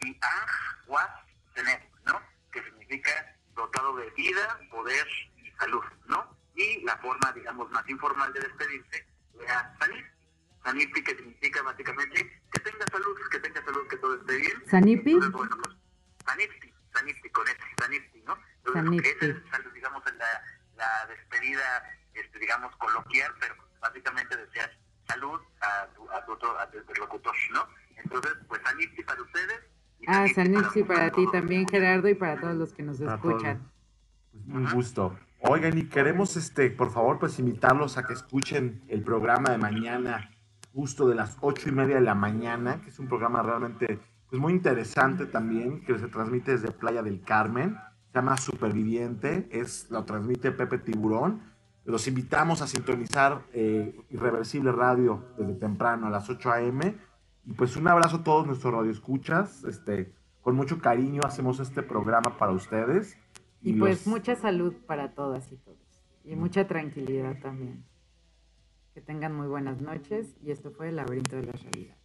Bi'ah 0.00 0.46
was 0.86 1.08
tener, 1.54 1.80
¿no? 2.04 2.20
Que 2.52 2.62
significa 2.62 3.10
dotado 3.54 3.96
de 3.96 4.10
vida, 4.10 4.60
poder 4.70 5.06
y 5.38 5.50
salud, 5.58 5.82
¿no? 6.06 6.36
Y 6.54 6.82
la 6.84 6.96
forma, 6.98 7.32
digamos, 7.32 7.70
más 7.70 7.88
informal 7.88 8.32
de 8.32 8.40
despedirse 8.40 9.06
era 9.40 9.74
Sanif. 9.78 10.06
Sanifi 10.64 11.02
que 11.02 11.16
significa 11.16 11.62
básicamente 11.62 12.42
que 12.52 12.60
tenga 12.60 12.86
salud, 12.90 13.16
que 13.30 13.38
tenga 13.38 13.64
salud, 13.64 13.86
que 13.88 13.96
todo 13.98 14.14
esté 14.16 14.36
bien. 14.36 14.62
¿Sanipi? 14.68 15.12
Entonces, 15.12 15.32
bueno, 15.32 15.56
pues, 15.62 15.76
con 17.32 17.48
ese, 17.48 17.56
Sanifti, 17.78 18.22
¿no? 18.22 18.38
Entonces, 18.64 19.16
esa 19.46 19.56
es, 19.58 19.74
digamos, 19.74 20.02
la, 20.18 20.42
la 20.76 21.06
despedida, 21.06 21.95
digamos, 22.40 22.74
coloquial, 22.76 23.32
pero 23.40 23.54
básicamente 23.80 24.36
deseas 24.36 24.70
salud 25.06 25.40
a 25.60 25.86
tu, 25.94 26.10
a 26.10 26.24
tu, 26.24 26.32
a 26.58 26.70
tu 26.70 26.78
interlocutor, 26.78 27.34
¿no? 27.52 27.66
Entonces, 27.96 28.32
pues 28.48 28.60
Sanifti 28.64 29.02
para 29.04 29.22
ustedes. 29.22 29.60
y 30.00 30.04
Ah, 30.08 30.26
Sanipsi 30.34 30.82
para 30.82 31.10
ti 31.10 31.22
todos. 31.22 31.32
también, 31.32 31.66
Gerardo, 31.68 32.08
y 32.08 32.14
para 32.14 32.40
todos 32.40 32.56
los 32.56 32.72
que 32.72 32.82
nos 32.82 32.98
Para 32.98 33.14
escuchan. 33.14 33.70
Pues, 34.32 34.44
un 34.56 34.70
gusto. 34.72 35.18
Oigan, 35.40 35.78
y 35.78 35.84
queremos, 35.88 36.36
este, 36.36 36.70
por 36.70 36.90
favor, 36.90 37.18
pues 37.18 37.38
invitarlos 37.38 37.98
a 37.98 38.04
que 38.06 38.12
escuchen 38.14 38.82
el 38.88 39.02
programa 39.02 39.50
de 39.50 39.58
mañana, 39.58 40.30
justo 40.72 41.08
de 41.08 41.14
las 41.14 41.36
ocho 41.40 41.68
y 41.68 41.72
media 41.72 41.96
de 41.96 42.00
la 42.00 42.14
mañana, 42.14 42.80
que 42.82 42.90
es 42.90 42.98
un 42.98 43.06
programa 43.08 43.42
realmente, 43.42 43.98
pues 44.28 44.40
muy 44.40 44.52
interesante 44.52 45.26
también, 45.26 45.84
que 45.84 45.98
se 45.98 46.08
transmite 46.08 46.52
desde 46.52 46.70
Playa 46.72 47.02
del 47.02 47.22
Carmen, 47.22 47.76
se 48.12 48.14
llama 48.14 48.36
Superviviente, 48.36 49.48
es, 49.50 49.90
lo 49.90 50.04
transmite 50.04 50.52
Pepe 50.52 50.78
Tiburón. 50.78 51.42
Los 51.86 52.08
invitamos 52.08 52.62
a 52.62 52.66
sintonizar 52.66 53.42
eh, 53.52 53.98
Irreversible 54.10 54.72
Radio 54.72 55.22
desde 55.38 55.54
temprano 55.54 56.08
a 56.08 56.10
las 56.10 56.28
8 56.28 56.50
a.m. 56.50 56.96
Y 57.46 57.52
pues 57.52 57.76
un 57.76 57.86
abrazo 57.86 58.16
a 58.16 58.24
todos 58.24 58.44
nuestros 58.46 58.74
radioescuchas, 58.74 59.62
este, 59.64 60.12
con 60.42 60.56
mucho 60.56 60.80
cariño 60.80 61.20
hacemos 61.24 61.60
este 61.60 61.82
programa 61.84 62.36
para 62.38 62.50
ustedes. 62.52 63.16
Y 63.62 63.72
pues 63.74 64.04
los- 64.04 64.06
mucha 64.08 64.34
salud 64.34 64.74
para 64.86 65.14
todas 65.14 65.50
y 65.52 65.56
todos. 65.56 65.78
Y 66.24 66.34
mucha 66.34 66.66
tranquilidad 66.66 67.38
también. 67.40 67.84
Que 68.94 69.00
tengan 69.00 69.34
muy 69.36 69.46
buenas 69.46 69.80
noches. 69.80 70.34
Y 70.42 70.50
esto 70.50 70.72
fue 70.72 70.88
El 70.88 70.96
laberinto 70.96 71.36
de 71.36 71.42
la 71.44 71.52
realidad. 71.52 71.96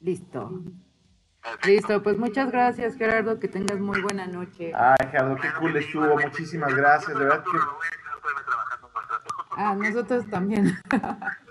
Listo. 0.00 0.62
Listo, 1.64 2.02
pues 2.02 2.16
muchas 2.18 2.50
gracias 2.50 2.96
Gerardo, 2.96 3.38
que 3.38 3.48
tengas 3.48 3.78
muy 3.78 4.00
buena 4.00 4.26
noche. 4.26 4.72
Ay, 4.74 5.08
Gerardo, 5.10 5.36
qué 5.36 5.48
cool 5.58 5.76
estuvo. 5.76 6.16
Muchísimas 6.18 6.74
gracias. 6.74 7.16
De 7.18 7.24
verdad 7.24 7.44
que. 7.44 7.58
Ah, 9.56 9.74
nosotros 9.74 10.28
también. 10.30 10.78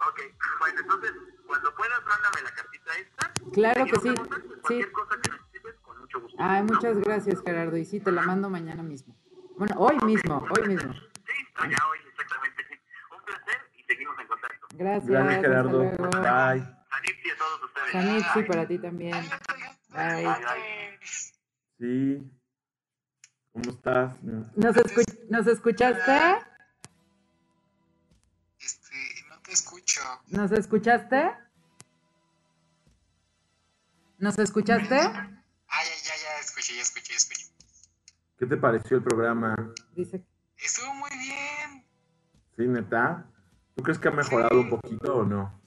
Ok, 0.00 0.20
bueno, 0.60 0.80
entonces, 0.80 1.12
cuando 1.46 1.74
puedas, 1.74 2.00
mándame 2.06 2.42
la 2.42 2.50
cartita 2.50 2.92
esta. 2.98 3.32
Claro 3.52 3.84
que 3.84 3.96
sí, 4.00 4.08
sí. 4.08 4.14
Cualquier 4.14 4.92
cosa 4.92 5.16
que 5.20 5.30
necesites, 5.30 5.74
con 5.82 5.98
mucho 5.98 6.20
gusto. 6.20 6.36
Ay, 6.40 6.62
muchas 6.62 6.98
gracias 6.98 7.42
Gerardo. 7.42 7.76
Y 7.76 7.84
sí, 7.84 8.00
te 8.00 8.12
la 8.12 8.22
mando 8.22 8.48
mañana 8.48 8.82
mismo. 8.82 9.14
Bueno, 9.56 9.74
hoy 9.78 9.98
mismo, 10.04 10.46
hoy 10.56 10.68
mismo. 10.68 10.92
Sí, 10.92 11.46
ya 11.56 11.86
hoy, 11.90 11.98
exactamente. 12.08 12.64
Un 13.12 13.24
placer 13.24 13.60
y 13.76 13.82
seguimos 13.82 14.18
en 14.18 14.26
contacto. 14.28 14.66
Gracias. 14.74 15.10
Gracias, 15.10 15.42
Gerardo. 15.42 15.78
Bye. 16.22 16.77
Todos 17.48 17.62
ustedes. 17.64 17.92
Sanitsi, 17.92 18.42
para 18.42 18.66
ti 18.66 18.78
también. 18.78 19.12
Bye. 19.90 20.14
Bye, 20.14 20.24
bye. 20.24 20.98
Sí. 21.78 22.30
¿Cómo 23.52 23.70
estás? 23.70 24.22
¿Nos, 24.22 24.76
escu- 24.76 25.26
¿Nos 25.30 25.46
escuchaste? 25.46 26.18
Este, 28.60 28.96
no 29.30 29.40
te 29.40 29.52
escucho. 29.52 30.00
¿Nos 30.28 30.52
escuchaste? 30.52 31.30
¿Nos 34.18 34.38
escuchaste? 34.38 34.96
Ah, 35.00 35.30
ya, 35.84 35.94
ya, 36.04 36.14
ya, 36.22 36.40
escuché, 36.40 36.74
ya 36.76 36.82
escuché, 36.82 37.10
ya 37.12 37.16
escuché. 37.16 37.46
¿Qué 38.38 38.46
te 38.46 38.56
pareció 38.56 38.96
el 38.98 39.02
programa? 39.02 39.54
Dice, 39.94 40.24
Estuvo 40.56 40.92
muy 40.94 41.10
bien. 41.18 41.86
¿Sí, 42.56 42.66
neta? 42.66 43.24
¿Tú 43.76 43.82
crees 43.84 43.98
que 43.98 44.08
ha 44.08 44.12
mejorado 44.12 44.60
un 44.60 44.68
poquito 44.70 45.18
o 45.18 45.24
no? 45.24 45.57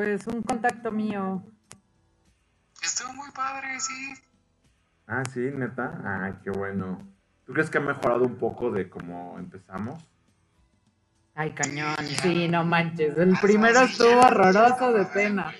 Pues 0.00 0.26
un 0.28 0.40
contacto 0.40 0.90
mío. 0.90 1.44
Estuvo 2.82 3.12
muy 3.12 3.30
padre, 3.32 3.78
sí. 3.78 4.14
Ah, 5.06 5.22
sí, 5.30 5.40
neta. 5.40 6.00
Ay, 6.02 6.32
qué 6.42 6.50
bueno. 6.50 7.06
¿Tú 7.44 7.52
crees 7.52 7.68
que 7.68 7.76
ha 7.76 7.82
mejorado 7.82 8.24
un 8.24 8.38
poco 8.38 8.70
de 8.70 8.88
cómo 8.88 9.38
empezamos? 9.38 10.02
Ay, 11.34 11.52
cañón, 11.52 11.96
sí, 12.22 12.48
no 12.48 12.64
manches. 12.64 13.14
El 13.18 13.36
primero 13.42 13.80
estuvo 13.80 14.20
horroroso 14.20 14.90
de 14.94 15.04
pena. 15.04 15.52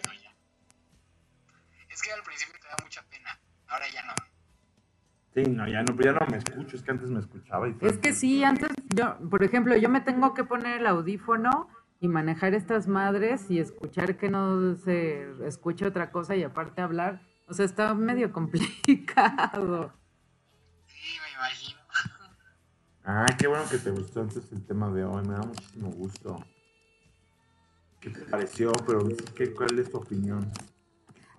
Es 1.91 2.01
que 2.01 2.11
al 2.11 2.23
principio 2.23 2.55
te 2.63 2.69
da 2.69 2.77
mucha 2.83 3.03
pena, 3.11 3.39
ahora 3.69 3.85
ya 3.93 4.03
no. 4.07 4.15
Sí, 5.35 5.43
no, 5.51 5.69
ya 5.69 5.83
no, 5.83 5.95
pero 5.95 6.15
ya 6.15 6.19
no 6.19 6.27
me 6.31 6.39
escucho. 6.39 6.77
Es 6.77 6.83
que 6.83 6.91
antes 6.93 7.11
me 7.11 7.21
escuchaba 7.21 7.69
y 7.69 7.77
Es 7.83 7.99
que 7.99 8.15
sí, 8.15 8.43
antes 8.43 8.71
yo, 8.89 9.19
por 9.29 9.45
ejemplo, 9.45 9.77
yo 9.77 9.91
me 9.91 10.01
tengo 10.01 10.33
que 10.33 10.45
poner 10.45 10.81
el 10.81 10.87
audífono 10.87 11.69
y 12.01 12.09
manejar 12.09 12.55
estas 12.55 12.89
madres 12.89 13.51
y 13.51 13.59
escuchar 13.59 14.17
que 14.17 14.31
no 14.31 14.75
se 14.75 15.27
escuche 15.47 15.87
otra 15.87 16.11
cosa 16.11 16.35
y 16.35 16.43
aparte 16.43 16.81
hablar. 16.81 17.21
O 17.47 17.53
sea, 17.55 17.67
está 17.67 17.95
medio 17.95 18.33
complicado. 18.33 19.93
Sí, 20.87 21.19
me 21.23 21.33
imagino. 21.35 21.81
Ay, 23.05 23.37
qué 23.39 23.47
bueno 23.47 23.65
que 23.71 23.79
te 23.79 23.91
gustó 23.91 24.21
entonces 24.23 24.51
el 24.53 24.65
tema 24.65 24.91
de 24.91 25.05
hoy. 25.05 25.27
Me 25.27 25.35
da 25.35 25.43
muchísimo 25.43 25.91
gusto. 25.91 26.45
¿Qué 28.01 28.09
te 28.11 28.21
pareció? 28.23 28.73
Pero 28.87 29.07
¿qué, 29.35 29.53
¿cuál 29.53 29.79
es 29.79 29.91
tu 29.91 29.99
opinión? 29.99 30.51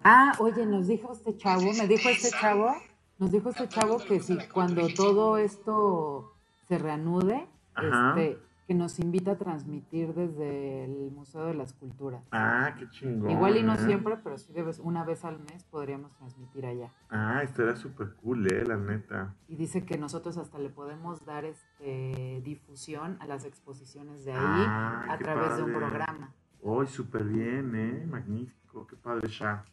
Ah, 0.03 0.33
oye, 0.39 0.65
nos 0.65 0.88
dijo 0.88 1.13
este 1.13 1.35
chavo, 1.38 1.73
me 1.73 1.88
dijo 1.88 2.09
este 2.09 2.29
chavo, 2.31 2.75
nos 3.19 3.31
dijo 3.31 3.49
este 3.49 3.67
chavo 3.67 3.97
que 3.99 4.19
si 4.19 4.35
cuando 4.47 4.88
todo 4.93 5.38
esto 5.38 6.33
se 6.67 6.77
reanude, 6.79 7.47
Ajá. 7.75 8.09
este, 8.09 8.39
que 8.72 8.76
nos 8.76 8.99
invita 8.99 9.31
a 9.31 9.38
transmitir 9.38 10.14
desde 10.14 10.85
el 10.85 11.11
Museo 11.11 11.43
de 11.48 11.53
las 11.56 11.73
Culturas. 11.73 12.23
Ah, 12.31 12.73
qué 12.80 12.89
chingón. 12.89 13.30
Igual 13.30 13.57
y 13.57 13.64
no 13.64 13.73
¿eh? 13.73 13.77
siempre, 13.80 14.15
pero 14.23 14.38
sí 14.38 14.53
una 14.80 15.03
vez 15.03 15.26
al 15.26 15.39
mes 15.39 15.65
podríamos 15.65 16.15
transmitir 16.15 16.65
allá. 16.65 16.89
Ah, 17.10 17.43
estaría 17.43 17.76
súper 17.76 18.14
cool, 18.14 18.49
eh, 18.49 18.64
la 18.65 18.77
neta. 18.77 19.35
Y 19.49 19.57
dice 19.57 19.84
que 19.84 19.98
nosotros 19.98 20.38
hasta 20.38 20.57
le 20.57 20.69
podemos 20.69 21.26
dar 21.26 21.43
este 21.43 22.41
difusión 22.45 23.18
a 23.19 23.27
las 23.27 23.43
exposiciones 23.43 24.23
de 24.23 24.31
ahí 24.31 24.39
Ah, 24.39 25.06
a 25.10 25.18
través 25.18 25.57
de 25.57 25.64
un 25.64 25.73
programa. 25.73 26.34
Hoy 26.61 26.88
súper 26.88 27.26
bien, 27.26 27.76
¿eh? 27.76 28.06
Magnífico, 28.07 28.88
qué 28.88 28.95
padre, 28.95 29.27
Sha. 29.27 29.65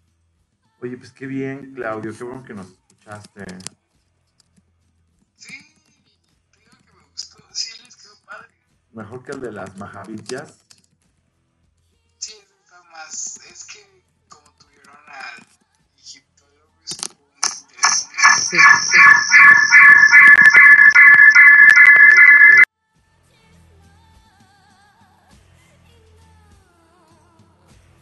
Oye, 0.82 0.96
pues 0.96 1.12
qué 1.12 1.28
bien, 1.28 1.72
Claudio, 1.72 2.10
qué 2.18 2.24
bueno 2.24 2.42
que 2.42 2.54
nos 2.54 2.66
escuchaste. 2.68 3.44
mejor 8.98 9.22
que 9.22 9.30
el 9.30 9.40
de 9.40 9.52
las 9.52 9.76
Mahavidjas. 9.76 10.54
Sí, 12.18 12.34
más. 12.90 13.38
Es 13.48 13.64
que 13.64 14.04
como 14.28 14.50
tuvieron 14.58 14.96
al 15.06 15.46
egiptólogo, 15.96 16.74
estuvo 16.84 17.30
interesante. 17.36 18.16
Sí, 18.50 18.58
sí, 18.58 18.98
sí. 19.30 19.48